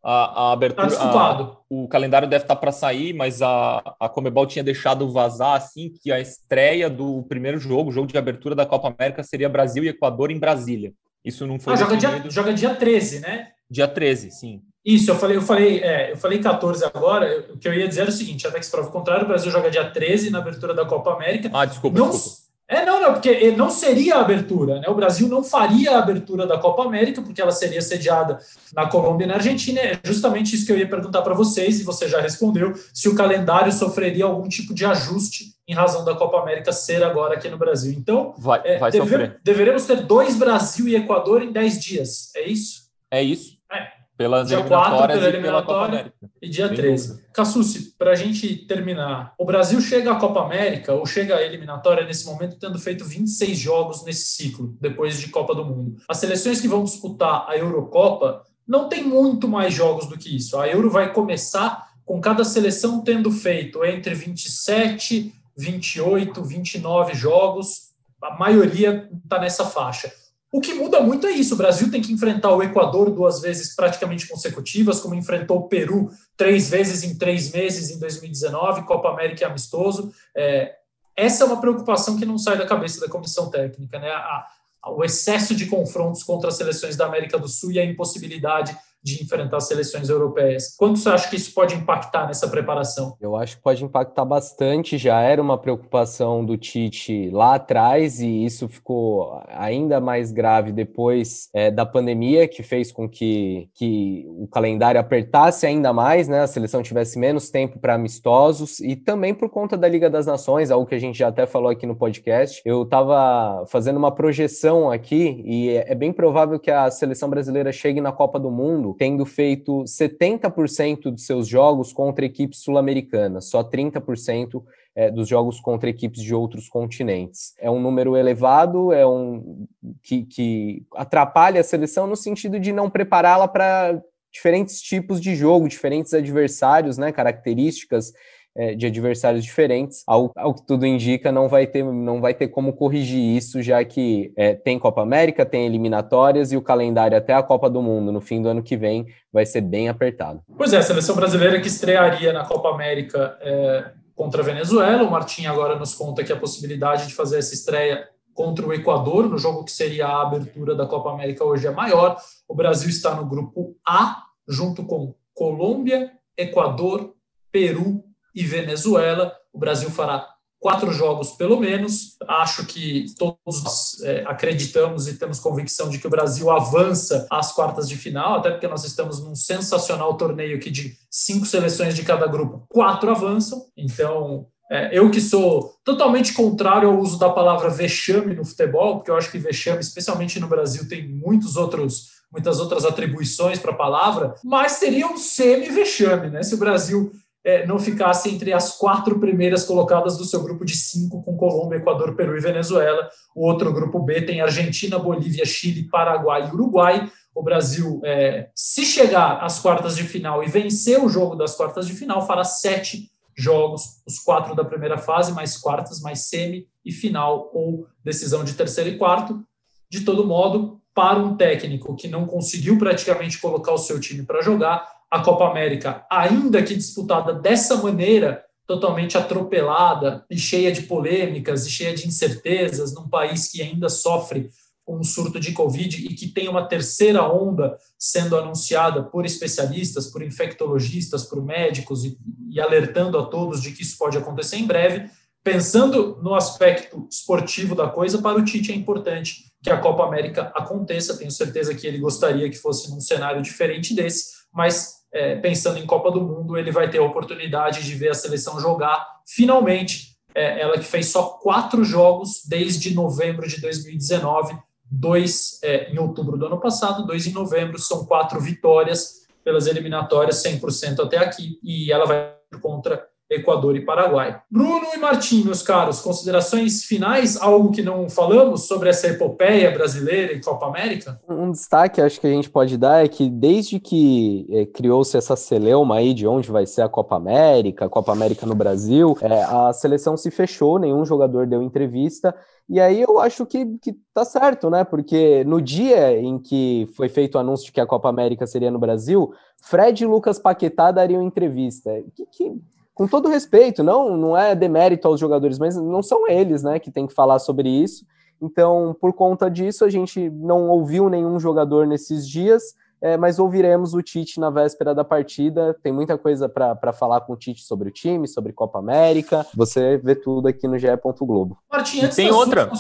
A, 0.03 0.49
a 0.49 0.53
abertura... 0.53 0.89
Tá 0.89 1.05
a, 1.05 1.57
o 1.69 1.87
calendário 1.87 2.29
deve 2.29 2.45
estar 2.45 2.57
para 2.57 2.73
sair, 2.73 3.13
mas 3.13 3.43
a, 3.43 3.95
a 4.01 4.09
Comebol 4.09 4.47
tinha 4.47 4.65
deixado 4.65 5.11
vazar 5.13 5.57
assim 5.57 5.93
que 6.03 6.11
a 6.11 6.19
estreia 6.19 6.89
do 6.91 7.23
primeiro 7.25 7.59
jogo, 7.59 7.91
o 7.91 7.93
jogo 7.93 8.09
de 8.09 8.19
abertura 8.19 8.55
da 8.55 8.67
Copa 8.67 8.89
América, 8.89 9.23
seria 9.23 9.49
Brasil 9.49 9.85
e 9.85 9.89
Equador 9.89 10.31
em 10.31 10.39
Brasília. 10.39 10.93
Isso 11.25 11.47
não 11.47 11.61
foi. 11.61 11.75
Ah, 11.75 11.77
joga, 11.77 11.97
dia, 11.97 12.31
joga 12.31 12.53
dia 12.55 12.75
13, 12.75 13.21
né? 13.21 13.49
Dia 13.71 13.87
13, 13.87 14.31
sim. 14.31 14.63
Isso, 14.85 15.11
eu 15.11 15.17
falei, 15.17 15.37
eu 15.37 15.43
falei, 15.43 15.81
é, 15.81 16.13
eu 16.13 16.17
falei 16.17 16.39
14 16.39 16.85
agora. 16.85 17.47
O 17.53 17.59
que 17.59 17.69
eu 17.69 17.75
ia 17.75 17.87
dizer 17.87 18.03
era 18.03 18.11
o 18.11 18.13
seguinte: 18.13 18.47
até 18.47 18.59
que 18.59 18.65
se 18.65 18.71
prova 18.71 18.89
o 18.89 18.93
contrário, 18.93 19.25
o 19.25 19.29
Brasil 19.29 19.51
joga 19.51 19.71
dia 19.71 19.91
13 19.91 20.31
na 20.31 20.39
abertura 20.39 20.73
da 20.75 20.87
Copa 20.87 21.13
América. 21.13 21.51
Ah, 21.53 21.67
desculpa, 21.67 21.99
não, 21.99 22.11
desculpa. 22.11 22.41
É, 22.71 22.85
não, 22.85 23.03
não, 23.03 23.13
porque 23.15 23.51
não 23.51 23.69
seria 23.69 24.15
a 24.15 24.21
abertura, 24.21 24.79
né? 24.79 24.89
O 24.89 24.95
Brasil 24.95 25.29
não 25.29 25.43
faria 25.43 25.97
a 25.97 25.99
abertura 25.99 26.47
da 26.47 26.57
Copa 26.57 26.85
América, 26.85 27.21
porque 27.21 27.43
ela 27.43 27.51
seria 27.51 27.83
sediada 27.83 28.39
na 28.73 28.87
Colômbia 28.87 29.25
e 29.25 29.27
na 29.27 29.35
Argentina. 29.35 29.81
É 29.81 29.99
justamente 30.05 30.55
isso 30.55 30.65
que 30.65 30.71
eu 30.71 30.79
ia 30.79 30.89
perguntar 30.89 31.23
para 31.23 31.35
vocês, 31.35 31.81
e 31.81 31.83
você 31.83 32.09
já 32.09 32.21
respondeu, 32.21 32.73
se 32.95 33.09
o 33.09 33.17
calendário 33.17 33.73
sofreria 33.73 34.25
algum 34.25 34.49
tipo 34.49 34.73
de 34.73 34.85
ajuste 34.85 35.47
em 35.67 35.75
razão 35.75 36.05
da 36.05 36.15
Copa 36.15 36.39
América 36.39 36.73
ser 36.73 37.03
agora 37.03 37.35
aqui 37.35 37.49
no 37.49 37.59
Brasil. 37.59 37.93
Então, 37.93 38.35
vai, 38.39 38.61
é, 38.65 38.79
vai 38.79 38.93
deve, 38.93 39.33
deveremos 39.43 39.85
ter 39.85 40.03
dois 40.03 40.37
Brasil 40.37 40.87
e 40.87 40.95
Equador 40.95 41.43
em 41.43 41.51
10 41.51 41.81
dias, 41.81 42.33
é 42.37 42.49
isso? 42.49 42.89
É 43.11 43.21
isso. 43.21 43.59
É. 43.73 44.00
Pelas 44.21 44.49
dia 44.49 44.63
4 44.63 45.07
pela 45.07 45.29
eliminatória 45.29 46.13
e, 46.43 46.47
dia 46.47 46.69
13. 46.69 47.25
Cassucci, 47.33 47.95
para 47.97 48.11
a 48.11 48.15
gente 48.15 48.55
terminar, 48.67 49.33
o 49.39 49.47
Brasil 49.47 49.81
chega 49.81 50.13
à 50.13 50.17
Copa 50.17 50.43
América 50.43 50.93
ou 50.93 51.07
chega 51.07 51.37
à 51.37 51.43
eliminatória 51.43 52.05
nesse 52.05 52.27
momento 52.27 52.59
tendo 52.59 52.79
feito 52.79 53.03
26 53.03 53.57
jogos 53.57 54.05
nesse 54.05 54.27
ciclo, 54.27 54.77
depois 54.79 55.19
de 55.19 55.29
Copa 55.29 55.55
do 55.55 55.65
Mundo. 55.65 55.97
As 56.07 56.19
seleções 56.19 56.61
que 56.61 56.69
vão 56.69 56.85
disputar 56.85 57.47
a 57.49 57.57
Eurocopa 57.57 58.45
não 58.69 58.91
tem 58.91 59.03
muito 59.03 59.49
mais 59.49 59.73
jogos 59.73 60.07
do 60.07 60.19
que 60.19 60.37
isso. 60.37 60.59
A 60.59 60.69
Euro 60.69 60.91
vai 60.91 61.15
começar 61.15 61.89
com 62.05 62.21
cada 62.21 62.45
seleção 62.45 63.01
tendo 63.01 63.33
feito 63.33 63.83
entre 63.87 64.15
27, 64.15 65.33
28, 65.57 66.45
29 66.45 67.15
jogos. 67.15 67.93
A 68.23 68.37
maioria 68.37 69.09
está 69.25 69.39
nessa 69.41 69.65
faixa. 69.65 70.13
O 70.53 70.61
que 70.61 70.75
muda 70.75 71.01
muito 71.01 71.27
é 71.27 71.31
isso. 71.31 71.55
O 71.55 71.57
Brasil 71.57 71.91
tem 71.91 72.03
que 72.03 72.13
enfrentar 72.13 72.53
o 72.53 72.63
Equador 72.63 73.11
duas 73.11 73.41
vezes 73.41 73.75
praticamente 73.75 74.27
consecutivas, 74.27 74.99
como 74.99 75.15
enfrentou 75.15 75.59
o 75.59 75.69
Peru 75.69 76.11
três 76.37 76.69
vezes 76.69 77.05
em 77.05 77.17
três 77.17 77.53
meses 77.53 77.91
em 77.91 77.99
2019, 78.01 78.83
Copa 78.83 79.11
América 79.11 79.43
e 79.43 79.47
amistoso. 79.47 80.13
É, 80.37 80.75
essa 81.17 81.45
é 81.45 81.47
uma 81.47 81.61
preocupação 81.61 82.17
que 82.17 82.27
não 82.27 82.37
sai 82.37 82.59
da 82.59 82.67
cabeça 82.67 83.01
da 83.01 83.09
comissão 83.09 83.49
técnica, 83.49 83.99
né? 84.01 84.11
A, 84.11 84.47
a, 84.83 84.91
o 84.91 85.05
excesso 85.05 85.55
de 85.55 85.67
confrontos 85.67 86.25
contra 86.25 86.49
as 86.49 86.57
seleções 86.57 86.97
da 86.97 87.07
América 87.07 87.39
do 87.39 87.47
Sul 87.47 87.71
e 87.71 87.79
a 87.79 87.85
impossibilidade 87.85 88.77
de 89.03 89.23
enfrentar 89.23 89.61
seleções 89.61 90.09
europeias. 90.09 90.75
Quanto 90.77 90.99
você 90.99 91.09
acha 91.09 91.29
que 91.29 91.37
isso 91.37 91.55
pode 91.55 91.75
impactar 91.75 92.27
nessa 92.27 92.49
preparação? 92.49 93.17
Eu 93.21 93.35
acho 93.35 93.57
que 93.57 93.63
pode 93.63 93.85
impactar 93.85 94.25
bastante. 94.25 94.99
Já 94.99 95.21
era 95.21 95.41
uma 95.41 95.59
preocupação 95.59 96.45
do 96.45 96.57
Tite 96.57 97.31
lá 97.31 97.55
atrás 97.55 98.21
e 98.21 98.45
isso 98.45 98.69
ficou 98.69 99.43
ainda 99.49 100.01
mais 100.01 100.33
grave 100.33 100.73
depois 100.73 101.49
é, 101.55 101.71
da 101.71 101.87
pandemia, 101.87 102.47
que 102.47 102.63
fez 102.63 102.93
com 102.93 103.09
que, 103.09 103.69
que 103.75 104.25
o 104.29 104.47
calendário 104.47 105.01
apertasse 105.01 105.67
ainda 105.67 105.93
mais, 105.93 106.29
né? 106.29 106.41
A 106.41 106.47
seleção 106.47 106.83
tivesse 106.83 107.19
menos 107.19 107.51
tempo 107.51 107.79
para 107.79 107.95
amistosos 107.95 108.81
e 108.81 108.97
também 108.97 109.35
por 109.35 109.49
conta 109.49 109.77
da 109.77 109.89
Liga 109.89 110.11
das 110.11 110.27
Nações, 110.27 110.71
algo 110.71 110.87
que 110.87 110.95
a 110.95 111.01
gente 111.01 111.19
já 111.19 111.29
até 111.29 111.47
falou 111.47 111.71
aqui 111.71 111.87
no 111.87 111.97
podcast. 111.97 112.61
Eu 112.65 112.83
estava 112.83 113.65
fazendo 113.67 113.97
uma 113.97 114.13
projeção 114.13 114.91
aqui 114.91 115.43
e 115.45 115.71
é, 115.71 115.93
é 115.93 115.95
bem 115.95 116.13
provável 116.13 116.59
que 116.59 116.71
a 116.71 116.91
seleção 116.91 117.31
brasileira 117.31 117.73
chegue 117.73 118.01
na 118.01 118.13
Copa 118.13 118.39
do 118.39 118.51
Mundo 118.51 118.90
tendo 118.99 119.25
feito 119.27 119.85
70% 119.85 121.11
dos 121.11 121.27
seus 121.27 121.47
jogos 121.47 121.93
contra 121.93 122.25
equipes 122.25 122.61
sul-americanas, 122.61 123.47
só 123.47 123.63
30% 123.63 124.63
é, 124.95 125.11
dos 125.11 125.29
jogos 125.29 125.61
contra 125.61 125.89
equipes 125.89 126.23
de 126.23 126.35
outros 126.35 126.69
continentes. 126.69 127.55
É 127.59 127.71
um 127.71 127.81
número 127.81 128.17
elevado, 128.17 128.93
é 128.93 129.07
um 129.07 129.67
que, 130.03 130.25
que 130.25 130.83
atrapalha 130.95 131.61
a 131.61 131.65
seleção 131.65 132.07
no 132.07 132.17
sentido 132.17 132.59
de 132.59 132.73
não 132.73 132.91
prepará-la 132.91 133.47
para 133.47 134.01
diferentes 134.33 134.81
tipos 134.81 135.21
de 135.21 135.35
jogo, 135.35 135.69
diferentes 135.69 136.15
adversários, 136.15 136.97
né, 136.97 137.11
características 137.13 138.13
é, 138.57 138.75
de 138.75 138.87
adversários 138.87 139.45
diferentes. 139.45 140.03
Ao, 140.07 140.33
ao, 140.37 140.55
que 140.55 140.67
tudo 140.67 140.87
indica, 140.87 141.31
não 141.31 141.49
vai 141.49 141.67
ter, 141.67 141.85
não 141.85 142.21
vai 142.21 142.35
ter 142.35 142.49
como 142.49 142.73
corrigir 142.73 143.37
isso, 143.37 143.63
já 143.63 143.85
que 143.85 144.33
é, 144.37 144.55
tem 144.55 144.79
Copa 144.79 145.03
América, 145.03 145.47
tem 145.47 145.67
eliminatórias 145.67 146.53
e 146.53 146.57
o 146.57 146.63
calendário 146.63 147.17
até 147.17 147.33
a 147.33 147.43
Copa 147.43 147.71
do 147.71 147.83
Mundo 147.83 148.13
no 148.13 148.21
fim 148.21 148.43
do 148.43 148.49
ano 148.49 148.63
que 148.63 148.77
vem 148.77 149.07
vai 149.33 149.47
ser 149.47 149.61
bem 149.61 149.89
apertado. 149.89 150.41
Pois 150.57 150.73
é, 150.73 150.79
a 150.79 150.83
seleção 150.83 151.15
brasileira 151.15 151.61
que 151.61 151.69
estrearia 151.69 152.33
na 152.33 152.45
Copa 152.45 152.69
América 152.71 153.39
é, 153.41 153.91
contra 154.15 154.43
a 154.43 154.45
Venezuela. 154.45 155.03
O 155.03 155.11
Martim 155.11 155.47
agora 155.47 155.79
nos 155.79 155.95
conta 155.95 156.25
que 156.25 156.33
a 156.33 156.37
possibilidade 156.37 157.07
de 157.07 157.15
fazer 157.15 157.39
essa 157.39 157.55
estreia 157.55 158.09
contra 158.35 158.67
o 158.67 158.73
Equador, 158.73 159.29
no 159.29 159.39
jogo 159.39 159.65
que 159.65 159.73
seria 159.73 160.07
a 160.07 160.23
abertura 160.23 160.75
da 160.75 160.87
Copa 160.87 161.11
América 161.11 161.45
hoje 161.45 161.67
é 161.67 161.71
maior. 161.71 162.17
O 162.49 162.55
Brasil 162.55 162.89
está 162.89 163.15
no 163.15 163.27
grupo 163.27 163.77
A, 163.87 164.25
junto 164.49 164.85
com 164.85 165.15
Colômbia, 165.35 166.13
Equador, 166.37 167.15
Peru 167.53 168.05
e 168.35 168.45
Venezuela. 168.45 169.33
O 169.53 169.59
Brasil 169.59 169.91
fará 169.91 170.27
quatro 170.61 170.93
jogos 170.93 171.31
pelo 171.33 171.59
menos. 171.59 172.17
Acho 172.29 172.65
que 172.67 173.07
todos 173.19 174.01
é, 174.03 174.23
acreditamos 174.27 175.09
e 175.09 175.19
temos 175.19 175.41
convicção 175.41 175.89
de 175.89 175.99
que 175.99 176.07
o 176.07 176.11
Brasil 176.11 176.51
avança 176.51 177.27
às 177.31 177.51
quartas 177.53 177.89
de 177.89 177.97
final, 177.97 178.35
até 178.35 178.51
porque 178.51 178.69
nós 178.69 178.85
estamos 178.85 179.21
num 179.25 179.35
sensacional 179.35 180.17
torneio 180.17 180.61
que 180.61 180.71
de 180.71 180.97
cinco 181.11 181.47
seleções 181.47 181.97
de 181.97 182.05
cada 182.05 182.27
grupo, 182.27 182.65
quatro 182.69 183.11
avançam. 183.11 183.65
Então, 183.77 184.47
é, 184.71 184.97
eu 184.97 185.11
que 185.11 185.21
sou 185.21 185.75
totalmente 185.83 186.33
contrário 186.33 186.89
ao 186.89 186.99
uso 186.99 187.19
da 187.19 187.31
palavra 187.31 187.71
vexame 187.71 188.37
no 188.37 188.45
futebol, 188.45 188.97
porque 188.97 189.11
eu 189.11 189.17
acho 189.17 189.31
que 189.31 189.39
vexame, 189.39 189.81
especialmente 189.81 190.39
no 190.39 190.47
Brasil, 190.47 190.89
tem 190.89 191.09
muitos 191.09 191.57
outros 191.57 192.21
muitas 192.33 192.61
outras 192.61 192.85
atribuições 192.85 193.59
para 193.59 193.73
a 193.73 193.77
palavra, 193.77 194.37
mas 194.45 194.73
seria 194.73 195.05
um 195.09 195.17
semi-vexame, 195.17 196.31
né? 196.31 196.45
Se 196.45 196.55
o 196.55 196.59
Brasil 196.59 197.11
é, 197.45 197.67
não 197.67 197.79
ficasse 197.79 198.29
entre 198.29 198.53
as 198.53 198.77
quatro 198.77 199.19
primeiras 199.19 199.65
colocadas 199.65 200.17
do 200.17 200.25
seu 200.25 200.43
grupo 200.43 200.65
de 200.65 200.77
cinco, 200.77 201.23
com 201.23 201.37
Colômbia, 201.37 201.79
Equador, 201.79 202.15
Peru 202.15 202.37
e 202.37 202.41
Venezuela. 202.41 203.09
O 203.35 203.47
outro 203.47 203.73
grupo 203.73 203.99
B 204.01 204.23
tem 204.23 204.41
Argentina, 204.41 204.99
Bolívia, 204.99 205.45
Chile, 205.47 205.89
Paraguai 205.89 206.49
e 206.49 206.53
Uruguai. 206.53 207.11
O 207.35 207.43
Brasil, 207.43 208.01
é, 208.05 208.51
se 208.55 208.85
chegar 208.85 209.43
às 209.43 209.59
quartas 209.61 209.97
de 209.97 210.03
final 210.03 210.43
e 210.43 210.49
vencer 210.49 211.03
o 211.03 211.09
jogo 211.09 211.37
das 211.37 211.55
quartas 211.55 211.87
de 211.87 211.95
final, 211.95 212.27
fará 212.27 212.45
sete 212.45 213.11
jogos, 213.37 214.03
os 214.07 214.19
quatro 214.19 214.55
da 214.55 214.65
primeira 214.65 214.99
fase, 214.99 215.33
mais 215.33 215.57
quartas, 215.57 216.01
mais 216.01 216.29
semi 216.29 216.67
e 216.85 216.93
final, 216.93 217.51
ou 217.55 217.87
decisão 218.05 218.45
de 218.45 218.55
terceiro 218.55 218.91
e 218.91 218.99
quarto. 218.99 219.43
De 219.89 220.01
todo 220.01 220.27
modo, 220.27 220.81
para 220.95 221.19
um 221.19 221.37
técnico 221.37 221.97
que 221.97 222.09
não 222.09 222.27
conseguiu 222.27 222.79
praticamente 222.79 223.39
colocar 223.39 223.73
o 223.73 223.79
seu 223.79 223.99
time 223.99 224.25
para 224.25 224.43
jogar, 224.43 224.87
a 225.11 225.21
Copa 225.21 225.49
América, 225.49 226.07
ainda 226.11 226.63
que 226.63 226.75
disputada 226.75 227.35
dessa 227.35 227.77
maneira, 227.77 228.45
totalmente 228.67 229.19
atropelada 229.19 230.25
e 230.31 230.39
cheia 230.39 230.71
de 230.71 230.83
polêmicas 230.83 231.67
e 231.67 231.71
cheia 231.71 231.93
de 231.93 232.07
incertezas, 232.07 232.95
num 232.95 233.09
país 233.09 233.51
que 233.51 233.61
ainda 233.61 233.89
sofre 233.89 234.49
com 234.85 234.99
um 234.99 235.05
surto 235.05 235.41
de 235.41 235.53
Covid 235.53 236.07
e 236.07 236.15
que 236.15 236.29
tem 236.29 236.49
uma 236.49 236.67
terceira 236.67 237.23
onda 237.25 237.77
sendo 237.99 238.37
anunciada 238.37 239.03
por 239.03 239.27
especialistas, 239.27 240.07
por 240.07 240.23
infectologistas, 240.23 241.25
por 241.25 241.45
médicos 241.45 242.05
e, 242.05 242.17
e 242.49 242.61
alertando 242.61 243.19
a 243.19 243.27
todos 243.27 243.61
de 243.61 243.73
que 243.73 243.83
isso 243.83 243.99
pode 243.99 244.17
acontecer 244.17 244.57
em 244.57 244.67
breve. 244.67 245.11
Pensando 245.43 246.21
no 246.23 246.35
aspecto 246.35 247.09
esportivo 247.11 247.75
da 247.75 247.89
coisa, 247.89 248.21
para 248.21 248.39
o 248.39 248.45
Tite 248.45 248.71
é 248.71 248.75
importante 248.75 249.51
que 249.63 249.71
a 249.71 249.79
Copa 249.79 250.05
América 250.05 250.53
aconteça. 250.55 251.17
Tenho 251.17 251.31
certeza 251.31 251.75
que 251.75 251.87
ele 251.87 251.99
gostaria 251.99 252.49
que 252.49 252.57
fosse 252.57 252.91
num 252.91 253.01
cenário 253.01 253.43
diferente 253.43 253.95
desse, 253.95 254.27
mas 254.53 255.00
é, 255.13 255.37
pensando 255.37 255.79
em 255.79 255.87
Copa 255.87 256.11
do 256.11 256.21
Mundo, 256.21 256.57
ele 256.57 256.71
vai 256.71 256.89
ter 256.89 256.99
a 256.99 257.03
oportunidade 257.03 257.85
de 257.85 257.95
ver 257.95 258.11
a 258.11 258.15
seleção 258.15 258.61
jogar 258.61 259.05
finalmente. 259.27 260.17
É, 260.35 260.61
ela 260.61 260.79
que 260.79 260.85
fez 260.85 261.09
só 261.09 261.25
quatro 261.43 261.85
jogos 261.85 262.43
desde 262.47 262.95
novembro 262.95 263.49
de 263.49 263.61
2019, 263.61 264.57
dois 264.89 265.59
é, 265.63 265.91
em 265.93 265.99
outubro 265.99 266.37
do 266.37 266.47
ano 266.47 266.61
passado, 266.61 267.05
dois 267.05 267.27
em 267.27 267.33
novembro, 267.33 267.79
são 267.79 268.05
quatro 268.05 268.41
vitórias 268.41 269.27
pelas 269.43 269.67
eliminatórias 269.67 270.43
100% 270.43 271.05
até 271.05 271.19
aqui, 271.19 271.59
e 271.63 271.91
ela 271.91 272.07
vai 272.07 272.35
contra 272.61 273.09
Equador 273.31 273.77
e 273.77 273.85
Paraguai. 273.85 274.43
Bruno 274.51 274.87
e 274.93 274.99
Martim, 274.99 275.45
meus 275.45 275.63
caros, 275.63 276.01
considerações 276.01 276.85
finais, 276.85 277.41
algo 277.41 277.71
que 277.71 277.81
não 277.81 278.11
falamos 278.11 278.67
sobre 278.67 278.89
essa 278.89 279.07
epopeia 279.07 279.71
brasileira 279.71 280.33
e 280.33 280.41
Copa 280.41 280.67
América? 280.67 281.17
Um 281.29 281.53
destaque, 281.53 282.01
acho 282.01 282.21
que 282.21 282.27
a 282.27 282.31
gente 282.31 282.51
pode 282.51 282.77
dar 282.77 283.05
é 283.05 283.09
que 283.09 283.31
desde 283.31 283.79
que 283.79 284.47
é, 284.51 284.67
criou-se 284.67 285.17
essa 285.17 285.37
celeuma 285.37 285.97
aí 285.97 286.13
de 286.13 286.27
onde 286.27 286.51
vai 286.51 286.67
ser 286.67 286.83
a 286.83 286.89
Copa 286.89 287.15
América, 287.15 287.85
a 287.85 287.89
Copa 287.89 288.11
América 288.11 288.45
no 288.45 288.55
Brasil, 288.55 289.17
é, 289.21 289.43
a 289.45 289.73
seleção 289.73 290.17
se 290.17 290.31
fechou, 290.31 290.79
nenhum 290.79 291.05
jogador 291.05 291.47
deu 291.47 291.63
entrevista, 291.63 292.35
e 292.69 292.81
aí 292.81 293.01
eu 293.01 293.19
acho 293.19 293.45
que, 293.47 293.67
que 293.79 293.93
tá 294.15 294.25
certo, 294.25 294.71
né? 294.71 294.85
Porque 294.85 295.43
no 295.45 295.61
dia 295.61 296.17
em 296.17 296.39
que 296.39 296.89
foi 296.97 297.09
feito 297.09 297.35
o 297.35 297.39
anúncio 297.39 297.67
de 297.67 297.73
que 297.73 297.81
a 297.81 297.87
Copa 297.87 298.09
América 298.09 298.47
seria 298.47 298.71
no 298.71 298.79
Brasil, 298.79 299.33
Fred 299.61 300.05
e 300.05 300.07
Lucas 300.07 300.39
Paquetá 300.39 300.93
dariam 300.93 301.21
entrevista. 301.21 301.91
Que, 302.15 302.27
que 302.27 302.61
com 303.01 303.09
todo 303.09 303.31
respeito, 303.31 303.83
não, 303.83 304.15
não 304.15 304.37
é 304.37 304.55
demérito 304.55 305.09
aos 305.09 305.19
jogadores, 305.19 305.59
mas 305.59 305.75
não 305.75 306.03
são 306.03 306.29
eles, 306.29 306.63
né, 306.63 306.79
que 306.79 306.91
tem 306.91 307.07
que 307.07 307.15
falar 307.15 307.39
sobre 307.39 307.67
isso. 307.67 308.05
Então, 308.43 308.95
por 309.01 309.15
conta 309.15 309.51
disso, 309.51 309.87
a 309.87 309.89
gente 309.89 310.29
não 310.29 310.69
ouviu 310.69 311.09
nenhum 311.09 311.41
jogador 311.41 311.87
nesses 311.87 312.29
dias, 312.29 312.75
é, 313.01 313.17
mas 313.17 313.39
ouviremos 313.39 313.95
o 313.95 314.03
Tite 314.03 314.39
na 314.39 314.51
véspera 314.51 314.95
da 314.95 315.03
partida. 315.03 315.75
Tem 315.83 315.91
muita 315.91 316.19
coisa 316.19 316.47
para 316.47 316.93
falar 316.93 317.23
com 317.23 317.33
o 317.33 317.37
Tite 317.37 317.63
sobre 317.63 317.89
o 317.89 317.91
time, 317.91 318.29
sobre 318.29 318.53
Copa 318.53 318.79
América. 318.79 319.47
Você 319.55 319.97
vê 319.97 320.15
tudo 320.15 320.49
aqui 320.49 320.69
no 320.69 320.79
GE. 320.79 320.89
Globo. 321.21 321.57
Martim, 321.73 322.03
antes, 322.03 322.17
tem 322.17 322.31
outra. 322.31 322.71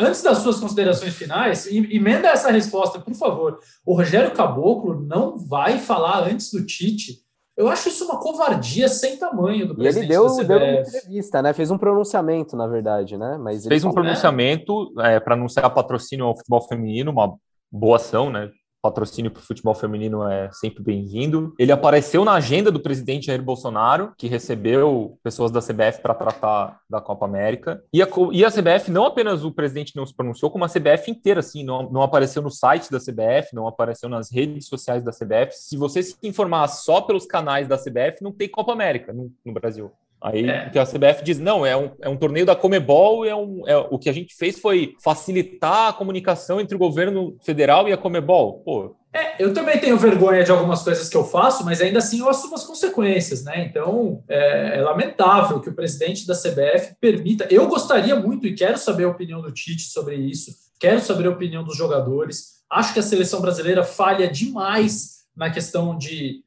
antes 0.00 0.22
das 0.22 0.36
suas 0.38 0.60
considerações 0.60 1.14
finais, 1.14 1.66
emenda 1.66 2.28
essa 2.28 2.50
resposta, 2.50 2.98
por 2.98 3.14
favor. 3.14 3.58
O 3.86 3.96
Rogério 3.96 4.32
Caboclo 4.32 5.00
não 5.00 5.38
vai 5.38 5.78
falar 5.78 6.28
antes 6.28 6.52
do 6.52 6.62
Tite 6.66 7.21
eu 7.56 7.68
acho 7.68 7.88
isso 7.88 8.04
uma 8.04 8.18
covardia 8.18 8.88
sem 8.88 9.18
tamanho 9.18 9.68
do 9.68 9.74
presidente. 9.74 10.10
E 10.10 10.14
ele 10.14 10.26
deu, 10.26 10.46
deu 10.46 10.58
uma 10.58 10.80
entrevista, 10.80 11.42
né? 11.42 11.52
Fez 11.52 11.70
um 11.70 11.76
pronunciamento, 11.76 12.56
na 12.56 12.66
verdade, 12.66 13.18
né? 13.18 13.36
Mas 13.38 13.66
fez 13.66 13.84
um 13.84 13.90
falou, 13.90 14.04
pronunciamento 14.04 14.92
é, 15.00 15.20
para 15.20 15.34
anunciar 15.34 15.72
patrocínio 15.72 16.24
ao 16.24 16.36
futebol 16.36 16.66
feminino, 16.66 17.10
uma 17.10 17.34
boa 17.70 17.96
ação, 17.96 18.30
né? 18.30 18.48
Patrocínio 18.82 19.30
para 19.30 19.40
o 19.40 19.44
futebol 19.44 19.74
feminino 19.74 20.28
é 20.28 20.50
sempre 20.52 20.82
bem-vindo. 20.82 21.54
Ele 21.58 21.70
apareceu 21.70 22.24
na 22.24 22.32
agenda 22.32 22.70
do 22.70 22.80
presidente 22.80 23.26
Jair 23.26 23.40
Bolsonaro, 23.40 24.12
que 24.18 24.26
recebeu 24.26 25.16
pessoas 25.22 25.52
da 25.52 25.60
CBF 25.60 26.02
para 26.02 26.14
tratar 26.14 26.80
da 26.90 27.00
Copa 27.00 27.24
América. 27.24 27.82
E 27.92 28.02
a, 28.02 28.08
e 28.32 28.44
a, 28.44 28.50
CBF, 28.50 28.90
não 28.90 29.06
apenas 29.06 29.44
o 29.44 29.52
presidente 29.52 29.94
não 29.94 30.04
se 30.04 30.14
pronunciou, 30.14 30.50
como 30.50 30.64
a 30.64 30.68
CBF 30.68 31.10
inteira, 31.10 31.40
assim, 31.40 31.62
não, 31.62 31.88
não 31.90 32.02
apareceu 32.02 32.42
no 32.42 32.50
site 32.50 32.90
da 32.90 32.98
CBF, 32.98 33.54
não 33.54 33.68
apareceu 33.68 34.08
nas 34.08 34.32
redes 34.32 34.66
sociais 34.66 35.04
da 35.04 35.12
CBF. 35.12 35.52
Se 35.52 35.76
você 35.76 36.02
se 36.02 36.16
informar 36.22 36.66
só 36.66 37.00
pelos 37.00 37.24
canais 37.24 37.68
da 37.68 37.78
CBF, 37.78 38.20
não 38.20 38.32
tem 38.32 38.48
Copa 38.48 38.72
América 38.72 39.12
no, 39.12 39.30
no 39.44 39.52
Brasil. 39.52 39.92
Aí 40.22 40.48
é. 40.48 40.70
que 40.70 40.78
a 40.78 40.86
CBF 40.86 41.24
diz, 41.24 41.38
não, 41.38 41.66
é 41.66 41.76
um, 41.76 41.90
é 42.00 42.08
um 42.08 42.16
torneio 42.16 42.46
da 42.46 42.54
Comebol, 42.54 43.24
é 43.24 43.34
um, 43.34 43.66
é, 43.66 43.76
o 43.76 43.98
que 43.98 44.08
a 44.08 44.12
gente 44.12 44.34
fez 44.36 44.58
foi 44.58 44.94
facilitar 45.02 45.88
a 45.88 45.92
comunicação 45.92 46.60
entre 46.60 46.76
o 46.76 46.78
governo 46.78 47.36
federal 47.42 47.88
e 47.88 47.92
a 47.92 47.96
Comebol. 47.96 48.62
Pô. 48.64 48.96
É, 49.12 49.42
eu 49.42 49.52
também 49.52 49.78
tenho 49.78 49.98
vergonha 49.98 50.42
de 50.42 50.50
algumas 50.50 50.82
coisas 50.82 51.08
que 51.08 51.16
eu 51.16 51.24
faço, 51.24 51.64
mas 51.64 51.82
ainda 51.82 51.98
assim 51.98 52.20
eu 52.20 52.30
assumo 52.30 52.54
as 52.54 52.64
consequências, 52.64 53.44
né? 53.44 53.66
Então 53.68 54.22
é, 54.28 54.78
é 54.78 54.80
lamentável 54.80 55.60
que 55.60 55.68
o 55.68 55.74
presidente 55.74 56.26
da 56.26 56.34
CBF 56.34 56.94
permita. 57.00 57.46
Eu 57.50 57.66
gostaria 57.66 58.16
muito 58.16 58.46
e 58.46 58.54
quero 58.54 58.78
saber 58.78 59.04
a 59.04 59.10
opinião 59.10 59.42
do 59.42 59.52
Tite 59.52 59.82
sobre 59.82 60.16
isso, 60.16 60.52
quero 60.80 61.00
saber 61.00 61.26
a 61.26 61.30
opinião 61.30 61.62
dos 61.62 61.76
jogadores. 61.76 62.62
Acho 62.70 62.94
que 62.94 63.00
a 63.00 63.02
seleção 63.02 63.40
brasileira 63.42 63.84
falha 63.84 64.28
demais 64.28 65.22
na 65.36 65.50
questão 65.50 65.98
de 65.98 66.42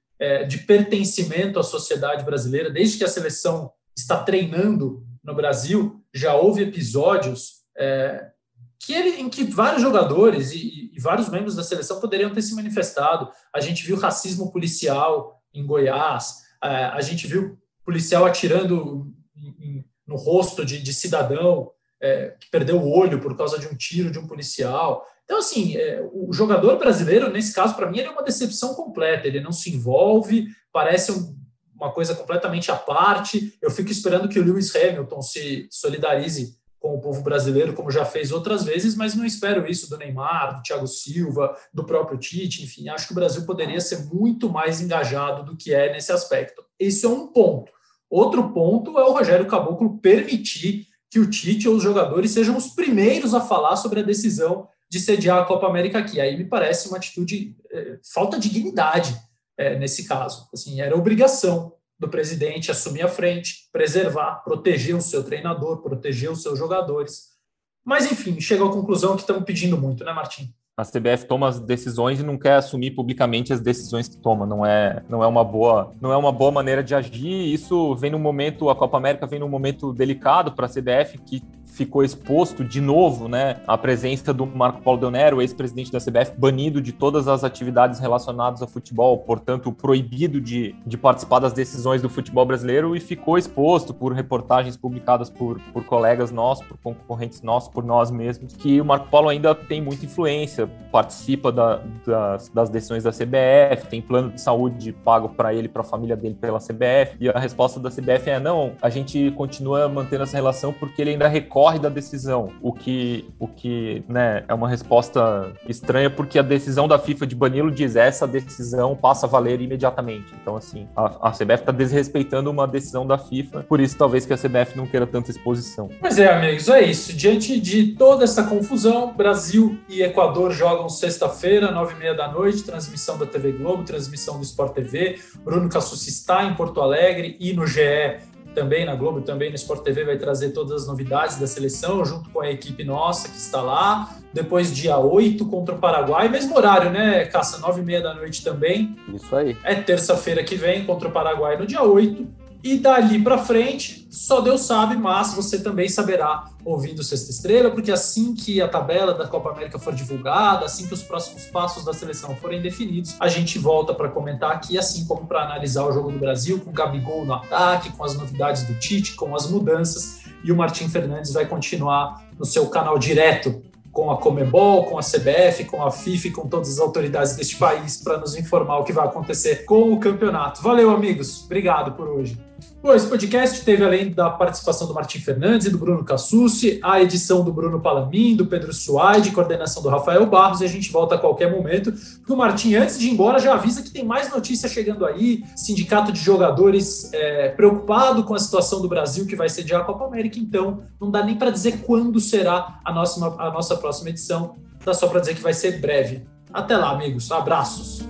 de 0.47 0.59
pertencimento 0.59 1.59
à 1.59 1.63
sociedade 1.63 2.23
brasileira, 2.23 2.69
desde 2.69 2.97
que 2.97 3.03
a 3.03 3.07
seleção 3.09 3.71
está 3.97 4.23
treinando 4.23 5.05
no 5.23 5.33
Brasil, 5.33 6.03
já 6.13 6.35
houve 6.35 6.63
episódios 6.63 7.63
é, 7.77 8.31
que 8.79 8.93
ele, 8.93 9.21
em 9.21 9.29
que 9.29 9.43
vários 9.43 9.81
jogadores 9.81 10.51
e, 10.51 10.91
e, 10.93 10.99
vários 10.99 11.29
membros 11.29 11.55
da 11.55 11.63
seleção 11.63 11.99
poderiam 11.99 12.31
ter 12.31 12.41
se 12.41 12.53
manifestado. 12.53 13.29
A 13.53 13.59
gente 13.59 13.83
viu 13.83 13.97
racismo 13.97 14.51
policial 14.51 15.41
em 15.53 15.65
Goiás, 15.65 16.43
é, 16.63 16.85
a 16.85 17.01
gente 17.01 17.25
viu 17.25 17.57
policial 17.83 18.25
atirando 18.25 19.11
em, 19.35 19.47
em, 19.59 19.85
no 20.05 20.15
rosto 20.15 20.65
de, 20.65 20.81
de 20.81 20.93
cidadão 20.93 21.71
é, 22.05 22.35
que 22.39 22.49
perdeu 22.51 22.79
o 22.79 22.89
olho 22.89 23.19
por 23.19 23.35
causa 23.35 23.57
de 23.57 23.67
um 23.67 23.75
tiro 23.75 24.11
de 24.11 24.19
um 24.19 24.27
policial. 24.27 25.05
Então, 25.23 25.39
assim, 25.39 25.75
é, 25.75 26.07
o 26.13 26.31
jogador 26.31 26.77
brasileiro, 26.77 27.31
nesse 27.31 27.53
caso, 27.53 27.75
para 27.75 27.89
mim, 27.89 27.97
ele 27.97 28.07
é 28.07 28.11
uma 28.11 28.23
decepção 28.23 28.75
completa. 28.75 29.27
Ele 29.27 29.41
não 29.41 29.51
se 29.51 29.73
envolve, 29.73 30.47
parece 30.71 31.11
um, 31.11 31.35
uma 31.73 31.91
coisa 31.91 32.13
completamente 32.13 32.71
à 32.71 32.75
parte. 32.75 33.57
Eu 33.59 33.71
fico 33.71 33.91
esperando 33.91 34.29
que 34.29 34.39
o 34.39 34.43
Lewis 34.43 34.75
Hamilton 34.75 35.21
se 35.21 35.67
solidarize 35.71 36.55
com 36.79 36.93
o 36.93 37.01
povo 37.01 37.23
brasileiro, 37.23 37.73
como 37.73 37.89
já 37.89 38.05
fez 38.05 38.31
outras 38.31 38.63
vezes, 38.63 38.95
mas 38.95 39.15
não 39.15 39.25
espero 39.25 39.67
isso 39.67 39.89
do 39.89 39.97
Neymar, 39.97 40.57
do 40.57 40.61
Thiago 40.61 40.85
Silva, 40.85 41.57
do 41.73 41.83
próprio 41.83 42.19
Tite. 42.19 42.63
Enfim, 42.63 42.89
acho 42.89 43.07
que 43.07 43.13
o 43.13 43.15
Brasil 43.15 43.43
poderia 43.43 43.81
ser 43.81 44.05
muito 44.13 44.47
mais 44.47 44.79
engajado 44.79 45.43
do 45.43 45.57
que 45.57 45.73
é 45.73 45.91
nesse 45.91 46.11
aspecto. 46.11 46.63
Esse 46.79 47.07
é 47.07 47.09
um 47.09 47.25
ponto. 47.25 47.71
Outro 48.07 48.53
ponto 48.53 48.99
é 48.99 49.03
o 49.03 49.13
Rogério 49.13 49.47
Caboclo 49.47 49.97
permitir 49.97 50.87
que 51.09 51.19
o 51.19 51.29
Tite 51.29 51.67
ou 51.67 51.75
os 51.75 51.83
jogadores 51.83 52.31
sejam 52.31 52.57
os 52.57 52.67
primeiros 52.67 53.33
a 53.33 53.41
falar 53.41 53.75
sobre 53.75 53.99
a 53.99 54.03
decisão 54.03 54.67
de 54.89 54.99
sediar 54.99 55.39
a 55.39 55.45
Copa 55.45 55.67
América 55.67 55.99
aqui. 55.99 56.19
Aí 56.19 56.37
me 56.37 56.45
parece 56.45 56.87
uma 56.87 56.97
atitude, 56.97 57.55
é, 57.71 57.99
falta 58.13 58.39
dignidade 58.39 59.15
é, 59.57 59.77
nesse 59.77 60.05
caso. 60.05 60.47
Assim, 60.53 60.81
era 60.81 60.95
obrigação 60.95 61.73
do 61.97 62.09
presidente 62.09 62.71
assumir 62.71 63.03
a 63.03 63.07
frente, 63.07 63.69
preservar, 63.71 64.43
proteger 64.43 64.95
o 64.95 65.01
seu 65.01 65.23
treinador, 65.23 65.81
proteger 65.81 66.29
os 66.29 66.41
seus 66.41 66.59
jogadores. 66.59 67.35
Mas, 67.83 68.11
enfim, 68.11 68.39
chega 68.41 68.65
à 68.65 68.69
conclusão 68.69 69.15
que 69.15 69.21
estamos 69.21 69.43
pedindo 69.43 69.77
muito, 69.77 70.03
né, 70.03 70.11
Martim? 70.11 70.53
A 70.77 70.83
CBF 70.83 71.25
toma 71.25 71.47
as 71.47 71.57
decisões 71.57 72.19
e 72.19 72.23
não 72.23 72.37
quer 72.37 72.55
assumir 72.55 72.91
publicamente 72.91 73.53
as 73.53 73.61
decisões 73.61 74.09
que 74.09 74.17
toma. 74.17 74.45
Não 74.45 74.65
é, 74.65 75.01
não 75.07 75.23
é 75.23 75.27
uma 75.27 75.43
boa, 75.43 75.93
não 76.01 76.11
é 76.11 76.17
uma 76.17 76.33
boa 76.33 76.51
maneira 76.51 76.83
de 76.83 76.93
agir. 76.93 77.53
Isso 77.53 77.95
vem 77.95 78.11
num 78.11 78.19
momento, 78.19 78.69
a 78.69 78.75
Copa 78.75 78.97
América 78.97 79.25
vem 79.25 79.39
num 79.39 79.47
momento 79.47 79.93
delicado 79.93 80.51
para 80.51 80.65
a 80.65 80.69
CBF 80.69 81.17
que 81.19 81.41
ficou 81.75 82.03
exposto 82.03 82.63
de 82.63 82.79
novo, 82.79 83.27
né, 83.27 83.57
à 83.67 83.77
presença 83.77 84.33
do 84.33 84.45
Marco 84.45 84.81
Paulo 84.81 84.99
Del 84.99 85.11
Nero, 85.11 85.41
ex-presidente 85.41 85.91
da 85.91 85.99
CBF, 85.99 86.31
banido 86.37 86.81
de 86.81 86.93
todas 86.93 87.27
as 87.27 87.43
atividades 87.43 87.99
relacionadas 87.99 88.61
ao 88.61 88.67
futebol, 88.67 89.17
portanto 89.19 89.71
proibido 89.73 90.39
de, 90.39 90.73
de 90.87 90.97
participar 90.97 91.39
das 91.39 91.51
decisões 91.51 92.01
do 92.01 92.09
futebol 92.09 92.45
brasileiro 92.45 92.95
e 92.95 92.99
ficou 93.01 93.37
exposto 93.37 93.93
por 93.93 94.13
reportagens 94.13 94.77
publicadas 94.77 95.29
por, 95.29 95.59
por 95.73 95.83
colegas 95.83 96.31
nossos, 96.31 96.65
por 96.65 96.77
concorrentes 96.77 97.41
nossos, 97.41 97.69
por 97.69 97.83
nós 97.83 98.09
mesmos, 98.09 98.55
que 98.55 98.79
o 98.79 98.85
Marco 98.85 99.09
Paulo 99.09 99.27
ainda 99.27 99.53
tem 99.53 99.81
muita 99.81 100.05
influência, 100.05 100.69
participa 100.91 101.51
da, 101.51 101.81
das, 102.05 102.47
das 102.49 102.69
decisões 102.69 103.03
da 103.03 103.11
CBF, 103.11 103.87
tem 103.89 104.01
plano 104.01 104.31
de 104.31 104.39
saúde 104.39 104.93
pago 104.93 105.29
para 105.29 105.53
ele, 105.53 105.67
para 105.67 105.81
a 105.81 105.85
família 105.85 106.15
dele 106.15 106.35
pela 106.35 106.59
CBF, 106.59 107.17
e 107.19 107.27
a 107.27 107.37
resposta 107.37 107.81
da 107.81 107.89
CBF 107.89 108.29
é 108.29 108.39
não, 108.39 108.73
a 108.81 108.89
gente 108.89 109.29
continua 109.31 109.89
mantendo 109.89 110.23
essa 110.23 110.37
relação 110.37 110.71
porque 110.71 111.01
ele 111.01 111.11
ainda 111.11 111.27
recorre 111.27 111.64
decorre 111.65 111.79
da 111.79 111.89
decisão, 111.89 112.51
o 112.61 112.71
que, 112.71 113.25
o 113.39 113.47
que 113.47 114.03
né, 114.07 114.43
é 114.47 114.53
uma 114.53 114.69
resposta 114.69 115.51
estranha, 115.67 116.09
porque 116.09 116.37
a 116.37 116.43
decisão 116.43 116.87
da 116.87 116.99
FIFA 116.99 117.25
de 117.25 117.35
Banilo 117.35 117.71
diz 117.71 117.95
essa 117.95 118.27
decisão 118.27 118.95
passa 118.95 119.25
a 119.25 119.29
valer 119.29 119.59
imediatamente. 119.61 120.33
Então, 120.39 120.55
assim, 120.55 120.87
a, 120.95 121.29
a 121.29 121.31
CBF 121.31 121.61
está 121.61 121.71
desrespeitando 121.71 122.51
uma 122.51 122.67
decisão 122.67 123.07
da 123.07 123.17
FIFA, 123.17 123.63
por 123.63 123.79
isso 123.79 123.97
talvez 123.97 124.25
que 124.25 124.33
a 124.33 124.37
CBF 124.37 124.77
não 124.77 124.85
queira 124.85 125.07
tanta 125.07 125.31
exposição. 125.31 125.89
Pois 125.99 126.19
é, 126.19 126.31
amigos, 126.31 126.69
é 126.69 126.83
isso. 126.83 127.13
Diante 127.13 127.59
de 127.59 127.93
toda 127.93 128.23
essa 128.23 128.43
confusão, 128.43 129.13
Brasil 129.13 129.79
e 129.89 130.03
Equador 130.03 130.51
jogam 130.51 130.87
sexta-feira, 130.87 131.71
nove 131.71 131.95
e 131.95 131.97
meia 131.97 132.13
da 132.13 132.27
noite, 132.31 132.63
transmissão 132.63 133.17
da 133.17 133.25
TV 133.25 133.53
Globo, 133.53 133.83
transmissão 133.83 134.37
do 134.37 134.43
Sport 134.43 134.73
TV. 134.73 135.19
Bruno 135.43 135.67
Cassucci 135.69 136.09
está 136.09 136.43
em 136.43 136.53
Porto 136.53 136.79
Alegre 136.81 137.35
e 137.39 137.53
no 137.53 137.65
GE 137.65 138.34
também 138.55 138.85
na 138.85 138.95
Globo, 138.95 139.21
também 139.21 139.49
no 139.49 139.55
Sport 139.55 139.83
TV, 139.83 140.05
vai 140.05 140.17
trazer 140.17 140.49
todas 140.49 140.81
as 140.81 140.87
novidades 140.87 141.37
da 141.37 141.45
seleção, 141.45 142.03
junto 142.03 142.29
com 142.29 142.41
a 142.41 142.49
equipe 142.49 142.83
nossa 142.83 143.29
que 143.29 143.35
está 143.35 143.61
lá. 143.61 144.15
Depois, 144.33 144.73
dia 144.73 144.97
8 144.97 145.45
contra 145.45 145.75
o 145.75 145.77
Paraguai, 145.77 146.29
mesmo 146.29 146.55
horário, 146.57 146.89
né, 146.89 147.25
Caça? 147.25 147.59
9 147.59 147.81
e 147.81 147.85
meia 147.85 148.01
da 148.01 148.13
noite 148.13 148.43
também. 148.43 148.95
Isso 149.13 149.35
aí. 149.35 149.55
É 149.63 149.75
terça-feira 149.75 150.43
que 150.43 150.55
vem 150.55 150.85
contra 150.85 151.07
o 151.07 151.11
Paraguai 151.11 151.57
no 151.57 151.67
dia 151.67 151.83
8. 151.83 152.25
E 152.63 152.77
dali 152.79 153.21
para 153.21 153.37
frente, 153.37 154.07
só 154.09 154.41
Deus 154.41 154.61
sabe, 154.61 154.95
mas 154.97 155.35
você 155.35 155.61
também 155.61 155.87
saberá 155.87 156.45
ouvindo 156.65 157.03
Sexta 157.03 157.29
Estrela, 157.29 157.69
porque 157.69 157.91
assim 157.91 158.33
que 158.33 158.59
a 158.59 158.67
tabela 158.67 159.13
da 159.13 159.27
Copa 159.27 159.51
América 159.51 159.77
for 159.77 159.93
divulgada, 159.93 160.65
assim 160.65 160.87
que 160.87 160.93
os 160.93 161.03
próximos 161.03 161.45
passos 161.45 161.85
da 161.85 161.93
seleção 161.93 162.35
forem 162.35 162.59
definidos, 162.61 163.15
a 163.19 163.27
gente 163.27 163.59
volta 163.59 163.93
para 163.93 164.09
comentar 164.09 164.51
aqui, 164.51 164.77
assim 164.77 165.05
como 165.05 165.27
para 165.27 165.43
analisar 165.43 165.85
o 165.85 165.91
jogo 165.91 166.11
do 166.11 166.17
Brasil, 166.17 166.59
com 166.59 166.71
o 166.71 166.73
Gabigol 166.73 167.23
no 167.23 167.33
ataque, 167.33 167.91
com 167.91 168.03
as 168.03 168.15
novidades 168.15 168.63
do 168.63 168.73
Tite, 168.79 169.13
com 169.13 169.35
as 169.35 169.47
mudanças, 169.47 170.21
e 170.43 170.51
o 170.51 170.55
Martim 170.55 170.89
Fernandes 170.89 171.31
vai 171.31 171.45
continuar 171.45 172.25
no 172.37 172.45
seu 172.45 172.67
canal 172.67 172.97
direto 172.97 173.61
com 173.91 174.11
a 174.11 174.17
Comebol, 174.17 174.83
com 174.83 174.99
a 174.99 175.01
CBF, 175.01 175.63
com 175.65 175.81
a 175.81 175.89
FIFA 175.89 176.31
com 176.31 176.49
todas 176.49 176.69
as 176.69 176.79
autoridades 176.79 177.35
deste 177.37 177.55
país 177.55 177.95
para 177.95 178.17
nos 178.17 178.35
informar 178.35 178.79
o 178.79 178.83
que 178.83 178.91
vai 178.91 179.05
acontecer 179.05 179.63
com 179.63 179.93
o 179.93 179.99
campeonato. 179.99 180.61
Valeu, 180.61 180.89
amigos. 180.89 181.45
Obrigado 181.45 181.93
por 181.93 182.09
hoje. 182.09 182.37
Bom, 182.85 182.93
esse 182.93 183.07
podcast 183.07 183.65
teve, 183.65 183.83
além 183.83 184.11
da 184.11 184.29
participação 184.29 184.87
do 184.87 184.93
Martim 184.93 185.17
Fernandes 185.17 185.65
e 185.65 185.71
do 185.71 185.77
Bruno 185.79 186.03
Cassucci, 186.03 186.79
a 186.83 187.01
edição 187.01 187.43
do 187.43 187.51
Bruno 187.51 187.81
Palamin, 187.81 188.35
do 188.35 188.45
Pedro 188.45 188.71
Suaide, 188.71 189.31
coordenação 189.31 189.81
do 189.81 189.89
Rafael 189.89 190.23
Barros, 190.27 190.61
e 190.61 190.65
a 190.65 190.67
gente 190.67 190.91
volta 190.91 191.15
a 191.15 191.17
qualquer 191.17 191.49
momento, 191.49 191.91
porque 191.91 192.31
o 192.31 192.37
Martim, 192.37 192.75
antes 192.75 192.99
de 192.99 193.07
ir 193.07 193.11
embora, 193.11 193.39
já 193.39 193.55
avisa 193.55 193.81
que 193.81 193.89
tem 193.89 194.05
mais 194.05 194.29
notícia 194.29 194.69
chegando 194.69 195.03
aí, 195.03 195.43
sindicato 195.55 196.11
de 196.11 196.19
jogadores 196.19 197.11
é, 197.11 197.49
preocupado 197.49 198.23
com 198.23 198.35
a 198.35 198.39
situação 198.39 198.79
do 198.81 198.87
Brasil, 198.87 199.25
que 199.25 199.35
vai 199.35 199.49
sediar 199.49 199.81
a 199.81 199.83
Copa 199.83 200.05
América, 200.05 200.37
então 200.37 200.83
não 201.01 201.09
dá 201.09 201.23
nem 201.23 201.35
para 201.35 201.49
dizer 201.49 201.79
quando 201.87 202.19
será 202.19 202.79
a 202.85 202.93
nossa, 202.93 203.25
a 203.25 203.49
nossa 203.49 203.77
próxima 203.77 204.11
edição, 204.11 204.57
dá 204.85 204.93
só 204.93 205.07
para 205.07 205.21
dizer 205.21 205.33
que 205.33 205.41
vai 205.41 205.55
ser 205.55 205.81
breve. 205.81 206.21
Até 206.53 206.77
lá, 206.77 206.91
amigos. 206.91 207.31
Abraços. 207.31 208.05